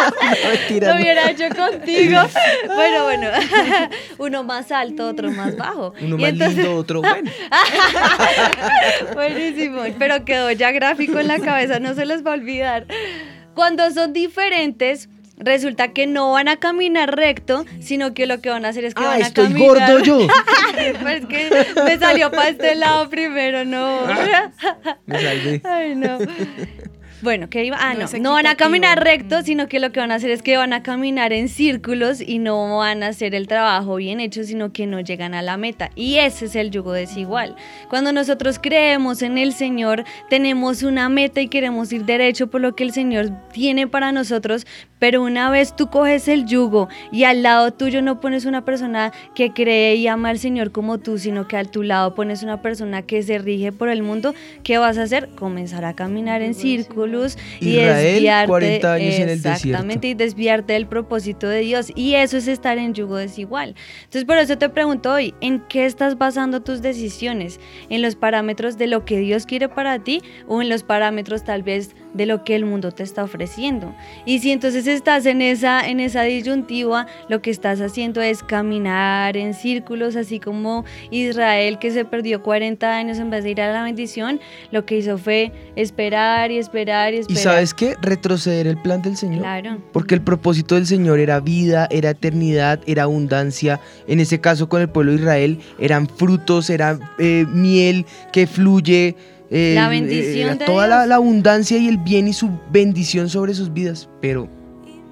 No, 0.00 0.48
mentira, 0.48 0.88
Lo 0.88 0.94
no. 0.94 1.00
hubiera 1.00 1.30
hecho 1.30 1.44
contigo. 1.54 2.20
Bueno, 2.66 2.89
bueno. 3.04 3.28
Uno 4.18 4.42
más 4.44 4.70
alto, 4.72 5.08
otro 5.08 5.30
más 5.30 5.56
bajo. 5.56 5.94
Uno 6.00 6.16
Y 6.18 6.20
más 6.22 6.30
entonces- 6.30 6.56
lindo, 6.58 6.76
otro 6.76 7.00
bueno. 7.02 7.30
Buenísimo. 9.14 9.82
Pero 9.98 10.24
quedó 10.24 10.50
ya 10.50 10.70
gráfico 10.72 11.18
en 11.18 11.28
la 11.28 11.38
cabeza, 11.38 11.78
no 11.80 11.94
se 11.94 12.06
les 12.06 12.24
va 12.24 12.32
a 12.32 12.34
olvidar. 12.34 12.86
Cuando 13.54 13.90
son 13.90 14.12
diferentes. 14.12 15.08
Resulta 15.42 15.88
que 15.94 16.06
no 16.06 16.32
van 16.32 16.48
a 16.48 16.56
caminar 16.58 17.16
recto, 17.16 17.64
sino 17.80 18.12
que 18.12 18.26
lo 18.26 18.42
que 18.42 18.50
van 18.50 18.66
a 18.66 18.68
hacer 18.68 18.84
es 18.84 18.92
que 18.92 19.02
Ah, 19.02 19.06
van 19.06 19.22
a 19.22 19.26
estoy 19.26 19.46
caminar. 19.46 19.68
gordo 19.90 19.98
yo. 20.04 20.26
pues 21.00 21.22
es 21.22 21.26
que 21.26 21.66
me 21.82 21.98
salió 21.98 22.30
para 22.30 22.50
este 22.50 22.74
lado 22.74 23.08
primero, 23.08 23.64
no. 23.64 24.02
Me 25.06 25.18
salvé. 25.18 25.62
Ay, 25.64 25.94
no. 25.96 26.18
Bueno, 27.22 27.50
que 27.50 27.64
iba. 27.64 27.76
Ah, 27.78 27.94
No 27.94 28.06
no. 28.06 28.18
No 28.20 28.32
van 28.32 28.46
a 28.46 28.54
caminar 28.54 29.02
recto, 29.02 29.42
sino 29.42 29.68
que 29.68 29.78
lo 29.80 29.92
que 29.92 30.00
van 30.00 30.10
a 30.10 30.16
hacer 30.16 30.30
es 30.30 30.42
que 30.42 30.56
van 30.56 30.72
a 30.72 30.82
caminar 30.82 31.32
en 31.32 31.48
círculos 31.48 32.20
y 32.20 32.38
no 32.38 32.78
van 32.78 33.02
a 33.02 33.08
hacer 33.08 33.34
el 33.34 33.46
trabajo 33.46 33.96
bien 33.96 34.20
hecho, 34.20 34.44
sino 34.44 34.72
que 34.72 34.86
no 34.86 35.00
llegan 35.00 35.34
a 35.34 35.42
la 35.42 35.56
meta. 35.56 35.90
Y 35.94 36.16
ese 36.16 36.46
es 36.46 36.56
el 36.56 36.70
yugo 36.70 36.92
desigual. 36.92 37.56
Cuando 37.88 38.12
nosotros 38.12 38.58
creemos 38.58 39.22
en 39.22 39.38
el 39.38 39.52
Señor, 39.52 40.04
tenemos 40.28 40.82
una 40.82 41.08
meta 41.08 41.40
y 41.40 41.48
queremos 41.48 41.92
ir 41.92 42.04
derecho 42.04 42.48
por 42.48 42.60
lo 42.60 42.74
que 42.74 42.84
el 42.84 42.92
Señor 42.92 43.30
tiene 43.52 43.86
para 43.86 44.12
nosotros, 44.12 44.66
pero 45.00 45.22
una 45.22 45.50
vez 45.50 45.74
tú 45.74 45.90
coges 45.90 46.28
el 46.28 46.46
yugo 46.46 46.88
y 47.10 47.24
al 47.24 47.42
lado 47.42 47.72
tuyo 47.72 48.02
no 48.02 48.20
pones 48.20 48.44
una 48.44 48.64
persona 48.64 49.12
que 49.34 49.52
cree 49.52 49.96
y 49.96 50.06
ama 50.06 50.28
al 50.28 50.38
Señor 50.38 50.70
como 50.70 50.98
tú, 50.98 51.18
sino 51.18 51.48
que 51.48 51.56
al 51.56 51.70
tu 51.70 51.82
lado 51.82 52.14
pones 52.14 52.44
una 52.44 52.62
persona 52.62 53.02
que 53.02 53.24
se 53.24 53.38
rige 53.38 53.72
por 53.72 53.88
el 53.88 54.04
mundo, 54.04 54.34
¿qué 54.62 54.78
vas 54.78 54.98
a 54.98 55.02
hacer? 55.02 55.30
Comenzar 55.30 55.84
a 55.84 55.94
caminar 55.94 56.42
en 56.42 56.54
círculos 56.54 57.36
y 57.58 57.70
Israel, 57.70 58.14
desviarte 58.14 58.48
40 58.48 58.92
años 58.92 59.14
en 59.14 59.22
el 59.22 59.28
desierto. 59.28 59.50
exactamente 59.50 60.08
y 60.08 60.14
desviarte 60.14 60.74
del 60.74 60.86
propósito 60.86 61.48
de 61.48 61.60
Dios 61.60 61.90
y 61.96 62.14
eso 62.14 62.36
es 62.36 62.46
estar 62.46 62.78
en 62.78 62.94
yugo 62.94 63.16
desigual. 63.16 63.74
Entonces 64.04 64.24
por 64.24 64.36
eso 64.36 64.58
te 64.58 64.68
pregunto 64.68 65.12
hoy, 65.12 65.34
¿en 65.40 65.60
qué 65.68 65.86
estás 65.86 66.18
basando 66.18 66.60
tus 66.60 66.82
decisiones? 66.82 67.58
¿En 67.88 68.02
los 68.02 68.16
parámetros 68.16 68.76
de 68.76 68.86
lo 68.86 69.06
que 69.06 69.18
Dios 69.18 69.46
quiere 69.46 69.68
para 69.68 69.98
ti 69.98 70.22
o 70.46 70.60
en 70.60 70.68
los 70.68 70.82
parámetros 70.82 71.42
tal 71.42 71.62
vez 71.62 71.94
de 72.14 72.26
lo 72.26 72.44
que 72.44 72.54
el 72.54 72.64
mundo 72.64 72.92
te 72.92 73.02
está 73.02 73.24
ofreciendo? 73.24 73.94
Y 74.24 74.40
si 74.40 74.50
entonces 74.50 74.86
estás 74.86 75.26
en 75.26 75.42
esa 75.42 75.88
en 75.88 76.00
esa 76.00 76.22
disyuntiva, 76.22 77.06
lo 77.28 77.42
que 77.42 77.50
estás 77.50 77.80
haciendo 77.80 78.20
es 78.22 78.42
caminar 78.42 79.36
en 79.36 79.54
círculos, 79.54 80.16
así 80.16 80.40
como 80.40 80.84
Israel 81.10 81.78
que 81.78 81.90
se 81.90 82.04
perdió 82.04 82.42
40 82.42 82.96
años 82.96 83.18
en 83.18 83.30
vez 83.30 83.44
de 83.44 83.50
ir 83.50 83.60
a 83.60 83.72
la 83.72 83.82
bendición, 83.82 84.40
lo 84.70 84.84
que 84.84 84.98
hizo 84.98 85.18
fue 85.18 85.52
esperar 85.76 86.50
y 86.50 86.58
esperar 86.58 87.14
y 87.14 87.18
¿Y 87.18 87.20
esperar. 87.20 87.42
sabes 87.42 87.74
qué? 87.74 87.96
Retroceder 88.00 88.66
el 88.66 88.76
plan 88.76 89.02
del 89.02 89.16
Señor. 89.16 89.40
Claro. 89.40 89.78
Porque 89.92 90.14
el 90.14 90.22
propósito 90.22 90.74
del 90.74 90.86
Señor 90.86 91.18
era 91.18 91.40
vida, 91.40 91.86
era 91.90 92.10
eternidad, 92.10 92.80
era 92.86 93.04
abundancia. 93.04 93.80
En 94.06 94.20
ese 94.20 94.40
caso 94.40 94.68
con 94.68 94.80
el 94.80 94.88
pueblo 94.88 95.12
de 95.12 95.18
Israel 95.18 95.58
eran 95.78 96.08
frutos, 96.08 96.70
era 96.70 96.98
eh, 97.18 97.46
miel 97.48 98.06
que 98.32 98.46
fluye. 98.46 99.16
Eh, 99.50 99.72
La 99.74 99.88
bendición 99.88 100.48
era 100.50 100.54
de 100.56 100.64
toda 100.64 100.86
Dios. 100.86 100.98
la, 100.98 101.06
la 101.06 101.14
abundancia 101.16 101.76
y 101.78 101.88
el 101.88 101.98
bien 101.98 102.28
y 102.28 102.32
su 102.32 102.50
bendición 102.70 103.28
sobre 103.28 103.54
sus 103.54 103.72
vidas. 103.72 104.08
Pero 104.20 104.48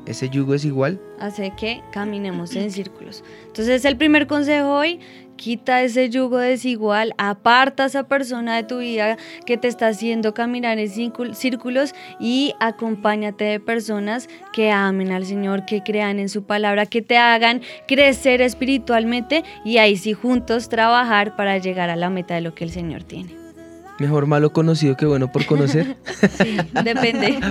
ese 0.06 0.28
yugo 0.30 0.54
es 0.54 0.64
igual. 0.64 1.00
hace 1.20 1.52
que 1.58 1.82
caminemos 1.92 2.54
en 2.56 2.70
círculos. 2.70 3.22
Entonces 3.46 3.84
el 3.84 3.96
primer 3.96 4.26
consejo 4.26 4.68
hoy, 4.72 5.00
quita 5.36 5.82
ese 5.82 6.08
yugo 6.10 6.38
desigual, 6.38 7.12
aparta 7.18 7.84
a 7.84 7.86
esa 7.86 8.08
persona 8.08 8.56
de 8.56 8.62
tu 8.64 8.78
vida 8.78 9.16
que 9.46 9.56
te 9.56 9.68
está 9.68 9.88
haciendo 9.88 10.32
caminar 10.34 10.78
en 10.78 10.88
círcul- 10.88 11.34
círculos 11.34 11.94
y 12.18 12.54
acompáñate 12.58 13.44
de 13.44 13.60
personas 13.60 14.28
que 14.52 14.70
amen 14.72 15.12
al 15.12 15.26
Señor, 15.26 15.64
que 15.64 15.82
crean 15.82 16.18
en 16.18 16.28
su 16.28 16.42
palabra, 16.44 16.86
que 16.86 17.02
te 17.02 17.18
hagan 17.18 17.60
crecer 17.86 18.40
espiritualmente 18.40 19.44
y 19.64 19.76
ahí 19.78 19.96
sí 19.96 20.12
juntos 20.12 20.68
trabajar 20.68 21.36
para 21.36 21.58
llegar 21.58 21.90
a 21.90 21.96
la 21.96 22.10
meta 22.10 22.34
de 22.34 22.40
lo 22.40 22.54
que 22.54 22.64
el 22.64 22.70
Señor 22.70 23.04
tiene. 23.04 23.37
Mejor 23.98 24.26
malo 24.26 24.52
conocido 24.52 24.96
que 24.96 25.06
bueno 25.06 25.30
por 25.32 25.44
conocer. 25.46 25.96
Depende. 26.84 27.38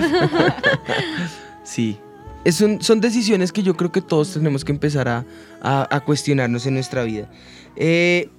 Sí. 1.64 1.98
Es 2.44 2.60
un- 2.62 2.80
son 2.80 3.00
decisiones 3.00 3.52
que 3.52 3.62
yo 3.62 3.76
creo 3.76 3.92
que 3.92 4.00
todos 4.00 4.32
tenemos 4.32 4.64
que 4.64 4.72
empezar 4.72 5.08
a, 5.08 5.24
a- 5.60 5.86
a 5.94 6.00
cuestionarnos 6.00 6.64
en 6.66 6.74
nuestra 6.74 7.02
vida. 7.02 7.28
Eh, 7.76 8.30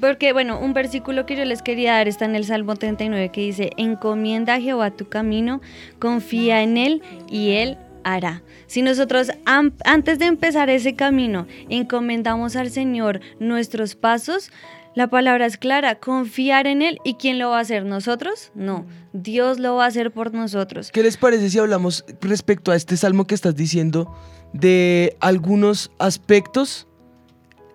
Porque, 0.00 0.32
bueno, 0.32 0.58
un 0.58 0.72
versículo 0.72 1.26
que 1.26 1.36
yo 1.36 1.44
les 1.44 1.60
quería 1.62 1.94
dar 1.94 2.08
está 2.08 2.24
en 2.24 2.34
el 2.34 2.44
Salmo 2.44 2.76
39 2.76 3.30
que 3.30 3.40
dice, 3.42 3.70
encomienda 3.76 4.54
a 4.54 4.60
Jehová 4.60 4.90
tu 4.90 5.08
camino, 5.08 5.60
confía 5.98 6.62
en 6.62 6.76
Él 6.78 7.02
y 7.30 7.50
Él 7.50 7.76
hará. 8.04 8.42
Si 8.68 8.80
nosotros 8.82 9.30
antes 9.44 10.18
de 10.18 10.26
empezar 10.26 10.70
ese 10.70 10.94
camino 10.94 11.46
encomendamos 11.68 12.54
al 12.56 12.70
Señor 12.70 13.20
nuestros 13.40 13.94
pasos, 13.96 14.50
la 14.98 15.06
palabra 15.06 15.46
es 15.46 15.58
clara, 15.58 16.00
confiar 16.00 16.66
en 16.66 16.82
Él 16.82 16.98
y 17.04 17.14
¿quién 17.14 17.38
lo 17.38 17.50
va 17.50 17.58
a 17.58 17.60
hacer? 17.60 17.84
¿Nosotros? 17.84 18.50
No, 18.56 18.84
Dios 19.12 19.60
lo 19.60 19.76
va 19.76 19.84
a 19.84 19.86
hacer 19.86 20.10
por 20.10 20.34
nosotros. 20.34 20.90
¿Qué 20.90 21.04
les 21.04 21.16
parece 21.16 21.50
si 21.50 21.58
hablamos 21.60 22.04
respecto 22.20 22.72
a 22.72 22.76
este 22.76 22.96
salmo 22.96 23.24
que 23.24 23.36
estás 23.36 23.54
diciendo 23.54 24.12
de 24.52 25.16
algunos 25.20 25.92
aspectos 26.00 26.88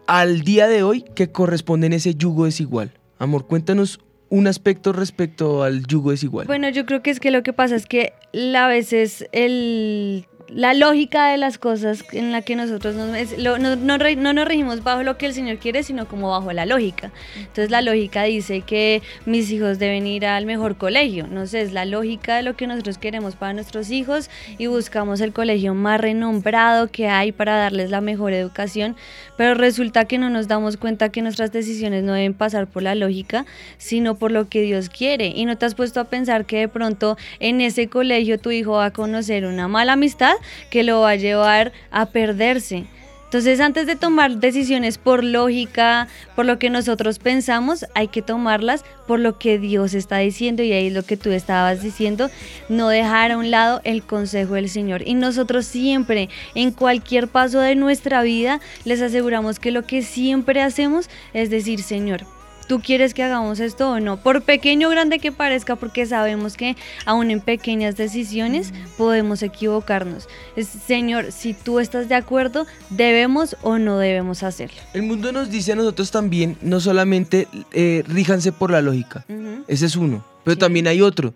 al 0.06 0.42
día 0.42 0.68
de 0.68 0.84
hoy 0.84 1.06
que 1.16 1.32
corresponden 1.32 1.94
a 1.94 1.96
ese 1.96 2.14
yugo 2.14 2.44
desigual? 2.44 2.92
Amor, 3.20 3.48
cuéntanos 3.48 4.02
un 4.28 4.48
aspecto 4.48 4.92
respecto 4.92 5.64
al 5.64 5.88
yugo 5.88 6.12
desigual. 6.12 6.46
Bueno, 6.46 6.68
yo 6.68 6.86
creo 6.86 7.02
que 7.02 7.10
es 7.12 7.22
que 7.22 7.32
lo 7.32 7.42
que 7.42 7.54
pasa 7.54 7.78
es 7.78 7.86
que 7.86 8.12
a 8.54 8.68
veces 8.68 9.30
el, 9.32 10.26
la 10.50 10.74
lógica 10.74 11.30
de 11.30 11.38
las 11.38 11.58
cosas 11.58 12.04
en 12.12 12.32
la 12.32 12.42
que 12.42 12.56
nosotros 12.56 12.96
nos, 12.96 13.38
no, 13.38 13.76
no 13.76 13.98
no 13.98 14.34
nos 14.34 14.46
regimos 14.46 14.84
bajo 14.84 15.04
lo 15.04 15.18
que 15.18 15.26
el 15.26 15.34
Señor 15.34 15.58
quiere, 15.58 15.84
sino 15.84 16.08
como 16.08 16.30
bajo 16.30 16.52
la 16.54 16.66
lógica. 16.66 17.12
Entonces 17.38 17.72
la 17.72 17.82
lógica 17.82 18.24
dice 18.24 18.62
que 18.62 19.02
mis 19.26 19.50
hijos 19.52 19.80
deben 19.80 20.06
ir 20.06 20.26
al 20.26 20.46
mejor 20.46 20.78
colegio. 20.78 21.28
No 21.28 21.48
sé, 21.48 21.62
es 21.62 21.72
la 21.72 21.86
lógica 21.86 22.36
de 22.36 22.44
lo 22.44 22.56
que 22.56 22.68
nosotros 22.68 22.98
queremos 22.98 23.36
para 23.36 23.54
nuestros 23.54 23.90
hijos 23.90 24.30
y 24.58 24.68
buscamos 24.68 25.22
el 25.22 25.34
colegio 25.34 25.74
más 25.74 26.00
renombrado 26.00 26.92
que 26.92 27.08
hay 27.08 27.32
para 27.32 27.58
darles 27.58 27.90
la 27.90 28.02
mejor 28.02 28.34
educación, 28.34 28.96
pero 29.38 29.54
resulta 29.56 30.06
que 30.06 30.18
no 30.18 30.30
nos 30.30 30.48
damos 30.48 30.78
cuenta 30.78 31.10
que 31.10 31.22
nuestras 31.22 31.52
decisiones 31.52 32.04
no 32.04 32.14
deben 32.14 32.34
pasar 32.34 32.68
por 32.68 32.84
la 32.84 32.96
lógica, 32.96 33.46
sino 33.78 34.16
por 34.16 34.32
lo 34.32 34.50
que 34.50 34.62
Dios 34.62 34.90
quiere. 34.90 35.28
Y 35.28 35.46
no 35.46 35.58
te 35.58 35.66
has 35.66 35.76
puesto 35.76 36.00
a 36.00 36.06
pensar 36.06 36.46
que 36.46 36.60
de 36.60 36.68
pronto 36.68 37.18
en 37.40 37.62
ese 37.62 37.88
colegio 37.88 38.40
tu 38.40 38.52
hijo 38.52 38.74
va 38.74 38.86
a 38.86 38.92
conocer 38.92 39.46
una 39.46 39.68
mala 39.68 39.94
amistad 39.94 40.33
que 40.70 40.84
lo 40.84 41.02
va 41.02 41.12
a 41.12 41.16
llevar 41.16 41.72
a 41.92 42.08
perderse. 42.08 42.86
Entonces, 43.34 43.62
antes 43.62 43.88
de 43.88 43.96
tomar 43.96 44.38
decisiones 44.38 45.00
por 45.00 45.24
lógica, 45.24 46.08
por 46.36 46.46
lo 46.46 46.60
que 46.60 46.70
nosotros 46.70 47.18
pensamos, 47.18 47.84
hay 47.96 48.08
que 48.08 48.22
tomarlas 48.22 48.86
por 49.08 49.20
lo 49.20 49.40
que 49.40 49.58
Dios 49.58 49.96
está 49.96 50.20
diciendo 50.20 50.62
y 50.62 50.72
ahí 50.72 50.86
es 50.86 50.94
lo 50.94 51.02
que 51.02 51.18
tú 51.18 51.32
estabas 51.32 51.82
diciendo, 51.82 52.30
no 52.70 52.90
dejar 52.90 53.32
a 53.32 53.38
un 53.40 53.50
lado 53.50 53.82
el 53.86 54.04
consejo 54.04 54.54
del 54.54 54.70
Señor. 54.70 55.02
Y 55.08 55.16
nosotros 55.16 55.66
siempre, 55.66 56.30
en 56.54 56.70
cualquier 56.70 57.28
paso 57.28 57.60
de 57.60 57.74
nuestra 57.74 58.22
vida, 58.22 58.62
les 58.86 59.02
aseguramos 59.02 59.58
que 59.58 59.72
lo 59.72 59.82
que 59.82 60.04
siempre 60.04 60.62
hacemos 60.62 61.10
es 61.34 61.50
decir, 61.50 61.82
Señor, 61.82 62.28
¿Tú 62.68 62.80
quieres 62.80 63.14
que 63.14 63.24
hagamos 63.24 63.60
esto 63.60 63.92
o 63.92 64.00
no? 64.00 64.18
Por 64.18 64.42
pequeño 64.42 64.88
o 64.88 64.92
grande 64.92 65.20
que 65.20 65.32
parezca, 65.32 65.76
porque 65.76 66.06
sabemos 66.06 66.58
que 66.58 66.76
aún 67.06 67.32
en 67.32 67.42
pequeñas 67.42 67.96
decisiones 67.96 68.74
podemos 68.98 69.44
equivocarnos. 69.44 70.28
Es, 70.56 70.68
Señor, 70.68 71.32
si 71.32 71.54
tú 71.54 71.80
estás 71.80 72.10
de 72.10 72.16
acuerdo, 72.16 72.66
¿debemos 72.90 73.56
o 73.62 73.78
no 73.78 73.98
debemos 73.98 74.44
hacerlo? 74.44 74.82
El 74.94 75.04
mundo 75.04 75.32
nos 75.32 75.50
dice 75.50 75.74
a 75.74 75.76
nosotros 75.76 76.12
también, 76.12 76.58
no 76.62 76.80
solamente 76.80 77.48
eh, 77.72 78.04
ríjanse 78.08 78.52
por 78.52 78.72
la 78.72 78.82
lógica, 78.82 79.26
ese 79.68 79.86
es 79.86 79.96
uno, 79.96 80.26
pero 80.44 80.58
también 80.58 80.88
hay 80.88 81.02
otro. 81.02 81.34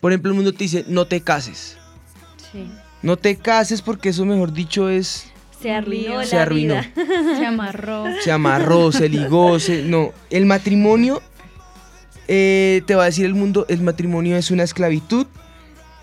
Por 0.00 0.12
ejemplo, 0.12 0.30
el 0.30 0.36
mundo 0.36 0.52
te 0.52 0.64
dice, 0.64 0.84
no 0.88 1.06
te 1.06 1.20
cases. 1.20 1.76
Sí. 2.52 2.66
No 3.02 3.16
te 3.16 3.36
cases 3.36 3.82
porque 3.82 4.10
eso, 4.10 4.24
mejor 4.24 4.52
dicho, 4.52 4.88
es... 4.88 5.32
Se 5.60 5.72
arruinó 5.72 6.24
Se 6.24 6.36
la 6.36 6.42
arruinó. 6.42 6.74
vida. 6.74 6.92
Se 7.36 7.46
amarró. 7.46 8.04
Se 8.22 8.32
amarró, 8.32 8.92
se 8.92 9.08
ligó, 9.08 9.58
se... 9.58 9.82
No, 9.82 10.12
el 10.30 10.46
matrimonio, 10.46 11.20
eh, 12.28 12.82
te 12.86 12.94
va 12.94 13.02
a 13.04 13.06
decir 13.06 13.24
el 13.24 13.34
mundo, 13.34 13.66
el 13.68 13.80
matrimonio 13.82 14.36
es 14.36 14.50
una 14.50 14.62
esclavitud, 14.62 15.26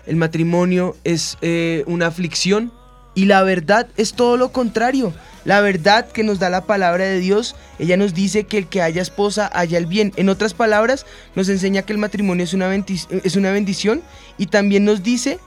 el 0.06 0.16
matrimonio 0.16 0.96
es 1.04 1.38
eh, 1.40 1.84
una 1.86 2.06
aflicción 2.06 2.72
y 3.14 3.24
la 3.24 3.42
verdad 3.42 3.88
es 3.96 4.12
todo 4.12 4.36
lo 4.36 4.52
contrario. 4.52 5.14
La 5.44 5.60
verdad 5.60 6.08
que 6.10 6.24
nos 6.24 6.40
da 6.40 6.50
la 6.50 6.64
palabra 6.66 7.04
de 7.04 7.20
Dios, 7.20 7.54
ella 7.78 7.96
nos 7.96 8.14
dice 8.14 8.44
que 8.44 8.58
el 8.58 8.66
que 8.66 8.82
haya 8.82 9.00
esposa 9.00 9.48
haya 9.54 9.78
el 9.78 9.86
bien. 9.86 10.12
En 10.16 10.28
otras 10.28 10.54
palabras, 10.54 11.06
nos 11.36 11.48
enseña 11.48 11.82
que 11.82 11.92
el 11.92 11.98
matrimonio 11.98 12.42
es 12.44 12.52
una, 12.52 12.74
es 12.74 13.36
una 13.36 13.52
bendición 13.52 14.02
y 14.38 14.46
también 14.46 14.84
nos 14.84 15.02
dice 15.04 15.38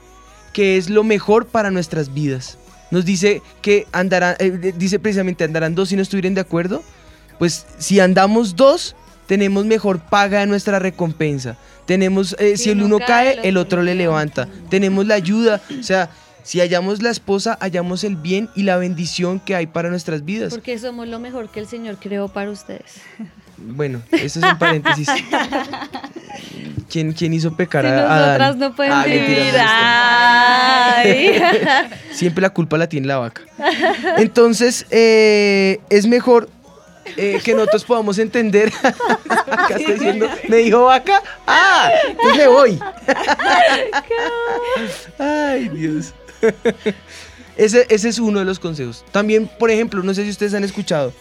que 0.54 0.78
es 0.78 0.88
lo 0.88 1.04
mejor 1.04 1.46
para 1.46 1.70
nuestras 1.70 2.14
vidas. 2.14 2.58
Nos 2.90 3.04
dice 3.04 3.42
que 3.62 3.86
andarán, 3.92 4.36
eh, 4.38 4.72
dice 4.76 4.98
precisamente 4.98 5.44
andarán 5.44 5.74
dos 5.74 5.90
si 5.90 5.96
no 5.96 6.02
estuvieran 6.02 6.34
de 6.34 6.40
acuerdo. 6.40 6.82
Pues 7.38 7.66
si 7.78 8.00
andamos 8.00 8.56
dos, 8.56 8.96
tenemos 9.26 9.64
mejor 9.64 10.00
paga 10.00 10.40
de 10.40 10.46
nuestra 10.46 10.78
recompensa. 10.78 11.56
Tenemos, 11.86 12.36
eh, 12.38 12.56
si 12.56 12.70
el 12.70 12.82
uno 12.82 12.98
cae, 12.98 13.40
el 13.42 13.56
otro 13.56 13.82
le 13.82 13.94
levanta. 13.94 14.48
Tenemos 14.68 15.06
la 15.06 15.14
ayuda. 15.14 15.60
O 15.78 15.82
sea, 15.82 16.10
si 16.42 16.60
hallamos 16.60 17.02
la 17.02 17.10
esposa, 17.10 17.56
hallamos 17.60 18.04
el 18.04 18.16
bien 18.16 18.48
y 18.54 18.64
la 18.64 18.76
bendición 18.76 19.40
que 19.40 19.54
hay 19.54 19.66
para 19.66 19.88
nuestras 19.88 20.24
vidas. 20.24 20.50
Porque 20.50 20.78
somos 20.78 21.08
lo 21.08 21.18
mejor 21.18 21.48
que 21.48 21.60
el 21.60 21.66
Señor 21.66 21.96
creó 21.98 22.28
para 22.28 22.50
ustedes. 22.50 23.00
Bueno, 23.56 24.02
eso 24.10 24.40
es 24.40 24.44
un 24.52 24.58
paréntesis. 24.58 25.08
¿Quién, 26.90 27.12
quién 27.12 27.32
hizo 27.32 27.54
pecar 27.54 27.84
Si 27.84 27.88
a 27.88 27.94
nosotras 27.94 28.40
Adán? 28.40 28.58
no 28.58 28.74
podemos 28.74 28.98
Ah, 28.98 29.04
vivir. 29.06 29.54
Ay. 29.58 31.40
Siempre 32.12 32.42
la 32.42 32.50
culpa 32.50 32.76
la 32.78 32.88
tiene 32.88 33.06
la 33.06 33.18
vaca. 33.18 33.42
Entonces, 34.18 34.86
eh, 34.90 35.78
es 35.88 36.06
mejor 36.06 36.48
eh, 37.16 37.40
que 37.44 37.54
nosotros 37.54 37.84
podamos 37.84 38.18
entender. 38.18 38.72
Acá 38.82 39.76
estoy 39.76 39.94
diciendo, 39.94 40.28
¿me 40.48 40.56
dijo 40.58 40.84
vaca? 40.84 41.22
¡Ah! 41.46 41.90
Entonces 42.08 42.36
me 42.36 42.46
voy. 42.48 42.78
Ay, 45.18 45.68
Dios. 45.68 46.12
Ese, 47.56 47.86
ese 47.88 48.08
es 48.08 48.18
uno 48.18 48.38
de 48.38 48.44
los 48.44 48.58
consejos. 48.58 49.04
También, 49.12 49.50
por 49.58 49.70
ejemplo, 49.70 50.02
no 50.02 50.14
sé 50.14 50.24
si 50.24 50.30
ustedes 50.30 50.54
han 50.54 50.64
escuchado, 50.64 51.12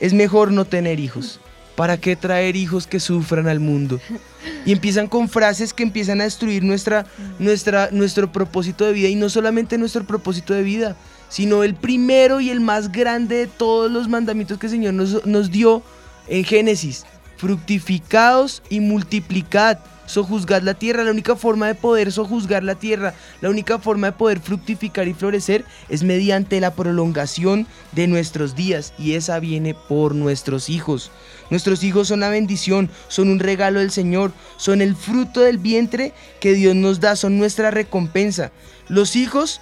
es 0.00 0.12
mejor 0.14 0.52
no 0.52 0.64
tener 0.64 1.00
hijos. 1.00 1.40
¿Para 1.78 1.96
qué 1.96 2.16
traer 2.16 2.56
hijos 2.56 2.88
que 2.88 2.98
sufran 2.98 3.46
al 3.46 3.60
mundo? 3.60 4.00
Y 4.66 4.72
empiezan 4.72 5.06
con 5.06 5.28
frases 5.28 5.72
que 5.72 5.84
empiezan 5.84 6.20
a 6.20 6.24
destruir 6.24 6.64
nuestra, 6.64 7.06
nuestra, 7.38 7.90
nuestro 7.92 8.32
propósito 8.32 8.84
de 8.84 8.92
vida. 8.92 9.06
Y 9.06 9.14
no 9.14 9.28
solamente 9.28 9.78
nuestro 9.78 10.04
propósito 10.04 10.54
de 10.54 10.64
vida, 10.64 10.96
sino 11.28 11.62
el 11.62 11.76
primero 11.76 12.40
y 12.40 12.50
el 12.50 12.58
más 12.58 12.90
grande 12.90 13.36
de 13.36 13.46
todos 13.46 13.92
los 13.92 14.08
mandamientos 14.08 14.58
que 14.58 14.66
el 14.66 14.72
Señor 14.72 14.94
nos, 14.94 15.24
nos 15.24 15.52
dio 15.52 15.84
en 16.26 16.42
Génesis. 16.42 17.06
Fructificados 17.36 18.60
y 18.68 18.80
multiplicad. 18.80 19.78
Sojuzgad 20.06 20.62
la 20.62 20.74
tierra. 20.74 21.04
La 21.04 21.12
única 21.12 21.36
forma 21.36 21.68
de 21.68 21.76
poder 21.76 22.10
sojuzgar 22.10 22.64
la 22.64 22.74
tierra, 22.74 23.14
la 23.40 23.50
única 23.50 23.78
forma 23.78 24.08
de 24.08 24.12
poder 24.14 24.40
fructificar 24.40 25.06
y 25.06 25.14
florecer 25.14 25.64
es 25.88 26.02
mediante 26.02 26.60
la 26.60 26.74
prolongación 26.74 27.68
de 27.92 28.08
nuestros 28.08 28.56
días. 28.56 28.94
Y 28.98 29.12
esa 29.12 29.38
viene 29.38 29.74
por 29.74 30.16
nuestros 30.16 30.70
hijos. 30.70 31.12
Nuestros 31.50 31.82
hijos 31.82 32.08
son 32.08 32.20
la 32.20 32.28
bendición, 32.28 32.90
son 33.08 33.28
un 33.28 33.38
regalo 33.38 33.80
del 33.80 33.90
Señor, 33.90 34.32
son 34.56 34.82
el 34.82 34.94
fruto 34.94 35.40
del 35.40 35.58
vientre 35.58 36.12
que 36.40 36.52
Dios 36.52 36.74
nos 36.74 37.00
da, 37.00 37.16
son 37.16 37.38
nuestra 37.38 37.70
recompensa. 37.70 38.52
Los 38.88 39.16
hijos 39.16 39.60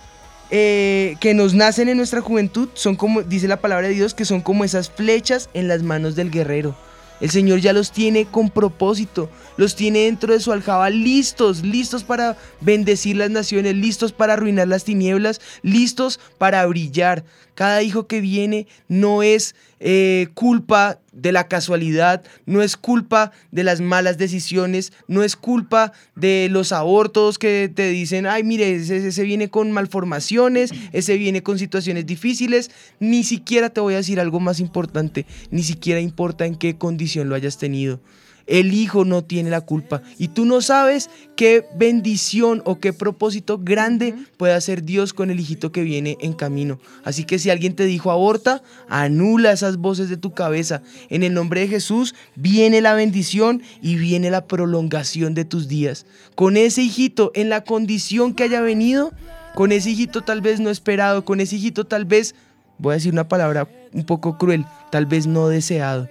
eh, 0.50 1.16
que 1.20 1.34
nos 1.34 1.54
nacen 1.54 1.88
en 1.88 1.96
nuestra 1.96 2.20
juventud 2.20 2.68
son 2.74 2.96
como, 2.96 3.22
dice 3.22 3.48
la 3.48 3.60
palabra 3.60 3.88
de 3.88 3.94
Dios, 3.94 4.14
que 4.14 4.24
son 4.24 4.40
como 4.40 4.64
esas 4.64 4.90
flechas 4.90 5.50
en 5.54 5.68
las 5.68 5.82
manos 5.82 6.16
del 6.16 6.30
guerrero. 6.30 6.76
El 7.20 7.30
Señor 7.30 7.60
ya 7.60 7.72
los 7.72 7.92
tiene 7.92 8.26
con 8.26 8.50
propósito, 8.50 9.30
los 9.56 9.74
tiene 9.74 10.00
dentro 10.00 10.34
de 10.34 10.40
su 10.40 10.52
aljaba 10.52 10.90
listos, 10.90 11.62
listos 11.62 12.04
para 12.04 12.36
bendecir 12.60 13.16
las 13.16 13.30
naciones, 13.30 13.74
listos 13.74 14.12
para 14.12 14.34
arruinar 14.34 14.68
las 14.68 14.84
tinieblas, 14.84 15.40
listos 15.62 16.20
para 16.36 16.66
brillar. 16.66 17.24
Cada 17.56 17.82
hijo 17.82 18.06
que 18.06 18.20
viene 18.20 18.66
no 18.86 19.22
es 19.22 19.56
eh, 19.80 20.28
culpa 20.34 21.00
de 21.12 21.32
la 21.32 21.48
casualidad, 21.48 22.22
no 22.44 22.60
es 22.60 22.76
culpa 22.76 23.32
de 23.50 23.64
las 23.64 23.80
malas 23.80 24.18
decisiones, 24.18 24.92
no 25.08 25.22
es 25.22 25.36
culpa 25.36 25.94
de 26.14 26.48
los 26.50 26.70
abortos 26.72 27.38
que 27.38 27.72
te 27.74 27.88
dicen, 27.88 28.26
ay, 28.26 28.44
mire, 28.44 28.76
ese, 28.76 29.08
ese 29.08 29.22
viene 29.22 29.48
con 29.48 29.72
malformaciones, 29.72 30.70
ese 30.92 31.16
viene 31.16 31.42
con 31.42 31.58
situaciones 31.58 32.04
difíciles. 32.04 32.70
Ni 33.00 33.24
siquiera 33.24 33.70
te 33.70 33.80
voy 33.80 33.94
a 33.94 33.98
decir 33.98 34.20
algo 34.20 34.38
más 34.38 34.60
importante, 34.60 35.24
ni 35.50 35.62
siquiera 35.62 35.98
importa 35.98 36.44
en 36.44 36.56
qué 36.56 36.76
condición 36.76 37.30
lo 37.30 37.36
hayas 37.36 37.56
tenido. 37.56 38.00
El 38.46 38.72
hijo 38.72 39.04
no 39.04 39.24
tiene 39.24 39.50
la 39.50 39.60
culpa 39.60 40.02
y 40.18 40.28
tú 40.28 40.44
no 40.44 40.60
sabes 40.60 41.10
qué 41.34 41.66
bendición 41.76 42.62
o 42.64 42.78
qué 42.78 42.92
propósito 42.92 43.58
grande 43.58 44.14
puede 44.36 44.54
hacer 44.54 44.84
Dios 44.84 45.12
con 45.12 45.30
el 45.30 45.40
hijito 45.40 45.72
que 45.72 45.82
viene 45.82 46.16
en 46.20 46.32
camino. 46.32 46.78
Así 47.04 47.24
que 47.24 47.40
si 47.40 47.50
alguien 47.50 47.74
te 47.74 47.84
dijo 47.84 48.12
aborta, 48.12 48.62
anula 48.88 49.50
esas 49.50 49.78
voces 49.78 50.08
de 50.08 50.16
tu 50.16 50.32
cabeza. 50.32 50.82
En 51.10 51.24
el 51.24 51.34
nombre 51.34 51.62
de 51.62 51.68
Jesús 51.68 52.14
viene 52.36 52.80
la 52.80 52.94
bendición 52.94 53.62
y 53.82 53.96
viene 53.96 54.30
la 54.30 54.46
prolongación 54.46 55.34
de 55.34 55.44
tus 55.44 55.66
días. 55.66 56.06
Con 56.36 56.56
ese 56.56 56.82
hijito 56.82 57.32
en 57.34 57.48
la 57.48 57.64
condición 57.64 58.32
que 58.32 58.44
haya 58.44 58.60
venido, 58.60 59.12
con 59.56 59.72
ese 59.72 59.90
hijito 59.90 60.22
tal 60.22 60.40
vez 60.40 60.60
no 60.60 60.70
esperado, 60.70 61.24
con 61.24 61.40
ese 61.40 61.56
hijito 61.56 61.84
tal 61.84 62.04
vez, 62.04 62.36
voy 62.78 62.92
a 62.92 62.94
decir 62.94 63.12
una 63.12 63.28
palabra 63.28 63.68
un 63.92 64.04
poco 64.04 64.38
cruel, 64.38 64.64
tal 64.92 65.06
vez 65.06 65.26
no 65.26 65.48
deseado 65.48 66.08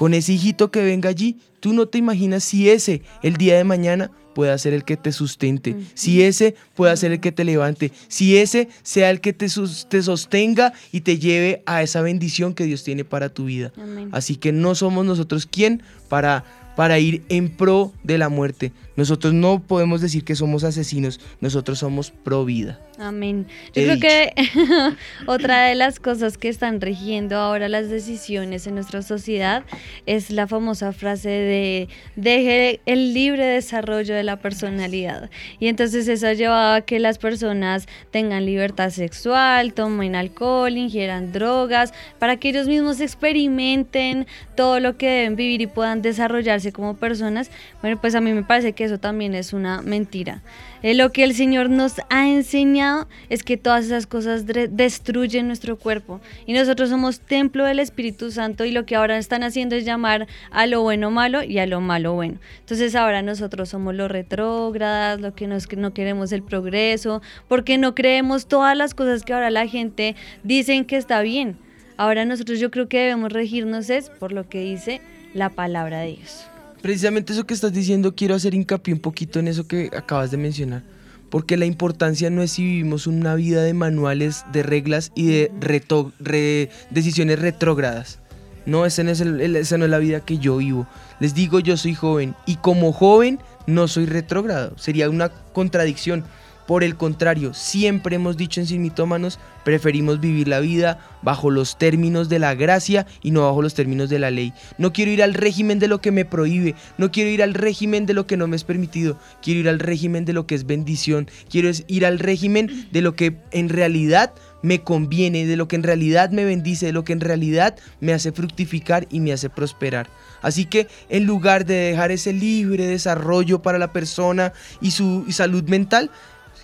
con 0.00 0.14
ese 0.14 0.32
hijito 0.32 0.70
que 0.70 0.82
venga 0.82 1.10
allí, 1.10 1.36
tú 1.60 1.74
no 1.74 1.86
te 1.86 1.98
imaginas 1.98 2.42
si 2.42 2.70
ese 2.70 3.02
el 3.22 3.36
día 3.36 3.58
de 3.58 3.64
mañana 3.64 4.10
pueda 4.34 4.56
ser 4.56 4.72
el 4.72 4.82
que 4.82 4.96
te 4.96 5.12
sustente, 5.12 5.76
si 5.92 6.22
ese 6.22 6.54
pueda 6.74 6.96
ser 6.96 7.12
el 7.12 7.20
que 7.20 7.32
te 7.32 7.44
levante, 7.44 7.92
si 8.08 8.38
ese 8.38 8.70
sea 8.82 9.10
el 9.10 9.20
que 9.20 9.34
te, 9.34 9.46
te 9.90 10.02
sostenga 10.02 10.72
y 10.90 11.02
te 11.02 11.18
lleve 11.18 11.62
a 11.66 11.82
esa 11.82 12.00
bendición 12.00 12.54
que 12.54 12.64
Dios 12.64 12.82
tiene 12.82 13.04
para 13.04 13.28
tu 13.28 13.44
vida. 13.44 13.74
Amén. 13.76 14.08
Así 14.12 14.36
que 14.36 14.52
no 14.52 14.74
somos 14.74 15.04
nosotros 15.04 15.44
quien 15.44 15.82
para, 16.08 16.46
para 16.76 16.98
ir 16.98 17.22
en 17.28 17.54
pro 17.54 17.92
de 18.02 18.16
la 18.16 18.30
muerte. 18.30 18.72
Nosotros 19.00 19.32
no 19.32 19.62
podemos 19.62 20.02
decir 20.02 20.24
que 20.24 20.36
somos 20.36 20.62
asesinos, 20.62 21.20
nosotros 21.40 21.78
somos 21.78 22.10
pro 22.10 22.44
vida. 22.44 22.78
Amén. 22.98 23.46
Yo 23.74 23.80
He 23.80 23.84
creo 23.86 23.98
que 23.98 24.34
otra 25.26 25.62
de 25.62 25.74
las 25.74 25.98
cosas 25.98 26.36
que 26.36 26.50
están 26.50 26.82
rigiendo 26.82 27.38
ahora 27.38 27.70
las 27.70 27.88
decisiones 27.88 28.66
en 28.66 28.74
nuestra 28.74 29.00
sociedad 29.00 29.64
es 30.04 30.30
la 30.30 30.46
famosa 30.46 30.92
frase 30.92 31.30
de 31.30 31.88
deje 32.14 32.80
el 32.84 33.14
libre 33.14 33.46
desarrollo 33.46 34.14
de 34.14 34.22
la 34.22 34.36
personalidad. 34.36 35.30
Y 35.58 35.68
entonces 35.68 36.06
eso 36.06 36.26
ha 36.26 36.34
llevado 36.34 36.74
a 36.74 36.80
que 36.82 36.98
las 36.98 37.16
personas 37.16 37.88
tengan 38.10 38.44
libertad 38.44 38.90
sexual, 38.90 39.72
tomen 39.72 40.14
alcohol, 40.14 40.76
ingieran 40.76 41.32
drogas, 41.32 41.94
para 42.18 42.36
que 42.36 42.50
ellos 42.50 42.68
mismos 42.68 43.00
experimenten 43.00 44.26
todo 44.56 44.78
lo 44.78 44.98
que 44.98 45.08
deben 45.08 45.36
vivir 45.36 45.62
y 45.62 45.66
puedan 45.66 46.02
desarrollarse 46.02 46.70
como 46.70 46.96
personas. 46.96 47.50
Bueno, 47.80 47.98
pues 47.98 48.14
a 48.14 48.20
mí 48.20 48.34
me 48.34 48.42
parece 48.42 48.74
que 48.74 48.89
eso 48.90 48.98
también 48.98 49.34
es 49.34 49.52
una 49.52 49.82
mentira. 49.82 50.42
Eh, 50.82 50.94
lo 50.94 51.12
que 51.12 51.24
el 51.24 51.34
Señor 51.34 51.70
nos 51.70 52.00
ha 52.08 52.28
enseñado 52.28 53.06
es 53.28 53.42
que 53.42 53.56
todas 53.56 53.84
esas 53.84 54.06
cosas 54.06 54.46
destruyen 54.46 55.46
nuestro 55.46 55.76
cuerpo 55.76 56.20
y 56.46 56.54
nosotros 56.54 56.90
somos 56.90 57.20
templo 57.20 57.64
del 57.64 57.78
Espíritu 57.78 58.30
Santo 58.30 58.64
y 58.64 58.72
lo 58.72 58.86
que 58.86 58.96
ahora 58.96 59.18
están 59.18 59.42
haciendo 59.42 59.76
es 59.76 59.84
llamar 59.84 60.26
a 60.50 60.66
lo 60.66 60.82
bueno 60.82 61.10
malo 61.10 61.42
y 61.42 61.58
a 61.58 61.66
lo 61.66 61.80
malo 61.80 62.14
bueno. 62.14 62.38
Entonces 62.60 62.96
ahora 62.96 63.22
nosotros 63.22 63.68
somos 63.68 63.94
los 63.94 64.10
retrógradas, 64.10 65.20
lo 65.20 65.34
que 65.34 65.46
no 65.46 65.94
queremos 65.94 66.32
el 66.32 66.42
progreso, 66.42 67.22
porque 67.46 67.78
no 67.78 67.94
creemos 67.94 68.46
todas 68.46 68.76
las 68.76 68.94
cosas 68.94 69.22
que 69.22 69.32
ahora 69.32 69.50
la 69.50 69.68
gente 69.68 70.16
dicen 70.42 70.84
que 70.84 70.96
está 70.96 71.20
bien. 71.20 71.56
Ahora 71.96 72.24
nosotros 72.24 72.58
yo 72.58 72.70
creo 72.70 72.88
que 72.88 72.98
debemos 72.98 73.32
regirnos 73.32 73.88
es 73.90 74.10
por 74.10 74.32
lo 74.32 74.48
que 74.48 74.60
dice 74.60 75.00
la 75.34 75.50
palabra 75.50 76.00
de 76.00 76.16
Dios. 76.16 76.49
Precisamente 76.82 77.32
eso 77.32 77.46
que 77.46 77.54
estás 77.54 77.72
diciendo, 77.72 78.14
quiero 78.14 78.34
hacer 78.34 78.54
hincapié 78.54 78.94
un 78.94 79.00
poquito 79.00 79.38
en 79.38 79.48
eso 79.48 79.66
que 79.66 79.90
acabas 79.96 80.30
de 80.30 80.36
mencionar. 80.38 80.82
Porque 81.28 81.56
la 81.56 81.66
importancia 81.66 82.30
no 82.30 82.42
es 82.42 82.52
si 82.52 82.62
vivimos 82.64 83.06
una 83.06 83.34
vida 83.34 83.62
de 83.62 83.74
manuales, 83.74 84.44
de 84.52 84.62
reglas 84.62 85.12
y 85.14 85.26
de 85.26 86.70
decisiones 86.90 87.38
retrógradas. 87.38 88.18
No, 88.66 88.84
esa 88.84 89.02
no, 89.04 89.10
es 89.10 89.20
el- 89.20 89.56
esa 89.56 89.78
no 89.78 89.84
es 89.84 89.90
la 89.90 89.98
vida 89.98 90.20
que 90.24 90.38
yo 90.38 90.56
vivo. 90.56 90.86
Les 91.20 91.34
digo, 91.34 91.60
yo 91.60 91.76
soy 91.76 91.94
joven 91.94 92.34
y 92.46 92.56
como 92.56 92.92
joven 92.92 93.38
no 93.66 93.86
soy 93.88 94.06
retrógrado. 94.06 94.76
Sería 94.78 95.08
una 95.08 95.28
contradicción. 95.28 96.24
Por 96.70 96.84
el 96.84 96.94
contrario, 96.94 97.52
siempre 97.52 98.14
hemos 98.14 98.36
dicho 98.36 98.60
en 98.60 98.66
Sin 98.68 98.80
Mitómanos, 98.80 99.40
preferimos 99.64 100.20
vivir 100.20 100.46
la 100.46 100.60
vida 100.60 101.00
bajo 101.20 101.50
los 101.50 101.76
términos 101.76 102.28
de 102.28 102.38
la 102.38 102.54
gracia 102.54 103.08
y 103.24 103.32
no 103.32 103.42
bajo 103.42 103.60
los 103.60 103.74
términos 103.74 104.08
de 104.08 104.20
la 104.20 104.30
ley. 104.30 104.52
No 104.78 104.92
quiero 104.92 105.10
ir 105.10 105.20
al 105.20 105.34
régimen 105.34 105.80
de 105.80 105.88
lo 105.88 106.00
que 106.00 106.12
me 106.12 106.24
prohíbe, 106.24 106.76
no 106.96 107.10
quiero 107.10 107.28
ir 107.28 107.42
al 107.42 107.54
régimen 107.54 108.06
de 108.06 108.14
lo 108.14 108.28
que 108.28 108.36
no 108.36 108.46
me 108.46 108.54
es 108.54 108.62
permitido, 108.62 109.18
quiero 109.42 109.58
ir 109.58 109.68
al 109.68 109.80
régimen 109.80 110.24
de 110.24 110.32
lo 110.32 110.46
que 110.46 110.54
es 110.54 110.64
bendición, 110.64 111.28
quiero 111.50 111.72
ir 111.88 112.06
al 112.06 112.20
régimen 112.20 112.86
de 112.92 113.02
lo 113.02 113.16
que 113.16 113.36
en 113.50 113.68
realidad 113.68 114.32
me 114.62 114.80
conviene, 114.82 115.46
de 115.46 115.56
lo 115.56 115.66
que 115.66 115.74
en 115.74 115.82
realidad 115.82 116.30
me 116.30 116.44
bendice, 116.44 116.86
de 116.86 116.92
lo 116.92 117.02
que 117.02 117.14
en 117.14 117.20
realidad 117.20 117.74
me 117.98 118.12
hace 118.12 118.30
fructificar 118.30 119.08
y 119.10 119.18
me 119.18 119.32
hace 119.32 119.50
prosperar. 119.50 120.08
Así 120.40 120.66
que 120.66 120.86
en 121.08 121.24
lugar 121.26 121.66
de 121.66 121.74
dejar 121.74 122.12
ese 122.12 122.32
libre 122.32 122.86
desarrollo 122.86 123.60
para 123.60 123.78
la 123.78 123.92
persona 123.92 124.52
y 124.80 124.92
su 124.92 125.26
salud 125.30 125.64
mental, 125.64 126.12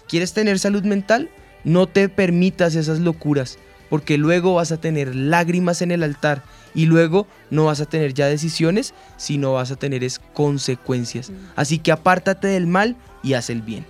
¿quieres 0.08 0.32
tener 0.32 0.58
salud 0.58 0.82
mental? 0.82 1.30
No 1.64 1.86
te 1.86 2.08
permitas 2.08 2.74
esas 2.74 3.00
locuras. 3.00 3.58
porque 3.88 4.18
luego 4.18 4.54
vas 4.54 4.72
a 4.72 4.80
tener 4.80 5.14
lágrimas 5.14 5.80
en 5.80 5.92
el 5.92 6.02
altar 6.02 6.42
y 6.74 6.86
luego 6.86 7.28
no 7.50 7.66
vas 7.66 7.80
a 7.80 7.86
tener 7.86 8.14
ya 8.14 8.26
decisiones, 8.26 8.94
sino 9.16 9.52
vas 9.52 9.70
a 9.70 9.76
tener 9.76 10.02
es 10.02 10.18
consecuencias. 10.18 11.30
Así 11.54 11.78
que 11.78 11.92
apártate 11.92 12.48
del 12.48 12.66
mal 12.66 12.96
y 13.22 13.34
haz 13.34 13.48
el 13.48 13.62
bien. 13.62 13.86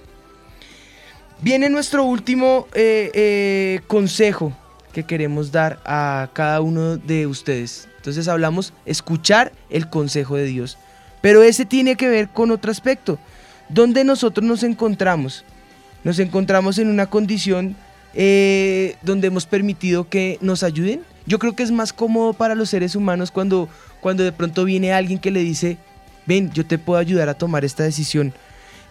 Viene 1.40 1.68
nuestro 1.68 2.04
último 2.04 2.68
eh, 2.74 3.10
eh, 3.14 3.80
consejo 3.86 4.52
que 4.92 5.04
queremos 5.04 5.52
dar 5.52 5.80
a 5.84 6.30
cada 6.32 6.60
uno 6.60 6.96
de 6.96 7.26
ustedes. 7.26 7.88
Entonces 7.96 8.28
hablamos 8.28 8.72
escuchar 8.86 9.52
el 9.68 9.90
consejo 9.90 10.36
de 10.36 10.44
Dios. 10.44 10.78
Pero 11.20 11.42
ese 11.42 11.66
tiene 11.66 11.96
que 11.96 12.08
ver 12.08 12.28
con 12.28 12.50
otro 12.50 12.70
aspecto. 12.70 13.18
¿Dónde 13.68 14.04
nosotros 14.04 14.46
nos 14.46 14.62
encontramos? 14.62 15.44
Nos 16.07 16.20
encontramos 16.20 16.78
en 16.78 16.86
una 16.86 17.07
condición 17.07 17.74
eh, 18.14 18.94
donde 19.02 19.26
hemos 19.26 19.44
permitido 19.44 20.09
que 20.09 20.38
nos 20.40 20.62
ayuden. 20.62 21.00
Yo 21.26 21.40
creo 21.40 21.57
que 21.57 21.64
es 21.64 21.72
más 21.72 21.92
cómodo 21.92 22.32
para 22.32 22.54
los 22.54 22.70
seres 22.70 22.94
humanos 22.94 23.32
cuando, 23.32 23.68
cuando 24.00 24.22
de 24.22 24.30
pronto 24.30 24.64
viene 24.64 24.92
alguien 24.92 25.18
que 25.18 25.32
le 25.32 25.40
dice, 25.40 25.78
ven, 26.24 26.52
yo 26.52 26.64
te 26.64 26.78
puedo 26.78 27.00
ayudar 27.00 27.28
a 27.28 27.34
tomar 27.34 27.64
esta 27.64 27.82
decisión. 27.82 28.32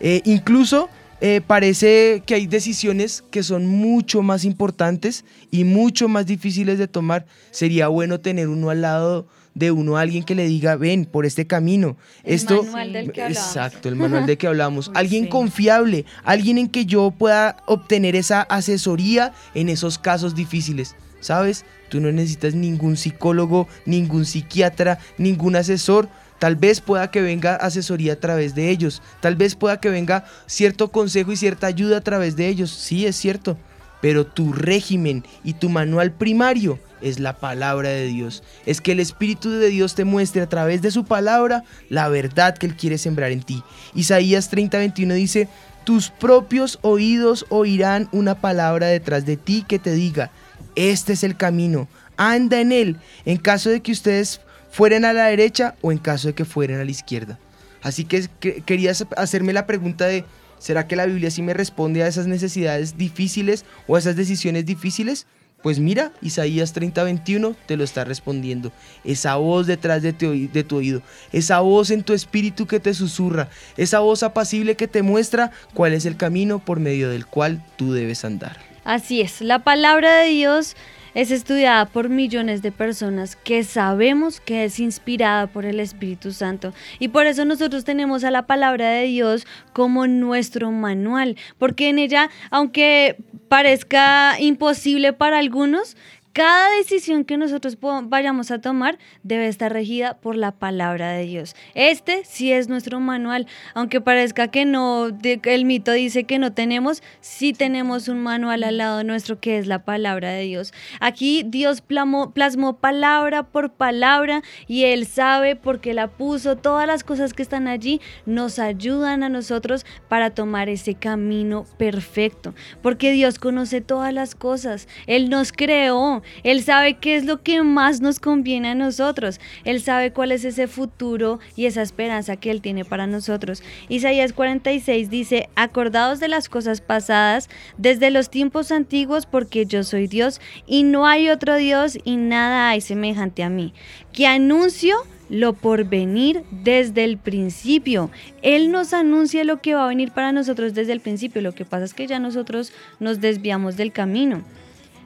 Eh, 0.01 0.23
incluso 0.25 0.89
eh, 1.21 1.39
parece 1.39 2.21
que 2.25 2.35
hay 2.35 2.47
decisiones 2.47 3.23
que 3.31 3.43
son 3.43 3.65
mucho 3.65 4.21
más 4.21 4.43
importantes 4.43 5.23
y 5.51 5.63
mucho 5.63 6.09
más 6.09 6.25
difíciles 6.25 6.77
de 6.77 6.89
tomar. 6.89 7.25
Sería 7.49 7.87
bueno 7.87 8.19
tener 8.19 8.49
uno 8.49 8.71
al 8.71 8.81
lado 8.81 9.25
de 9.55 9.71
uno, 9.71 9.97
alguien 9.97 10.23
que 10.23 10.35
le 10.35 10.45
diga, 10.45 10.75
ven 10.75 11.05
por 11.05 11.25
este 11.25 11.47
camino. 11.47 11.97
El 12.23 12.35
Esto, 12.35 12.63
manual 12.63 12.93
del 12.93 13.11
que 13.11 13.23
hablamos. 13.23 13.47
Exacto, 13.47 13.89
el 13.89 13.95
manual 13.95 14.25
de 14.25 14.37
que 14.37 14.47
hablamos. 14.47 14.91
alguien 14.93 15.27
confiable, 15.27 16.05
alguien 16.23 16.57
en 16.57 16.67
que 16.67 16.85
yo 16.85 17.11
pueda 17.11 17.57
obtener 17.65 18.15
esa 18.15 18.41
asesoría 18.41 19.33
en 19.55 19.69
esos 19.69 19.97
casos 19.97 20.35
difíciles. 20.35 20.95
¿Sabes? 21.21 21.65
Tú 21.89 22.01
no 22.01 22.11
necesitas 22.11 22.53
ningún 22.53 22.97
psicólogo, 22.97 23.67
ningún 23.85 24.25
psiquiatra, 24.25 24.99
ningún 25.17 25.55
asesor. 25.55 26.07
Tal 26.37 26.55
vez 26.55 26.81
pueda 26.81 27.09
que 27.09 27.21
venga 27.21 27.55
asesoría 27.55 28.13
a 28.13 28.19
través 28.19 28.53
de 28.53 28.69
ellos. 28.69 29.01
Tal 29.21 29.35
vez 29.35 29.55
pueda 29.55 29.79
que 29.79 29.89
venga 29.89 30.25
cierto 30.45 30.91
consejo 30.91 31.31
y 31.31 31.37
cierta 31.37 31.65
ayuda 31.65 31.97
a 31.97 32.01
través 32.01 32.35
de 32.35 32.47
ellos. 32.47 32.69
Sí, 32.69 33.07
es 33.07 33.15
cierto. 33.15 33.57
Pero 34.05 34.23
tu 34.27 34.53
régimen 34.53 35.23
y 35.43 35.53
tu 35.53 35.67
manual 35.67 36.11
primario 36.11 36.77
es 37.01 37.19
la 37.19 37.39
palabra 37.39 37.89
de 37.89 38.05
Dios. 38.05 38.43
Es 38.67 38.79
que 38.79 38.91
el 38.91 38.99
Espíritu 38.99 39.49
de 39.49 39.69
Dios 39.69 39.95
te 39.95 40.05
muestre 40.05 40.43
a 40.43 40.47
través 40.47 40.83
de 40.83 40.91
su 40.91 41.05
palabra 41.05 41.63
la 41.89 42.07
verdad 42.07 42.55
que 42.55 42.67
Él 42.67 42.75
quiere 42.75 42.99
sembrar 42.99 43.31
en 43.31 43.41
ti. 43.41 43.63
Isaías 43.95 44.51
30, 44.51 44.77
21 44.77 45.15
dice, 45.15 45.47
tus 45.85 46.11
propios 46.11 46.77
oídos 46.83 47.47
oirán 47.49 48.07
una 48.11 48.35
palabra 48.35 48.85
detrás 48.85 49.25
de 49.25 49.37
ti 49.37 49.65
que 49.67 49.79
te 49.79 49.93
diga, 49.95 50.29
este 50.75 51.13
es 51.13 51.23
el 51.23 51.35
camino, 51.35 51.87
anda 52.15 52.61
en 52.61 52.71
él, 52.73 52.97
en 53.25 53.37
caso 53.37 53.71
de 53.71 53.81
que 53.81 53.91
ustedes 53.91 54.39
fueren 54.69 55.03
a 55.03 55.13
la 55.13 55.25
derecha 55.25 55.73
o 55.81 55.91
en 55.91 55.97
caso 55.97 56.27
de 56.27 56.35
que 56.35 56.45
fueren 56.45 56.79
a 56.79 56.85
la 56.85 56.91
izquierda. 56.91 57.39
Así 57.81 58.05
que, 58.05 58.27
que- 58.39 58.61
quería 58.61 58.93
hacerme 59.17 59.51
la 59.51 59.65
pregunta 59.65 60.05
de, 60.05 60.25
¿será 60.59 60.87
que 60.87 60.95
la 60.95 61.05
Biblia 61.05 61.31
sí 61.31 61.41
me 61.41 61.53
responde 61.53 62.03
a 62.03 62.07
esas 62.07 62.27
necesidades 62.27 62.97
difíciles 62.97 63.65
o 63.87 63.95
a 63.95 63.99
esas 63.99 64.15
decisiones 64.15 64.65
difíciles? 64.65 65.27
Pues 65.61 65.79
mira, 65.79 66.11
Isaías 66.21 66.73
30, 66.73 67.03
21 67.03 67.55
te 67.65 67.75
lo 67.75 67.83
está 67.83 68.03
respondiendo. 68.03 68.71
Esa 69.03 69.35
voz 69.37 69.65
detrás 69.65 70.03
de 70.03 70.13
tu, 70.13 70.31
de 70.31 70.63
tu 70.63 70.77
oído, 70.77 71.01
esa 71.31 71.59
voz 71.61 71.89
en 71.89 72.03
tu 72.03 72.13
espíritu 72.13 72.67
que 72.67 72.79
te 72.79 72.93
susurra, 72.93 73.49
esa 73.75 73.99
voz 73.99 74.21
apacible 74.21 74.75
que 74.75 74.87
te 74.87 75.01
muestra 75.01 75.51
cuál 75.73 75.93
es 75.93 76.05
el 76.05 76.17
camino 76.17 76.59
por 76.59 76.79
medio 76.79 77.09
del 77.09 77.25
cual 77.25 77.65
tú 77.77 77.93
debes 77.93 78.23
andar. 78.23 78.57
Así 78.83 79.21
es, 79.21 79.41
la 79.41 79.63
palabra 79.63 80.17
de 80.17 80.29
Dios 80.29 80.75
es 81.15 81.31
estudiada 81.31 81.85
por 81.85 82.09
millones 82.09 82.61
de 82.61 82.71
personas 82.71 83.35
que 83.35 83.63
sabemos 83.63 84.39
que 84.39 84.65
es 84.65 84.79
inspirada 84.79 85.47
por 85.47 85.65
el 85.65 85.79
Espíritu 85.79 86.31
Santo. 86.31 86.73
Y 86.99 87.07
por 87.07 87.25
eso 87.25 87.45
nosotros 87.45 87.85
tenemos 87.85 88.23
a 88.23 88.31
la 88.31 88.45
palabra 88.45 88.89
de 88.89 89.05
Dios 89.05 89.47
como 89.73 90.05
nuestro 90.07 90.71
manual, 90.71 91.37
porque 91.57 91.89
en 91.89 91.99
ella, 91.99 92.29
aunque 92.51 93.15
parezca 93.47 94.39
imposible 94.39 95.13
para 95.13 95.39
algunos, 95.39 95.95
cada 96.35 96.69
decisión 96.75 97.23
que 97.23 97.37
nosotros 97.37 97.77
vayamos 97.79 98.51
a 98.51 98.59
tomar 98.59 98.99
debe 99.23 99.47
estar 99.47 99.71
regida 99.71 100.17
por 100.17 100.35
la 100.35 100.51
palabra 100.51 101.11
de 101.11 101.23
Dios. 101.23 101.55
Este 101.75 102.25
sí 102.25 102.51
es 102.51 102.67
nuestro 102.67 102.99
manual, 102.99 103.47
aunque 103.73 104.01
parezca 104.01 104.49
que 104.49 104.65
no, 104.65 105.07
el 105.23 105.63
mito 105.63 105.93
dice 105.93 106.25
que 106.25 106.37
no 106.37 106.51
tenemos, 106.51 107.01
sí 107.21 107.53
tenemos 107.53 108.09
un 108.09 108.21
manual 108.21 108.65
al 108.65 108.79
lado 108.79 109.05
nuestro 109.05 109.39
que 109.39 109.57
es 109.57 109.67
la 109.67 109.85
palabra 109.85 110.31
de 110.31 110.41
Dios. 110.41 110.73
Aquí 110.99 111.43
Dios 111.47 111.79
plasmó 111.79 112.79
palabra 112.79 113.43
por 113.43 113.71
palabra 113.71 114.41
y 114.67 114.83
Él 114.83 115.07
sabe 115.07 115.55
porque 115.55 115.93
la 115.93 116.09
puso, 116.09 116.57
todas 116.57 116.85
las 116.85 117.05
cosas 117.05 117.33
que 117.33 117.43
están 117.43 117.69
allí 117.69 118.01
nos 118.25 118.59
ayudan 118.59 119.23
a 119.23 119.29
nosotros 119.29 119.85
para 120.09 120.31
tomar 120.31 120.67
ese 120.67 120.95
camino 120.95 121.65
perfecto, 121.77 122.53
porque 122.81 123.13
Dios 123.13 123.39
conoce 123.39 123.79
todas 123.79 124.13
las 124.13 124.35
cosas, 124.35 124.89
Él 125.07 125.29
nos 125.29 125.53
creó, 125.53 126.24
Él 126.43 126.63
sabe 126.63 126.95
qué 126.95 127.15
es 127.15 127.25
lo 127.25 127.41
que 127.41 127.63
más 127.63 128.01
nos 128.01 128.19
conviene 128.19 128.69
a 128.69 128.75
nosotros, 128.75 129.39
Él 129.63 129.81
sabe 129.81 130.11
cuál 130.11 130.31
es 130.31 130.45
ese 130.45 130.67
futuro 130.67 131.39
y 131.55 131.65
esa 131.65 131.81
esperanza 131.81 132.35
que 132.35 132.51
Él 132.51 132.61
tiene 132.61 132.85
para 132.85 133.07
nosotros. 133.07 133.63
Isaías 133.89 134.33
46 134.33 135.09
dice, 135.09 135.49
acordaos 135.55 136.19
de 136.19 136.27
las 136.27 136.49
cosas 136.49 136.81
pasadas 136.81 137.49
desde 137.77 138.11
los 138.11 138.29
tiempos 138.29 138.71
antiguos, 138.71 139.25
porque 139.25 139.65
yo 139.65 139.83
soy 139.83 140.07
Dios 140.07 140.41
y 140.67 140.83
no 140.83 141.07
hay 141.07 141.29
otro 141.29 141.55
Dios 141.55 141.97
y 142.03 142.17
nada 142.17 142.69
hay 142.69 142.81
semejante 142.81 143.43
a 143.43 143.49
mí, 143.49 143.73
que 144.13 144.27
anuncio 144.27 144.95
lo 145.29 145.53
por 145.53 145.85
venir 145.85 146.43
desde 146.51 147.03
el 147.03 147.17
principio. 147.17 148.11
Él 148.41 148.71
nos 148.71 148.93
anuncia 148.93 149.43
lo 149.43 149.61
que 149.61 149.75
va 149.75 149.85
a 149.85 149.87
venir 149.87 150.11
para 150.11 150.31
nosotros 150.31 150.73
desde 150.73 150.93
el 150.93 150.99
principio. 150.99 151.41
Lo 151.41 151.53
que 151.53 151.65
pasa 151.65 151.85
es 151.85 151.93
que 151.93 152.07
ya 152.07 152.19
nosotros 152.19 152.71
nos 152.99 153.21
desviamos 153.21 153.77
del 153.77 153.91
camino. 153.91 154.43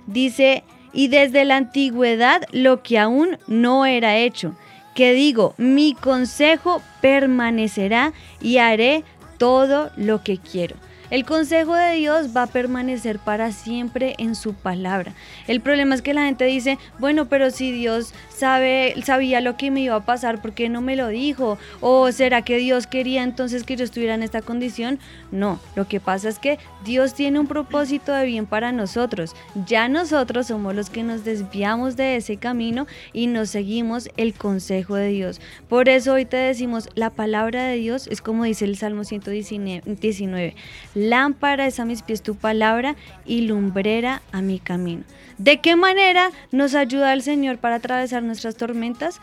Dice, 0.08 0.64
y 0.94 1.08
desde 1.08 1.46
la 1.46 1.58
antigüedad 1.58 2.44
lo 2.52 2.84
que 2.84 3.00
aún 3.00 3.38
no 3.48 3.86
era 3.86 4.18
hecho. 4.18 4.56
Que 4.96 5.14
digo, 5.14 5.54
mi 5.58 5.94
consejo 5.94 6.82
permanecerá 7.02 8.14
y 8.42 8.58
haré 8.58 9.04
todo 9.38 9.92
lo 9.96 10.24
que 10.24 10.38
quiero. 10.38 10.76
El 11.10 11.26
consejo 11.26 11.74
de 11.74 11.96
Dios 11.96 12.36
va 12.38 12.44
a 12.44 12.48
permanecer 12.48 13.18
para 13.18 13.52
siempre 13.52 14.14
en 14.20 14.36
su 14.36 14.54
palabra. 14.54 15.14
El 15.48 15.60
problema 15.60 15.96
es 15.96 16.04
que 16.04 16.14
la 16.14 16.26
gente 16.26 16.46
dice, 16.46 16.78
bueno, 17.00 17.26
pero 17.28 17.50
si 17.50 17.72
Dios 17.72 18.14
sabe, 18.40 18.96
sabía 19.04 19.42
lo 19.42 19.58
que 19.58 19.70
me 19.70 19.82
iba 19.82 19.96
a 19.96 20.06
pasar, 20.06 20.42
¿por 20.42 20.54
qué 20.54 20.70
no 20.70 20.82
me 20.82 20.96
lo 20.96 21.10
dijo? 21.10 21.58
¿O 21.82 22.12
será 22.12 22.42
que 22.42 22.58
Dios 22.58 22.88
quería 22.88 23.24
entonces 23.24 23.64
que 23.64 23.76
yo 23.76 23.84
estuviera 23.84 24.16
en 24.16 24.24
esta 24.24 24.42
condición? 24.42 25.00
No, 25.32 25.60
lo 25.76 25.88
que 25.88 26.00
pasa 26.00 26.30
es 26.30 26.40
que 26.40 26.58
Dios 26.86 27.14
tiene 27.14 27.40
un 27.40 27.48
propósito 27.48 28.14
de 28.14 28.26
bien 28.26 28.46
para 28.46 28.72
nosotros. 28.72 29.36
Ya 29.68 29.90
nosotros 29.90 30.48
somos 30.48 30.74
los 30.74 30.90
que 30.90 31.04
nos 31.04 31.24
desviamos 31.24 31.98
de 31.98 32.16
ese 32.16 32.38
camino 32.38 32.88
y 33.14 33.28
nos 33.28 33.50
seguimos 33.50 34.10
el 34.18 34.34
consejo 34.34 34.96
de 34.96 35.10
Dios. 35.10 35.42
Por 35.68 35.90
eso 35.90 36.14
hoy 36.14 36.26
te 36.26 36.38
decimos, 36.38 36.90
la 36.96 37.10
palabra 37.10 37.66
de 37.66 37.76
Dios 37.76 38.08
es 38.08 38.22
como 38.22 38.46
dice 38.46 38.66
el 38.66 38.78
Salmo 38.78 39.04
119, 39.04 40.56
lámpara 40.96 41.68
es 41.68 41.80
a 41.80 41.86
mis 41.86 42.02
pies 42.02 42.24
tu 42.24 42.36
palabra 42.36 42.96
y 43.26 43.42
lumbrera 43.42 44.22
a 44.32 44.42
mi 44.42 44.60
camino. 44.60 45.04
¿De 45.38 45.62
qué 45.62 45.78
manera 45.78 46.32
nos 46.52 46.76
ayuda 46.76 47.14
el 47.14 47.22
Señor 47.22 47.60
para 47.60 47.76
atravesar 47.76 48.24
nuestras 48.30 48.56
tormentas? 48.56 49.20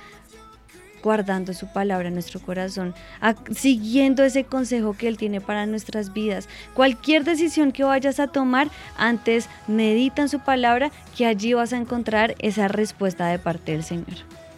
guardando 1.07 1.55
su 1.55 1.69
palabra 1.69 2.09
en 2.09 2.15
nuestro 2.15 2.41
corazón, 2.41 2.93
siguiendo 3.55 4.25
ese 4.25 4.43
consejo 4.43 4.95
que 4.95 5.07
Él 5.07 5.17
tiene 5.17 5.41
para 5.41 5.65
nuestras 5.65 6.13
vidas. 6.13 6.49
Cualquier 6.75 7.23
decisión 7.23 7.71
que 7.71 7.85
vayas 7.85 8.19
a 8.19 8.27
tomar, 8.27 8.69
antes 8.99 9.49
medita 9.69 10.23
en 10.23 10.29
su 10.29 10.41
palabra, 10.41 10.91
que 11.17 11.25
allí 11.25 11.55
vas 11.55 11.73
a 11.73 11.77
encontrar 11.77 12.35
esa 12.41 12.67
respuesta 12.67 13.29
de 13.29 13.39
parte 13.39 13.71
del 13.71 13.85
Señor. 13.85 14.17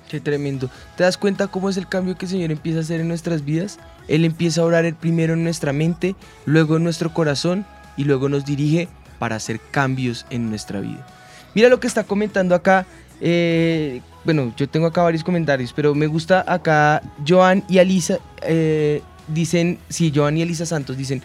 Qué 0.09 0.21
tremendo. 0.21 0.71
¿Te 0.97 1.05
das 1.05 1.19
cuenta 1.19 1.49
cómo 1.49 1.69
es 1.69 1.77
el 1.77 1.87
cambio 1.87 2.17
que 2.17 2.25
el 2.25 2.31
Señor 2.31 2.51
empieza 2.51 2.79
a 2.79 2.83
hacer 2.83 3.03
en 3.03 3.09
nuestras 3.09 3.45
vidas? 3.45 3.79
Él 4.09 4.25
empieza 4.25 4.63
a 4.63 4.65
orar 4.65 4.87
el 4.87 4.95
primero 4.95 5.35
en 5.35 5.45
nuestra 5.45 5.75
mente, 5.75 6.17
luego 6.47 6.79
en 6.79 6.85
nuestro 6.85 7.13
corazón 7.13 7.67
y 7.99 8.05
luego 8.05 8.31
nos 8.31 8.47
dirige 8.47 8.89
para 9.19 9.37
hacer 9.37 9.61
cambios 9.71 10.25
en 10.31 10.49
nuestra 10.49 10.81
vida. 10.81 11.07
Mira 11.55 11.69
lo 11.69 11.79
que 11.79 11.89
está 11.89 12.05
comentando 12.05 12.55
acá. 12.55 12.87
eh, 13.21 14.01
bueno, 14.25 14.53
yo 14.57 14.69
tengo 14.69 14.87
acá 14.87 15.03
varios 15.03 15.25
comentarios, 15.25 15.73
pero 15.73 15.95
me 15.95 16.07
gusta 16.07 16.45
acá 16.47 17.03
Joan 17.27 17.63
y 17.69 17.79
Alisa. 17.79 18.19
eh, 18.43 19.03
dicen, 19.29 19.79
sí, 19.89 20.13
Joan 20.15 20.37
y 20.39 20.43
Elisa 20.43 20.67
Santos 20.67 20.97
dicen. 20.97 21.23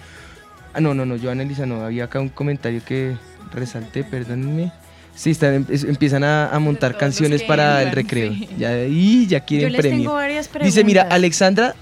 Ah, 0.74 0.82
no, 0.82 0.94
no, 0.94 1.06
no, 1.06 1.18
Joan 1.22 1.40
y 1.40 1.44
Elisa 1.44 1.66
no. 1.66 1.84
Había 1.84 2.06
acá 2.06 2.20
un 2.20 2.30
comentario 2.30 2.82
que 2.86 3.16
resalté, 3.54 4.04
perdónenme. 4.04 4.72
Sí, 5.16 5.30
están, 5.30 5.54
em- 5.54 5.66
es- 5.70 5.84
empiezan 5.84 6.24
a, 6.24 6.48
a 6.50 6.58
montar 6.60 6.98
canciones 6.98 7.44
para 7.44 7.84
el 7.84 7.92
recreo. 7.92 8.34
sí. 8.34 8.50
Ya, 8.58 8.84
y 8.86 9.28
ya 9.28 9.42
quieren 9.42 9.68
Yo 9.68 9.72
les 9.74 9.82
premio. 9.82 10.00
tengo 10.00 10.14
varias 10.16 10.50
Dice, 10.64 10.84
mira, 10.84 11.02
preguntas. 11.04 11.16
Alexandra 11.16 11.76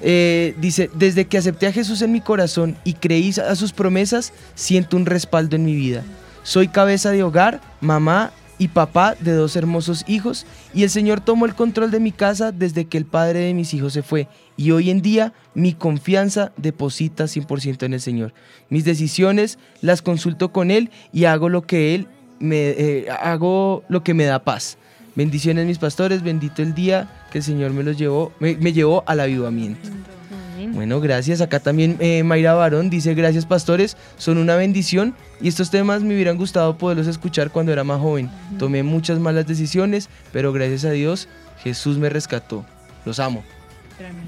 eh, 0.00 0.54
dice, 0.58 0.90
desde 0.94 1.26
que 1.26 1.36
acepté 1.38 1.66
a 1.66 1.72
Jesús 1.72 2.00
en 2.02 2.12
mi 2.12 2.20
corazón 2.22 2.76
y 2.84 2.94
creí 2.94 3.30
a 3.46 3.54
sus 3.56 3.72
promesas, 3.72 4.32
siento 4.54 4.96
un 4.96 5.04
respaldo 5.06 5.56
en 5.56 5.64
mi 5.66 5.74
vida. 5.74 6.02
Soy 6.44 6.68
cabeza 6.68 7.10
de 7.10 7.22
hogar, 7.22 7.60
mamá 7.80 8.32
y 8.62 8.68
papá 8.68 9.16
de 9.18 9.32
dos 9.32 9.56
hermosos 9.56 10.04
hijos, 10.06 10.46
y 10.72 10.84
el 10.84 10.90
Señor 10.90 11.20
tomó 11.20 11.46
el 11.46 11.56
control 11.56 11.90
de 11.90 11.98
mi 11.98 12.12
casa 12.12 12.52
desde 12.52 12.84
que 12.84 12.96
el 12.96 13.06
padre 13.06 13.40
de 13.40 13.54
mis 13.54 13.74
hijos 13.74 13.92
se 13.92 14.04
fue, 14.04 14.28
y 14.56 14.70
hoy 14.70 14.88
en 14.88 15.02
día 15.02 15.32
mi 15.52 15.72
confianza 15.72 16.52
deposita 16.56 17.24
100% 17.24 17.82
en 17.82 17.94
el 17.94 18.00
Señor. 18.00 18.34
Mis 18.68 18.84
decisiones 18.84 19.58
las 19.80 20.00
consulto 20.00 20.52
con 20.52 20.70
Él 20.70 20.90
y 21.12 21.24
hago 21.24 21.48
lo 21.48 21.62
que 21.62 21.96
Él 21.96 22.06
me, 22.38 22.70
eh, 22.70 23.06
hago 23.20 23.82
lo 23.88 24.04
que 24.04 24.14
me 24.14 24.26
da 24.26 24.44
paz. 24.44 24.78
Bendiciones 25.16 25.66
mis 25.66 25.78
pastores, 25.78 26.22
bendito 26.22 26.62
el 26.62 26.72
día 26.72 27.26
que 27.32 27.38
el 27.38 27.44
Señor 27.44 27.72
me 27.72 27.82
los 27.82 27.98
llevó, 27.98 28.32
me, 28.38 28.56
me 28.58 28.72
llevó 28.72 29.02
al 29.08 29.18
avivamiento. 29.18 29.90
Bueno, 30.70 31.00
gracias. 31.00 31.40
Acá 31.40 31.60
también 31.60 31.96
eh, 32.00 32.22
Mayra 32.22 32.54
Barón 32.54 32.90
dice, 32.90 33.14
gracias 33.14 33.46
pastores, 33.46 33.96
son 34.16 34.38
una 34.38 34.56
bendición 34.56 35.14
y 35.40 35.48
estos 35.48 35.70
temas 35.70 36.02
me 36.02 36.14
hubieran 36.14 36.36
gustado 36.36 36.78
poderlos 36.78 37.06
escuchar 37.06 37.50
cuando 37.50 37.72
era 37.72 37.84
más 37.84 38.00
joven. 38.00 38.30
Tomé 38.58 38.82
muchas 38.82 39.18
malas 39.18 39.46
decisiones, 39.46 40.08
pero 40.32 40.52
gracias 40.52 40.84
a 40.84 40.90
Dios 40.90 41.28
Jesús 41.62 41.98
me 41.98 42.08
rescató. 42.08 42.64
Los 43.04 43.18
amo. 43.18 43.42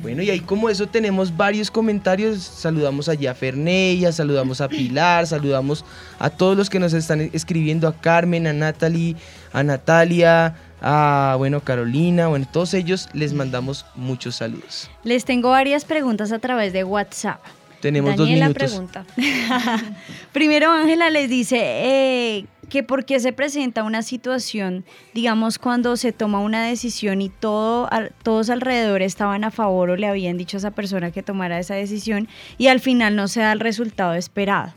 Bueno, 0.03 0.23
y 0.23 0.31
ahí 0.31 0.41
como 0.41 0.69
eso 0.69 0.87
tenemos 0.87 1.37
varios 1.37 1.71
comentarios. 1.71 2.43
Saludamos 2.43 3.09
allá 3.09 3.33
a 3.33 3.35
Ferneia, 3.35 4.13
saludamos 4.13 4.61
a 4.61 4.69
Pilar, 4.69 5.27
saludamos 5.27 5.85
a 6.19 6.31
todos 6.31 6.57
los 6.57 6.71
que 6.71 6.79
nos 6.79 6.93
están 6.93 7.31
escribiendo, 7.33 7.89
a 7.89 7.95
Carmen, 7.95 8.47
a 8.47 8.53
Natalie, 8.53 9.17
a 9.53 9.63
Natalia, 9.63 10.55
a 10.85 11.37
bueno, 11.39 11.61
Carolina, 11.61 12.29
bueno, 12.29 12.47
todos 12.51 12.75
ellos 12.75 13.09
les 13.15 13.33
mandamos 13.33 13.87
muchos 13.95 14.37
saludos. 14.37 14.91
Les 15.03 15.25
tengo 15.25 15.51
varias 15.51 15.85
preguntas 15.87 16.31
a 16.31 16.39
través 16.39 16.73
de 16.75 16.85
WhatsApp. 16.85 17.41
Tenemos 17.81 18.17
dos 18.17 18.27
Daniela 18.27 18.49
minutos. 18.49 18.71
pregunta. 18.71 19.05
Primero 20.33 20.71
Ángela 20.71 21.11
les 21.11 21.29
dice 21.29 21.59
eh, 21.61 22.47
que 22.69 22.83
por 22.83 23.05
qué 23.05 23.19
se 23.21 23.33
presenta 23.33 23.83
una 23.83 24.03
situación, 24.03 24.85
digamos, 25.15 25.59
cuando 25.59 25.97
se 25.97 26.13
toma 26.13 26.41
una 26.41 26.65
decisión 26.67 27.23
y 27.23 27.29
todo, 27.31 27.89
todos 28.23 28.51
alrededor 28.51 29.03
estaban 29.03 29.45
a 29.45 29.51
favor 29.51 29.91
o 29.91 29.97
le 29.97 30.07
habían 30.07 30.37
dicho 30.37 30.57
a 30.57 30.59
esa 30.59 30.71
persona 30.71 31.11
que 31.11 31.23
tomara 31.23 31.59
esa 31.59 31.75
decisión 31.75 32.29
y 32.59 32.69
al 32.69 32.81
final 32.81 33.17
no 33.17 33.29
se 33.29 33.41
da 33.41 33.53
el 33.53 33.61
resultado 33.61 34.15
esperado. 34.15 34.73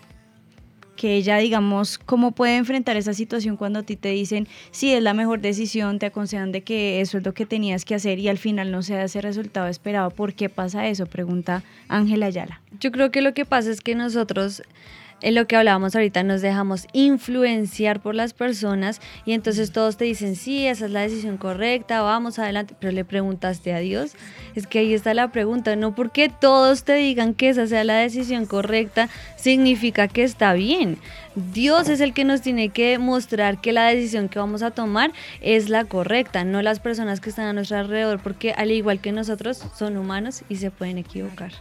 Que 0.97 1.15
ella, 1.15 1.37
digamos, 1.37 1.97
cómo 1.97 2.31
puede 2.31 2.57
enfrentar 2.57 2.97
esa 2.97 3.13
situación 3.13 3.55
cuando 3.55 3.79
a 3.79 3.83
ti 3.83 3.95
te 3.95 4.09
dicen, 4.09 4.47
sí, 4.71 4.93
es 4.93 5.01
la 5.01 5.13
mejor 5.13 5.39
decisión, 5.39 5.99
te 5.99 6.07
aconsejan 6.07 6.51
de 6.51 6.61
que 6.61 6.99
eso 6.99 7.17
es 7.17 7.25
lo 7.25 7.33
que 7.33 7.45
tenías 7.45 7.85
que 7.85 7.95
hacer 7.95 8.19
y 8.19 8.27
al 8.27 8.37
final 8.37 8.71
no 8.71 8.81
se 8.81 8.95
da 8.95 9.03
ese 9.03 9.21
resultado 9.21 9.67
esperado. 9.67 10.09
¿Por 10.09 10.33
qué 10.33 10.49
pasa 10.49 10.87
eso? 10.87 11.05
Pregunta 11.05 11.63
Ángela 11.87 12.25
Ayala. 12.25 12.61
Yo 12.79 12.91
creo 12.91 13.11
que 13.11 13.21
lo 13.21 13.33
que 13.33 13.45
pasa 13.45 13.71
es 13.71 13.79
que 13.79 13.95
nosotros, 13.95 14.63
en 15.21 15.33
lo 15.35 15.47
que 15.47 15.55
hablábamos 15.55 15.95
ahorita, 15.95 16.23
nos 16.23 16.41
dejamos 16.41 16.87
influenciar 16.93 17.99
por 17.99 18.13
las 18.13 18.33
personas 18.33 19.01
y 19.25 19.33
entonces 19.33 19.71
todos 19.71 19.97
te 19.97 20.05
dicen, 20.05 20.35
sí, 20.35 20.67
esa 20.67 20.85
es 20.85 20.91
la 20.91 21.01
decisión 21.01 21.37
correcta, 21.37 22.01
vamos 22.01 22.37
adelante, 22.37 22.75
pero 22.79 22.91
le 22.91 23.03
preguntaste 23.03 23.73
a 23.73 23.79
Dios. 23.79 24.13
Es 24.55 24.67
que 24.67 24.79
ahí 24.79 24.93
está 24.93 25.13
la 25.13 25.31
pregunta, 25.31 25.75
no 25.75 25.95
porque 25.95 26.29
todos 26.29 26.83
te 26.83 26.93
digan 26.93 27.33
que 27.33 27.49
esa 27.49 27.65
sea 27.65 27.83
la 27.83 27.95
decisión 27.95 28.45
correcta, 28.45 29.09
significa 29.35 30.07
que 30.07 30.23
está 30.23 30.53
bien. 30.53 30.97
Dios 31.35 31.89
es 31.89 31.99
el 31.99 32.13
que 32.13 32.23
nos 32.23 32.41
tiene 32.41 32.69
que 32.69 32.97
mostrar 32.99 33.61
que 33.61 33.71
la 33.71 33.87
decisión 33.87 34.29
que 34.29 34.39
vamos 34.39 34.63
a 34.63 34.71
tomar 34.71 35.11
es 35.41 35.69
la 35.69 35.85
correcta, 35.85 36.43
no 36.43 36.61
las 36.61 36.79
personas 36.79 37.21
que 37.21 37.29
están 37.29 37.45
a 37.45 37.53
nuestro 37.53 37.77
alrededor, 37.77 38.19
porque 38.21 38.53
al 38.53 38.71
igual 38.71 38.99
que 38.99 39.11
nosotros, 39.11 39.63
son 39.75 39.97
humanos 39.97 40.43
y 40.49 40.57
se 40.57 40.71
pueden 40.71 40.97
equivocar. 40.97 41.51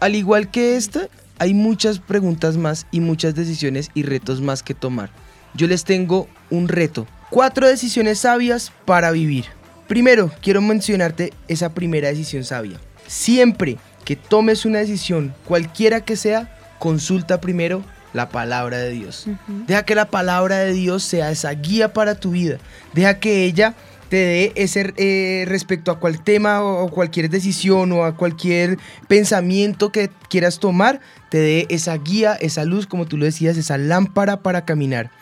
Al 0.00 0.14
igual 0.14 0.50
que 0.50 0.76
esta, 0.76 1.08
hay 1.38 1.54
muchas 1.54 1.98
preguntas 1.98 2.56
más 2.56 2.86
y 2.90 3.00
muchas 3.00 3.34
decisiones 3.34 3.90
y 3.94 4.02
retos 4.02 4.40
más 4.40 4.62
que 4.62 4.74
tomar. 4.74 5.10
Yo 5.54 5.66
les 5.66 5.84
tengo 5.84 6.28
un 6.48 6.68
reto. 6.68 7.06
Cuatro 7.28 7.68
decisiones 7.68 8.20
sabias 8.20 8.72
para 8.84 9.10
vivir. 9.10 9.44
Primero, 9.88 10.30
quiero 10.40 10.62
mencionarte 10.62 11.32
esa 11.48 11.74
primera 11.74 12.08
decisión 12.08 12.44
sabia. 12.44 12.78
Siempre 13.06 13.76
que 14.04 14.16
tomes 14.16 14.64
una 14.64 14.78
decisión, 14.78 15.34
cualquiera 15.44 16.00
que 16.04 16.16
sea, 16.16 16.56
consulta 16.78 17.40
primero 17.40 17.84
la 18.12 18.28
palabra 18.28 18.78
de 18.78 18.90
Dios. 18.90 19.26
Deja 19.66 19.84
que 19.84 19.94
la 19.94 20.08
palabra 20.08 20.58
de 20.58 20.72
Dios 20.72 21.04
sea 21.04 21.30
esa 21.30 21.50
guía 21.52 21.92
para 21.92 22.14
tu 22.14 22.30
vida. 22.30 22.58
Deja 22.94 23.18
que 23.20 23.44
ella 23.44 23.74
te 24.10 24.16
dé 24.16 24.52
ese 24.56 24.92
eh, 24.96 25.44
respecto 25.46 25.92
a 25.92 26.00
cual 26.00 26.22
tema 26.22 26.62
o, 26.62 26.90
cualquier 26.90 27.30
decisión 27.30 27.92
o 27.92 28.04
a 28.04 28.16
cualquier 28.16 28.76
pensamiento 29.06 29.92
que 29.92 30.10
quieras 30.28 30.58
tomar, 30.58 31.00
te 31.30 31.38
dé 31.38 31.66
esa 31.70 31.96
guía, 31.96 32.34
esa 32.34 32.64
luz, 32.64 32.88
como 32.88 33.06
tú 33.06 33.16
lo 33.16 33.24
decías, 33.24 33.56
esa 33.56 33.78
lámpara 33.78 34.42
para 34.42 34.64
caminar. 34.64 35.12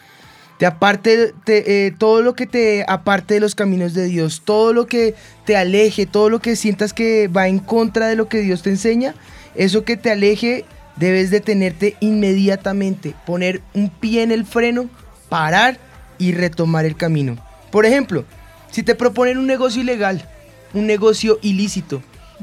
Te 0.59 0.64
aparte, 0.64 1.34
te, 1.45 1.86
eh, 1.86 1.95
todo 1.97 2.22
lo 2.22 2.34
que 2.34 2.47
te 2.47 2.84
aparte 2.89 3.34
de 3.34 3.41
los 3.41 3.55
caminos 3.55 3.93
de 3.93 4.07
Dios, 4.07 4.43
todo 4.45 4.72
lo 4.72 4.86
que 4.86 5.14
te 5.45 5.57
aleje, 5.57 6.07
todo 6.07 6.30
lo 6.30 6.41
que 6.41 6.57
sientas 6.57 6.95
que 6.95 7.28
va 7.28 7.47
en 7.47 7.59
contra 7.59 8.09
de 8.09 8.16
lo 8.16 8.28
que 8.28 8.41
Dios 8.41 8.62
te 8.62 8.70
enseña, 8.70 9.14
eso 9.55 9.84
que 9.84 9.99
te 9.99 10.11
aleje, 10.11 10.64
debes 10.97 11.30
detenerte 11.30 11.95
inmediatamente, 12.01 13.14
poner 13.26 13.61
un 13.74 13.91
pie 13.91 14.22
en 14.22 14.32
el 14.32 14.47
freno, 14.47 14.89
parar 15.28 15.78
y 16.16 16.32
retomar 16.32 16.86
el 16.86 16.97
camino. 16.97 17.36
Por 17.70 17.84
ejemplo, 17.84 18.24
si 18.71 18.83
te 18.83 18.95
proponen 18.95 19.39
un 19.39 19.47
negocio 19.47 19.83
ilegal, 19.83 20.27
un 20.75 20.87
negocio 20.87 21.39
ilícito, 21.43 22.03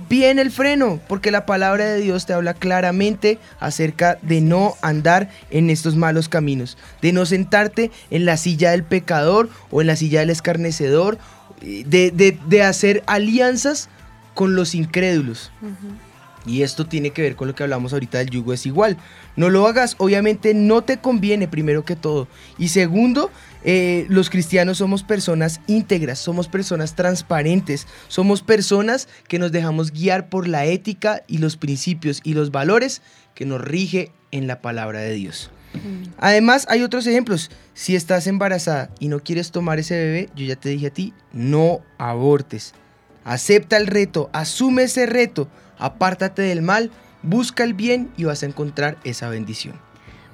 bien 0.10 0.40
el 0.40 0.52
freno, 0.52 1.00
porque 1.08 1.32
la 1.32 1.46
palabra 1.46 1.86
de 1.86 2.02
Dios 2.02 2.26
te 2.26 2.34
habla 2.34 2.54
claramente 2.54 3.38
acerca 3.60 4.18
de 4.22 4.42
no 4.42 4.74
andar 4.82 5.30
en 5.52 5.70
estos 5.70 5.96
malos 5.96 6.28
caminos, 6.28 6.78
de 7.02 7.14
no 7.14 7.26
sentarte 7.26 7.92
en 8.10 8.26
la 8.26 8.38
silla 8.38 8.72
del 8.72 8.84
pecador 8.84 9.50
o 9.72 9.82
en 9.82 9.88
la 9.88 9.96
silla 9.96 10.20
del 10.20 10.32
escarnecedor, 10.32 11.18
de, 11.62 12.12
de- 12.12 12.38
de 12.48 12.64
hacer 12.64 13.04
alianzas 13.08 13.90
con 14.34 14.56
los 14.56 14.76
incrédulos. 14.76 15.52
Y 16.46 16.62
esto 16.62 16.86
tiene 16.86 17.10
que 17.10 17.24
ver 17.24 17.36
con 17.36 17.48
lo 17.48 17.56
que 17.56 17.64
hablamos 17.64 17.92
ahorita 17.94 18.20
del 18.20 18.30
yugo 18.30 18.54
es 18.54 18.68
igual. 18.68 18.98
No 19.36 19.50
lo 19.50 19.66
hagas, 19.66 19.96
obviamente 19.98 20.54
no 20.54 20.84
te 20.84 20.98
conviene 20.98 21.48
primero 21.48 21.86
que 21.86 21.96
todo. 21.96 22.28
Y 22.60 22.68
segundo, 22.68 23.32
eh, 23.68 24.06
los 24.10 24.30
cristianos 24.30 24.78
somos 24.78 25.02
personas 25.02 25.60
íntegras, 25.66 26.20
somos 26.20 26.48
personas 26.48 26.96
transparentes, 26.96 27.88
somos 28.08 28.44
personas 28.44 29.08
que 29.28 29.40
nos 29.40 29.52
dejamos 29.52 29.92
guiar 29.92 30.30
por 30.30 30.48
la 30.48 30.66
ética 30.66 31.24
y 31.26 31.40
los 31.40 31.58
principios 31.58 32.22
y 32.24 32.36
los 32.36 32.52
valores 32.52 33.02
que 33.34 33.46
nos 33.46 33.60
rige 33.60 34.12
en 34.30 34.46
la 34.46 34.62
palabra 34.62 35.00
de 35.00 35.14
Dios. 35.14 35.50
Además, 36.20 36.68
hay 36.70 36.84
otros 36.84 37.08
ejemplos. 37.08 37.50
Si 37.74 37.96
estás 37.96 38.28
embarazada 38.28 38.92
y 39.00 39.08
no 39.08 39.20
quieres 39.20 39.52
tomar 39.52 39.80
ese 39.80 39.98
bebé, 39.98 40.30
yo 40.36 40.46
ya 40.46 40.56
te 40.56 40.70
dije 40.70 40.88
a 40.88 40.94
ti, 40.94 41.14
no 41.34 41.82
abortes. 41.98 42.76
Acepta 43.24 43.78
el 43.78 43.88
reto, 43.88 44.30
asume 44.32 44.84
ese 44.84 45.08
reto, 45.08 45.50
apártate 45.80 46.44
del 46.44 46.62
mal, 46.62 46.92
busca 47.24 47.64
el 47.64 47.74
bien 47.74 48.12
y 48.16 48.26
vas 48.26 48.44
a 48.44 48.46
encontrar 48.46 48.98
esa 49.04 49.28
bendición. 49.28 49.76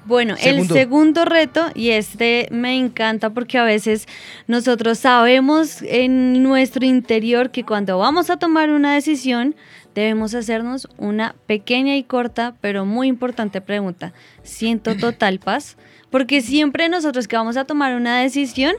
Bueno, 0.05 0.35
Segundo. 0.35 0.73
el 0.73 0.79
segundo 0.79 1.25
reto, 1.25 1.67
y 1.75 1.89
este 1.91 2.47
me 2.51 2.77
encanta 2.77 3.29
porque 3.29 3.57
a 3.57 3.63
veces 3.63 4.07
nosotros 4.47 4.97
sabemos 4.97 5.81
en 5.83 6.41
nuestro 6.41 6.85
interior 6.85 7.51
que 7.51 7.63
cuando 7.63 7.99
vamos 7.99 8.29
a 8.29 8.37
tomar 8.37 8.71
una 8.71 8.95
decisión 8.95 9.55
debemos 9.93 10.33
hacernos 10.33 10.87
una 10.97 11.35
pequeña 11.45 11.97
y 11.97 12.03
corta, 12.03 12.55
pero 12.61 12.85
muy 12.85 13.07
importante 13.07 13.61
pregunta. 13.61 14.13
¿Siento 14.43 14.95
total 14.95 15.39
paz? 15.43 15.77
Porque 16.09 16.41
siempre 16.41 16.89
nosotros 16.89 17.27
que 17.27 17.35
vamos 17.35 17.57
a 17.57 17.65
tomar 17.65 17.95
una 17.95 18.19
decisión, 18.19 18.73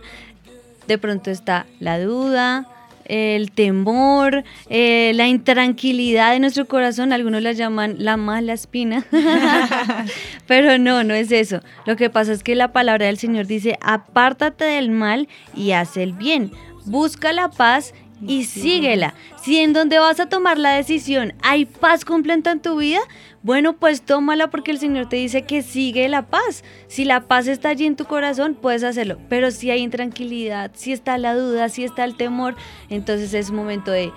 de 0.86 0.98
pronto 0.98 1.30
está 1.30 1.66
la 1.80 2.00
duda, 2.00 2.66
el 3.06 3.50
temor, 3.50 4.44
eh, 4.68 5.12
la 5.14 5.28
intranquilidad 5.28 6.32
de 6.32 6.40
nuestro 6.40 6.66
corazón, 6.66 7.12
algunos 7.12 7.42
la 7.42 7.52
llaman 7.52 7.96
la 7.98 8.16
mala 8.16 8.52
espina, 8.52 9.04
pero 10.46 10.78
no, 10.78 11.04
no 11.04 11.14
es 11.14 11.32
eso. 11.32 11.60
Lo 11.86 11.96
que 11.96 12.10
pasa 12.10 12.32
es 12.32 12.42
que 12.42 12.54
la 12.54 12.72
palabra 12.72 13.06
del 13.06 13.18
Señor 13.18 13.46
dice, 13.46 13.78
apártate 13.80 14.64
del 14.64 14.90
mal 14.90 15.28
y 15.54 15.72
haz 15.72 15.96
el 15.96 16.12
bien, 16.12 16.52
busca 16.84 17.32
la 17.32 17.50
paz 17.50 17.94
y 18.26 18.44
síguela. 18.44 19.14
Si 19.42 19.58
en 19.58 19.72
donde 19.72 19.98
vas 19.98 20.20
a 20.20 20.28
tomar 20.28 20.56
la 20.56 20.70
decisión 20.70 21.34
hay 21.42 21.64
paz 21.64 22.04
completa 22.04 22.52
en 22.52 22.60
tu 22.60 22.76
vida, 22.76 23.00
bueno, 23.42 23.72
pues 23.72 24.02
tómala 24.02 24.50
porque 24.50 24.70
el 24.70 24.78
Señor 24.78 25.08
te 25.08 25.16
dice 25.16 25.42
que 25.42 25.62
sigue 25.62 26.08
la 26.08 26.22
paz. 26.22 26.62
Si 26.86 27.04
la 27.04 27.22
paz 27.22 27.48
está 27.48 27.70
allí 27.70 27.86
en 27.86 27.96
tu 27.96 28.04
corazón, 28.04 28.54
puedes 28.54 28.84
hacerlo. 28.84 29.18
Pero 29.28 29.50
si 29.50 29.70
hay 29.72 29.80
intranquilidad, 29.80 30.70
si 30.74 30.92
está 30.92 31.18
la 31.18 31.34
duda, 31.34 31.68
si 31.70 31.82
está 31.82 32.04
el 32.04 32.14
temor, 32.14 32.54
entonces 32.88 33.34
es 33.34 33.50
momento 33.50 33.90
de 33.90 34.12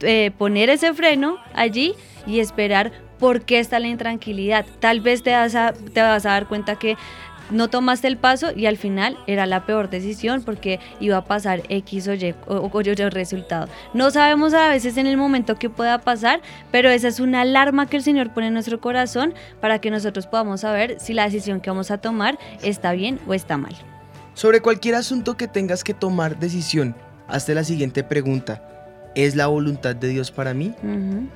eh, 0.00 0.30
poner 0.38 0.70
ese 0.70 0.94
freno 0.94 1.36
allí 1.52 1.94
y 2.26 2.40
esperar 2.40 2.92
por 3.18 3.42
qué 3.42 3.58
está 3.58 3.80
la 3.80 3.88
intranquilidad. 3.88 4.64
Tal 4.80 5.02
vez 5.02 5.22
te 5.22 5.32
vas 5.32 5.54
a, 5.54 5.74
te 5.74 6.00
vas 6.00 6.24
a 6.24 6.30
dar 6.30 6.48
cuenta 6.48 6.76
que 6.76 6.96
no 7.50 7.68
tomaste 7.68 8.08
el 8.08 8.16
paso 8.16 8.48
y 8.54 8.66
al 8.66 8.76
final 8.76 9.18
era 9.26 9.46
la 9.46 9.66
peor 9.66 9.90
decisión 9.90 10.42
porque 10.42 10.80
iba 11.00 11.16
a 11.16 11.24
pasar 11.24 11.62
X 11.68 12.08
o 12.08 12.14
Y 12.14 12.34
o, 12.46 12.70
o 12.72 12.80
Y 12.80 12.94
resultado. 12.94 13.68
No 13.94 14.10
sabemos 14.10 14.54
a 14.54 14.68
veces 14.68 14.96
en 14.96 15.06
el 15.06 15.16
momento 15.16 15.56
que 15.56 15.70
pueda 15.70 16.00
pasar, 16.00 16.40
pero 16.70 16.90
esa 16.90 17.08
es 17.08 17.20
una 17.20 17.42
alarma 17.42 17.86
que 17.86 17.96
el 17.96 18.02
Señor 18.02 18.32
pone 18.32 18.48
en 18.48 18.54
nuestro 18.54 18.80
corazón 18.80 19.34
para 19.60 19.80
que 19.80 19.90
nosotros 19.90 20.26
podamos 20.26 20.60
saber 20.60 20.96
si 20.98 21.14
la 21.14 21.24
decisión 21.24 21.60
que 21.60 21.70
vamos 21.70 21.90
a 21.90 21.98
tomar 21.98 22.38
está 22.62 22.92
bien 22.92 23.20
o 23.26 23.34
está 23.34 23.56
mal. 23.56 23.74
Sobre 24.34 24.60
cualquier 24.60 24.96
asunto 24.96 25.36
que 25.36 25.48
tengas 25.48 25.82
que 25.82 25.94
tomar 25.94 26.38
decisión, 26.38 26.94
hazte 27.28 27.54
la 27.54 27.64
siguiente 27.64 28.04
pregunta. 28.04 28.62
¿Es 29.14 29.34
la 29.34 29.46
voluntad 29.46 29.96
de 29.96 30.08
Dios 30.08 30.30
para 30.30 30.52
mí? 30.52 30.74
Ujú. 30.82 31.26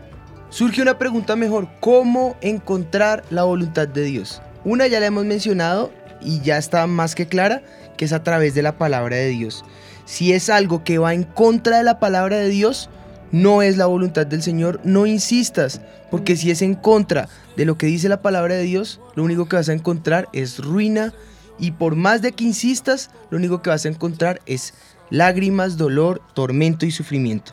Surge 0.50 0.82
una 0.82 0.98
pregunta 0.98 1.36
mejor, 1.36 1.68
¿cómo 1.80 2.36
encontrar 2.40 3.24
la 3.30 3.44
voluntad 3.44 3.88
de 3.88 4.02
Dios? 4.02 4.42
Una 4.64 4.86
ya 4.86 5.00
la 5.00 5.06
hemos 5.06 5.24
mencionado 5.24 5.90
y 6.22 6.40
ya 6.40 6.58
está 6.58 6.86
más 6.86 7.14
que 7.14 7.26
clara, 7.26 7.62
que 7.96 8.04
es 8.04 8.12
a 8.12 8.22
través 8.22 8.54
de 8.54 8.62
la 8.62 8.78
palabra 8.78 9.16
de 9.16 9.28
Dios. 9.28 9.64
Si 10.04 10.32
es 10.32 10.50
algo 10.50 10.84
que 10.84 10.98
va 10.98 11.14
en 11.14 11.24
contra 11.24 11.78
de 11.78 11.84
la 11.84 12.00
palabra 12.00 12.36
de 12.36 12.48
Dios, 12.48 12.90
no 13.32 13.62
es 13.62 13.76
la 13.76 13.86
voluntad 13.86 14.26
del 14.26 14.42
Señor, 14.42 14.80
no 14.84 15.06
insistas, 15.06 15.80
porque 16.10 16.36
si 16.36 16.50
es 16.50 16.62
en 16.62 16.74
contra 16.74 17.28
de 17.56 17.64
lo 17.64 17.78
que 17.78 17.86
dice 17.86 18.08
la 18.08 18.22
palabra 18.22 18.54
de 18.54 18.62
Dios, 18.62 19.00
lo 19.14 19.22
único 19.22 19.48
que 19.48 19.56
vas 19.56 19.68
a 19.68 19.72
encontrar 19.72 20.28
es 20.32 20.58
ruina 20.58 21.12
y 21.58 21.72
por 21.72 21.94
más 21.94 22.22
de 22.22 22.32
que 22.32 22.44
insistas, 22.44 23.10
lo 23.30 23.38
único 23.38 23.62
que 23.62 23.70
vas 23.70 23.84
a 23.84 23.88
encontrar 23.88 24.40
es 24.46 24.74
lágrimas, 25.10 25.76
dolor, 25.76 26.22
tormento 26.34 26.86
y 26.86 26.90
sufrimiento. 26.90 27.52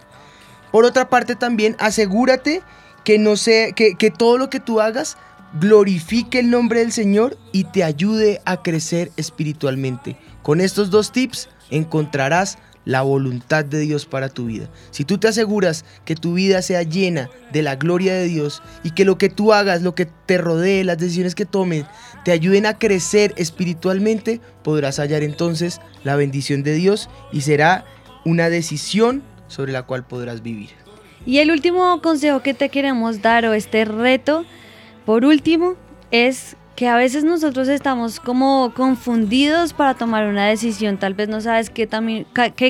Por 0.71 0.85
otra 0.85 1.09
parte 1.09 1.35
también 1.35 1.75
asegúrate 1.79 2.61
que 3.03 3.17
no 3.19 3.35
sea 3.35 3.71
que, 3.71 3.95
que 3.95 4.11
todo 4.11 4.37
lo 4.37 4.49
que 4.49 4.59
tú 4.59 4.81
hagas 4.81 5.17
glorifique 5.59 6.39
el 6.39 6.49
nombre 6.49 6.81
del 6.81 6.91
Señor 6.91 7.37
y 7.51 7.65
te 7.65 7.83
ayude 7.83 8.41
a 8.45 8.61
crecer 8.61 9.11
espiritualmente. 9.17 10.17
Con 10.43 10.61
estos 10.61 10.89
dos 10.89 11.11
tips 11.11 11.49
encontrarás 11.69 12.57
la 12.87 13.01
voluntad 13.01 13.65
de 13.65 13.79
Dios 13.79 14.05
para 14.05 14.29
tu 14.29 14.45
vida. 14.45 14.69
Si 14.91 15.03
tú 15.03 15.17
te 15.17 15.27
aseguras 15.27 15.83
que 16.05 16.15
tu 16.15 16.35
vida 16.35 16.61
sea 16.61 16.83
llena 16.83 17.29
de 17.51 17.61
la 17.61 17.75
gloria 17.75 18.13
de 18.13 18.29
Dios 18.29 18.63
y 18.81 18.91
que 18.91 19.03
lo 19.03 19.17
que 19.17 19.27
tú 19.27 19.51
hagas, 19.51 19.81
lo 19.81 19.93
que 19.93 20.05
te 20.05 20.37
rodee, 20.37 20.85
las 20.85 20.97
decisiones 20.97 21.35
que 21.35 21.45
tomes, 21.45 21.83
te 22.23 22.31
ayuden 22.31 22.65
a 22.65 22.79
crecer 22.79 23.33
espiritualmente, 23.35 24.39
podrás 24.63 24.99
hallar 24.99 25.21
entonces 25.21 25.81
la 26.05 26.15
bendición 26.15 26.63
de 26.63 26.75
Dios 26.75 27.09
y 27.33 27.41
será 27.41 27.83
una 28.23 28.49
decisión 28.49 29.21
sobre 29.49 29.73
la 29.73 29.83
cual 29.83 30.07
podrás 30.07 30.41
vivir. 30.41 30.69
Y 31.25 31.39
el 31.39 31.51
último 31.51 32.01
consejo 32.01 32.41
que 32.41 32.53
te 32.53 32.69
queremos 32.69 33.21
dar 33.21 33.45
o 33.45 33.53
este 33.53 33.83
reto, 33.83 34.45
por 35.07 35.23
último, 35.23 35.75
es 36.11 36.57
que 36.75 36.89
a 36.89 36.97
veces 36.97 37.23
nosotros 37.23 37.69
estamos 37.69 38.19
como 38.19 38.73
confundidos 38.75 39.71
para 39.71 39.93
tomar 39.93 40.27
una 40.27 40.47
decisión, 40.47 40.97
tal 40.97 41.13
vez 41.13 41.29
no 41.29 41.39
sabes 41.39 41.69
qué, 41.69 41.87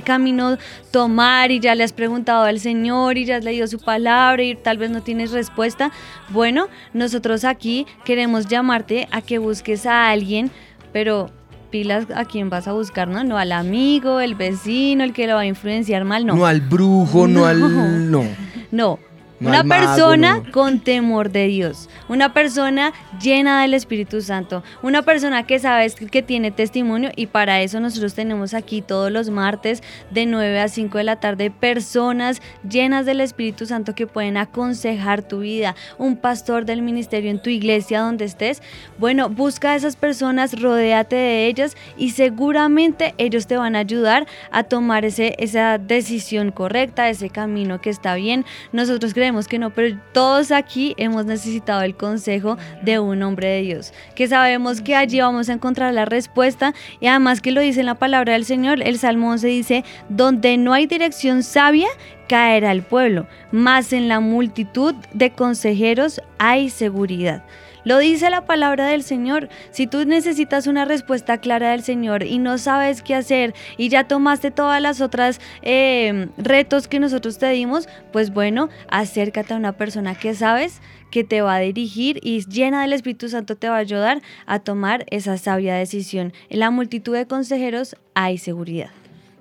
camino 0.06 0.58
tomar 0.92 1.50
y 1.50 1.60
ya 1.60 1.74
le 1.74 1.84
has 1.84 1.94
preguntado 1.94 2.44
al 2.44 2.60
Señor 2.60 3.18
y 3.18 3.26
ya 3.26 3.38
has 3.38 3.44
leído 3.44 3.66
su 3.66 3.80
palabra 3.80 4.44
y 4.44 4.54
tal 4.54 4.78
vez 4.78 4.92
no 4.92 5.02
tienes 5.02 5.32
respuesta. 5.32 5.92
Bueno, 6.30 6.68
nosotros 6.94 7.44
aquí 7.44 7.88
queremos 8.06 8.46
llamarte 8.46 9.08
a 9.10 9.24
que 9.24 9.40
busques 9.40 9.88
a 9.88 10.12
alguien, 10.12 10.52
pero 10.94 11.32
pilas 11.72 12.06
a 12.14 12.24
quién 12.26 12.52
vas 12.52 12.68
a 12.68 12.74
buscar, 12.74 13.08
¿no? 13.08 13.24
No 13.24 13.40
al 13.40 13.52
amigo, 13.52 14.20
el 14.20 14.36
vecino, 14.36 15.04
el 15.04 15.12
que 15.12 15.26
lo 15.26 15.34
va 15.34 15.42
a 15.42 15.48
influenciar 15.48 16.06
mal, 16.06 16.24
no. 16.24 16.36
No, 16.36 16.46
al 16.46 16.62
brujo, 16.62 17.28
no, 17.28 17.46
al... 17.48 18.12
No. 18.12 18.24
No. 18.70 19.00
No 19.40 19.50
una 19.50 19.62
mago, 19.62 19.86
persona 19.86 20.42
no. 20.44 20.52
con 20.52 20.80
temor 20.80 21.30
de 21.32 21.46
Dios, 21.46 21.90
una 22.10 22.34
persona 22.34 22.92
llena 23.22 23.62
del 23.62 23.76
Espíritu 23.76 24.22
Santo, 24.22 24.64
una 24.82 25.04
persona 25.04 25.46
que 25.46 25.60
sabes 25.60 25.94
que, 25.94 26.08
que 26.08 26.24
tiene 26.24 26.50
testimonio 26.50 27.12
y 27.16 27.28
para 27.28 27.62
eso 27.62 27.80
nosotros 27.80 28.16
tenemos 28.16 28.56
aquí 28.56 28.82
todos 28.82 29.12
los 29.12 29.30
martes 29.30 29.84
de 30.10 30.26
9 30.26 30.60
a 30.60 30.68
5 30.68 30.98
de 30.98 31.04
la 31.04 31.20
tarde 31.20 31.52
personas 31.52 32.42
llenas 32.68 33.06
del 33.06 33.22
Espíritu 33.22 33.68
Santo 33.68 33.94
que 33.94 34.08
pueden 34.08 34.38
aconsejar 34.38 35.22
tu 35.22 35.42
vida, 35.42 35.76
un 36.00 36.18
pastor 36.18 36.66
del 36.66 36.82
ministerio 36.82 37.30
en 37.30 37.40
tu 37.40 37.52
iglesia 37.52 38.02
donde 38.02 38.26
estés. 38.26 38.64
Bueno, 38.98 39.30
busca 39.30 39.74
a 39.74 39.76
esas 39.76 39.96
personas, 39.96 40.60
rodéate 40.60 41.16
de 41.16 41.46
ellas 41.46 41.78
y 41.96 42.12
seguramente 42.12 43.14
ellos 43.20 43.46
te 43.46 43.58
van 43.58 43.76
a 43.76 43.80
ayudar 43.80 44.26
a 44.50 44.64
tomar 44.64 45.06
ese, 45.06 45.36
esa 45.38 45.78
decisión 45.78 46.52
correcta, 46.52 47.08
ese 47.10 47.30
camino 47.30 47.80
que 47.82 47.92
está 47.92 48.16
bien. 48.16 48.44
Nosotros 48.72 49.14
creemos 49.14 49.27
que 49.48 49.60
no, 49.60 49.72
pero 49.72 50.00
todos 50.14 50.52
aquí 50.52 50.96
hemos 50.98 51.26
necesitado 51.26 51.82
el 51.82 51.96
consejo 51.96 52.58
de 52.82 52.98
un 53.00 53.22
hombre 53.24 53.48
de 53.50 53.62
Dios, 53.62 53.94
que 54.16 54.28
sabemos 54.28 54.82
que 54.82 54.96
allí 54.96 55.20
vamos 55.20 55.50
a 55.50 55.54
encontrar 55.54 55.94
la 55.94 56.06
respuesta 56.06 56.74
y 57.02 57.08
además 57.08 57.42
que 57.42 57.52
lo 57.52 57.60
dice 57.60 57.82
en 57.82 57.86
la 57.88 57.96
palabra 57.96 58.34
del 58.34 58.46
Señor, 58.46 58.82
el 58.82 58.98
Salmo 58.98 59.32
11 59.32 59.48
dice, 59.48 59.84
donde 60.08 60.58
no 60.58 60.74
hay 60.74 60.88
dirección 60.88 61.44
sabia, 61.44 61.90
caerá 62.28 62.72
el 62.72 62.84
pueblo, 62.84 63.28
mas 63.52 63.94
en 63.94 64.08
la 64.08 64.20
multitud 64.20 64.96
de 65.14 65.32
consejeros 65.32 66.22
hay 66.38 66.70
seguridad. 66.70 67.44
Lo 67.88 68.00
dice 68.00 68.30
la 68.30 68.46
palabra 68.46 68.86
del 68.88 69.02
Señor. 69.02 69.48
Si 69.72 69.88
tú 69.88 70.04
necesitas 70.04 70.68
una 70.68 70.84
respuesta 70.84 71.38
clara 71.38 71.72
del 71.72 71.84
Señor 71.84 72.24
y 72.24 72.38
no 72.38 72.58
sabes 72.58 73.02
qué 73.02 73.16
hacer 73.16 73.54
y 73.78 73.88
ya 73.88 74.10
tomaste 74.10 74.52
todas 74.52 74.82
las 74.82 75.00
otras 75.00 75.40
eh, 75.62 76.28
retos 76.38 76.90
que 76.90 77.00
nosotros 77.00 77.38
te 77.38 77.48
dimos, 77.48 77.88
pues 78.12 78.34
bueno, 78.34 78.68
acércate 78.90 79.54
a 79.54 79.58
una 79.58 79.78
persona 79.78 80.16
que 80.16 80.36
sabes 80.36 80.82
que 81.12 81.24
te 81.24 81.42
va 81.42 81.56
a 81.56 81.60
dirigir 81.60 82.20
y 82.22 82.46
llena 82.46 82.82
del 82.82 82.92
Espíritu 82.92 83.30
Santo 83.30 83.56
te 83.56 83.70
va 83.70 83.78
a 83.78 83.80
ayudar 83.80 84.22
a 84.48 84.60
tomar 84.60 85.06
esa 85.10 85.38
sabia 85.38 85.76
decisión. 85.76 86.34
En 86.50 86.60
la 86.60 86.72
multitud 86.72 87.16
de 87.16 87.26
consejeros 87.26 87.96
hay 88.16 88.38
seguridad. 88.38 88.90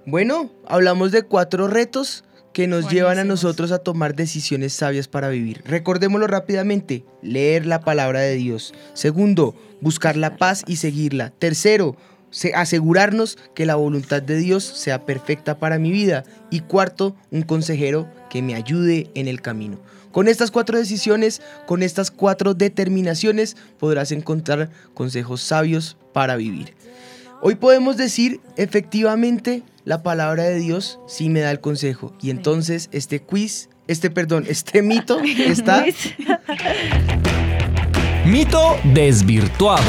Bueno, 0.05 0.51
hablamos 0.69 1.11
de 1.11 1.25
cuatro 1.25 1.67
retos 1.67 2.23
que 2.57 2.67
nos 2.67 2.89
llevan 2.89 3.19
a 3.19 3.25
nosotros 3.25 3.71
a 3.71 3.81
tomar 3.81 4.15
decisiones 4.15 4.73
sabias 4.73 5.09
para 5.09 5.29
vivir. 5.29 5.63
Recordémoslo 5.67 6.27
rápidamente, 6.27 7.05
leer 7.21 7.67
la 7.67 7.83
palabra 7.83 8.21
de 8.21 8.35
Dios. 8.37 8.73
Segundo, 8.95 9.55
buscar 9.83 10.17
la 10.17 10.39
paz 10.39 10.65
y 10.67 10.77
seguirla. 10.77 11.35
Tercero, 11.39 11.97
se- 12.31 12.55
asegurarnos 12.55 13.37
que 13.55 13.67
la 13.67 13.75
voluntad 13.75 14.23
de 14.23 14.39
Dios 14.39 14.65
sea 14.65 15.05
perfecta 15.05 15.59
para 15.59 15.79
mi 15.79 15.91
vida. 15.91 16.25
Y 16.51 16.61
cuarto, 16.61 17.15
un 17.31 17.43
consejero 17.43 18.09
que 18.31 18.41
me 18.41 18.55
ayude 18.55 19.11
en 19.15 19.29
el 19.29 19.43
camino. 19.43 19.79
Con 20.11 20.27
estas 20.27 20.51
cuatro 20.51 20.79
decisiones, 20.79 21.43
con 21.67 21.83
estas 21.83 22.11
cuatro 22.11 22.55
determinaciones, 22.55 23.55
podrás 23.79 24.13
encontrar 24.13 24.71
consejos 24.95 25.43
sabios 25.43 25.99
para 26.15 26.37
vivir. 26.37 26.73
Hoy 27.43 27.57
podemos 27.57 27.97
decir, 27.97 28.41
efectivamente, 28.57 29.63
la 29.85 30.03
palabra 30.03 30.45
de 30.45 30.59
Dios 30.59 30.99
sí 31.07 31.29
me 31.29 31.41
da 31.41 31.51
el 31.51 31.61
consejo. 31.61 32.15
Y 32.21 32.31
entonces 32.31 32.89
este 32.93 33.21
quiz, 33.21 33.69
este 33.87 34.11
perdón, 34.11 34.47
este 34.49 34.83
mito 34.83 35.21
está... 35.47 35.85
Mito 38.25 38.77
desvirtuado. 38.85 39.85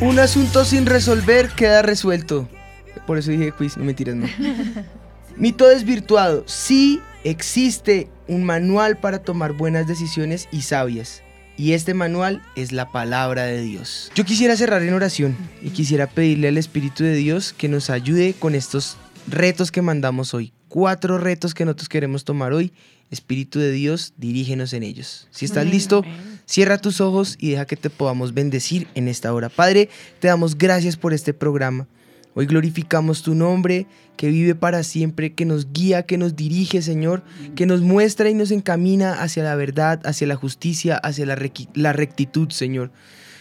Un 0.00 0.18
asunto 0.18 0.64
sin 0.64 0.86
resolver 0.86 1.50
queda 1.50 1.82
resuelto. 1.82 2.48
Por 3.06 3.18
eso 3.18 3.30
dije 3.30 3.52
quiz, 3.52 3.76
no 3.76 3.84
mentiras, 3.84 4.16
no. 4.16 4.26
Mito 5.40 5.66
desvirtuado. 5.66 6.44
Sí 6.46 7.00
existe 7.24 8.10
un 8.28 8.44
manual 8.44 8.98
para 8.98 9.20
tomar 9.20 9.54
buenas 9.54 9.86
decisiones 9.86 10.48
y 10.52 10.60
sabias. 10.60 11.22
Y 11.56 11.72
este 11.72 11.94
manual 11.94 12.42
es 12.56 12.72
la 12.72 12.92
palabra 12.92 13.44
de 13.44 13.62
Dios. 13.62 14.12
Yo 14.14 14.26
quisiera 14.26 14.54
cerrar 14.54 14.82
en 14.82 14.92
oración 14.92 15.34
y 15.62 15.70
quisiera 15.70 16.06
pedirle 16.06 16.48
al 16.48 16.58
Espíritu 16.58 17.04
de 17.04 17.14
Dios 17.14 17.54
que 17.54 17.68
nos 17.68 17.88
ayude 17.88 18.34
con 18.38 18.54
estos 18.54 18.98
retos 19.28 19.72
que 19.72 19.80
mandamos 19.80 20.34
hoy. 20.34 20.52
Cuatro 20.68 21.16
retos 21.16 21.54
que 21.54 21.64
nosotros 21.64 21.88
queremos 21.88 22.24
tomar 22.26 22.52
hoy. 22.52 22.74
Espíritu 23.10 23.58
de 23.60 23.72
Dios, 23.72 24.12
dirígenos 24.18 24.74
en 24.74 24.82
ellos. 24.82 25.26
Si 25.30 25.46
estás 25.46 25.62
Amén. 25.62 25.72
listo, 25.72 26.04
cierra 26.44 26.76
tus 26.76 27.00
ojos 27.00 27.36
y 27.38 27.52
deja 27.52 27.64
que 27.64 27.76
te 27.76 27.88
podamos 27.88 28.34
bendecir 28.34 28.88
en 28.94 29.08
esta 29.08 29.32
hora. 29.32 29.48
Padre, 29.48 29.88
te 30.18 30.28
damos 30.28 30.58
gracias 30.58 30.98
por 30.98 31.14
este 31.14 31.32
programa. 31.32 31.86
Hoy 32.34 32.46
glorificamos 32.46 33.22
tu 33.22 33.34
nombre, 33.34 33.86
que 34.16 34.28
vive 34.28 34.54
para 34.54 34.82
siempre, 34.82 35.34
que 35.34 35.44
nos 35.44 35.72
guía, 35.72 36.04
que 36.04 36.16
nos 36.16 36.36
dirige, 36.36 36.80
Señor, 36.80 37.22
que 37.56 37.66
nos 37.66 37.80
muestra 37.80 38.30
y 38.30 38.34
nos 38.34 38.50
encamina 38.50 39.14
hacia 39.22 39.42
la 39.42 39.56
verdad, 39.56 40.00
hacia 40.04 40.26
la 40.26 40.36
justicia, 40.36 40.96
hacia 40.96 41.26
la, 41.26 41.36
la 41.74 41.92
rectitud, 41.92 42.50
Señor. 42.50 42.92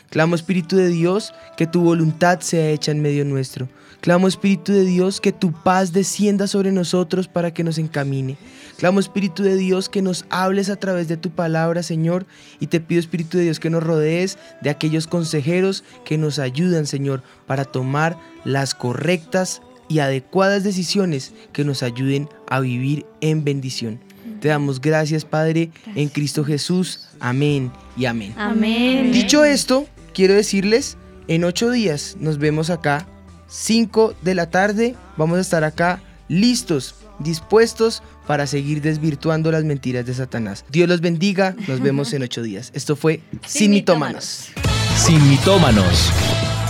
Clamo, 0.10 0.36
Espíritu 0.36 0.76
de 0.76 0.90
Dios, 0.90 1.34
que 1.58 1.68
tu 1.68 1.82
voluntad 1.82 2.40
sea 2.40 2.70
hecha 2.70 2.92
en 2.92 3.02
medio 3.02 3.26
nuestro. 3.26 3.68
Clamo, 4.02 4.28
Espíritu 4.28 4.72
de 4.72 4.86
Dios, 4.86 5.20
que 5.20 5.32
tu 5.32 5.52
paz 5.52 5.92
descienda 5.92 6.48
sobre 6.48 6.72
nosotros 6.72 7.28
para 7.28 7.54
que 7.54 7.64
nos 7.64 7.78
encamine. 7.78 8.38
Clamo, 8.78 9.00
Espíritu 9.00 9.44
de 9.44 9.58
Dios, 9.58 9.90
que 9.90 10.02
nos 10.02 10.26
hables 10.30 10.70
a 10.70 10.78
través 10.78 11.08
de 11.08 11.18
tu 11.18 11.30
palabra, 11.32 11.84
Señor. 11.84 12.26
Y 12.60 12.68
te 12.68 12.80
pido, 12.80 13.00
Espíritu 13.00 13.38
de 13.38 13.44
Dios, 13.44 13.60
que 13.60 13.70
nos 13.70 13.84
rodees 13.84 14.38
de 14.62 14.70
aquellos 14.70 15.06
consejeros 15.06 15.84
que 16.06 16.18
nos 16.18 16.40
ayudan, 16.40 16.86
Señor, 16.86 17.22
para 17.46 17.66
tomar 17.66 18.18
las 18.46 18.74
correctas 18.74 19.62
y 19.90 20.00
adecuadas 20.00 20.64
decisiones 20.64 21.34
que 21.52 21.66
nos 21.66 21.84
ayuden 21.84 22.30
a 22.48 22.62
vivir 22.62 23.06
en 23.22 23.44
bendición. 23.44 24.00
Te 24.40 24.48
damos 24.48 24.80
gracias, 24.80 25.26
Padre, 25.26 25.72
en 25.96 26.08
Cristo 26.08 26.46
Jesús. 26.46 27.10
Amén 27.20 27.72
y 27.98 28.06
amén. 28.06 28.34
Amén. 28.38 29.12
Dicho 29.12 29.44
esto, 29.44 29.86
quiero 30.14 30.34
decirles, 30.34 30.98
en 31.28 31.44
ocho 31.44 31.70
días 31.70 32.18
nos 32.20 32.38
vemos 32.38 32.70
acá, 32.70 33.08
5 33.48 34.16
de 34.22 34.36
la 34.36 34.50
tarde, 34.50 34.96
vamos 35.18 35.38
a 35.38 35.42
estar 35.42 35.64
acá 35.64 36.02
listos, 36.28 36.96
dispuestos 37.20 38.04
para 38.28 38.46
seguir 38.48 38.82
desvirtuando 38.82 39.52
las 39.52 39.64
mentiras 39.64 40.06
de 40.06 40.14
Satanás. 40.14 40.66
Dios 40.70 40.88
los 40.88 41.02
bendiga, 41.02 41.56
nos 41.68 41.80
vemos 41.80 42.14
en 42.14 42.24
ocho 42.24 42.42
días. 42.42 42.72
Esto 42.74 42.96
fue 42.96 43.22
Sin, 43.46 43.72
Mitómanos. 43.72 44.50
Sin 44.96 45.28
mitómanos. 45.30 46.12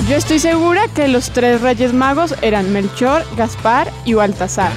Yo 0.08 0.16
estoy 0.16 0.40
segura 0.40 0.88
que 0.88 1.08
los 1.10 1.32
tres 1.32 1.62
reyes 1.62 1.94
magos 1.94 2.34
eran 2.42 2.72
Melchor, 2.72 3.26
Gaspar 3.36 3.92
y 4.06 4.14
Baltasar. 4.14 4.72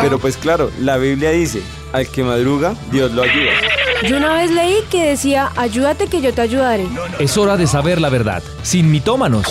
Pero 0.00 0.20
pues 0.20 0.36
claro, 0.36 0.70
la 0.80 0.96
Biblia 0.96 1.30
dice, 1.30 1.60
al 1.92 2.08
que 2.08 2.22
madruga, 2.22 2.74
Dios 2.90 3.12
lo 3.12 3.22
ayuda. 3.22 3.52
Yo 4.06 4.16
una 4.16 4.34
vez 4.34 4.50
leí 4.50 4.76
que 4.90 5.10
decía, 5.10 5.50
ayúdate 5.56 6.06
que 6.06 6.20
yo 6.20 6.32
te 6.32 6.40
ayudaré. 6.40 6.86
Es 7.18 7.36
hora 7.36 7.56
de 7.56 7.66
saber 7.66 8.00
la 8.00 8.08
verdad. 8.08 8.42
Sin 8.62 8.90
mitómanos. 8.90 9.46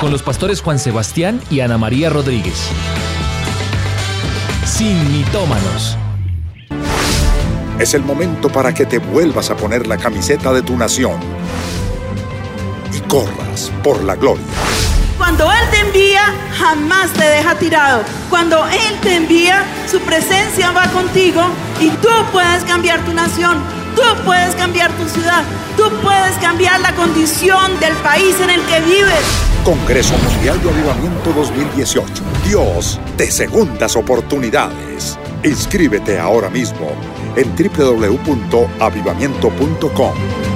Con 0.00 0.10
los 0.10 0.22
pastores 0.22 0.62
Juan 0.62 0.78
Sebastián 0.78 1.40
y 1.50 1.60
Ana 1.60 1.76
María 1.76 2.08
Rodríguez. 2.08 2.68
Sin 4.64 5.12
mitómanos. 5.12 5.98
Es 7.78 7.94
el 7.94 8.02
momento 8.02 8.48
para 8.48 8.72
que 8.72 8.86
te 8.86 8.98
vuelvas 8.98 9.50
a 9.50 9.56
poner 9.56 9.86
la 9.86 9.96
camiseta 9.96 10.52
de 10.52 10.62
tu 10.62 10.76
nación 10.76 11.18
y 12.94 13.00
corras 13.08 13.70
por 13.82 14.02
la 14.02 14.16
gloria. 14.16 14.44
Cuando 15.20 15.52
Él 15.52 15.68
te 15.70 15.80
envía, 15.80 16.22
jamás 16.56 17.12
te 17.12 17.22
deja 17.22 17.54
tirado. 17.56 18.02
Cuando 18.30 18.66
Él 18.66 18.98
te 19.02 19.16
envía, 19.16 19.66
su 19.86 20.00
presencia 20.00 20.70
va 20.70 20.86
contigo 20.86 21.42
y 21.78 21.90
tú 21.90 22.08
puedes 22.32 22.64
cambiar 22.64 23.04
tu 23.04 23.12
nación, 23.12 23.58
tú 23.94 24.00
puedes 24.24 24.54
cambiar 24.54 24.90
tu 24.92 25.06
ciudad, 25.10 25.44
tú 25.76 25.90
puedes 26.02 26.38
cambiar 26.38 26.80
la 26.80 26.94
condición 26.94 27.78
del 27.80 27.92
país 27.96 28.34
en 28.40 28.48
el 28.48 28.62
que 28.62 28.80
vives. 28.80 29.22
Congreso 29.62 30.16
Mundial 30.16 30.58
de 30.62 30.70
Avivamiento 30.70 31.34
2018. 31.34 32.24
Dios 32.46 32.98
de 33.18 33.30
segundas 33.30 33.96
oportunidades. 33.96 35.18
Inscríbete 35.44 36.18
ahora 36.18 36.48
mismo 36.48 36.92
en 37.36 37.54
www.avivamiento.com. 37.54 40.49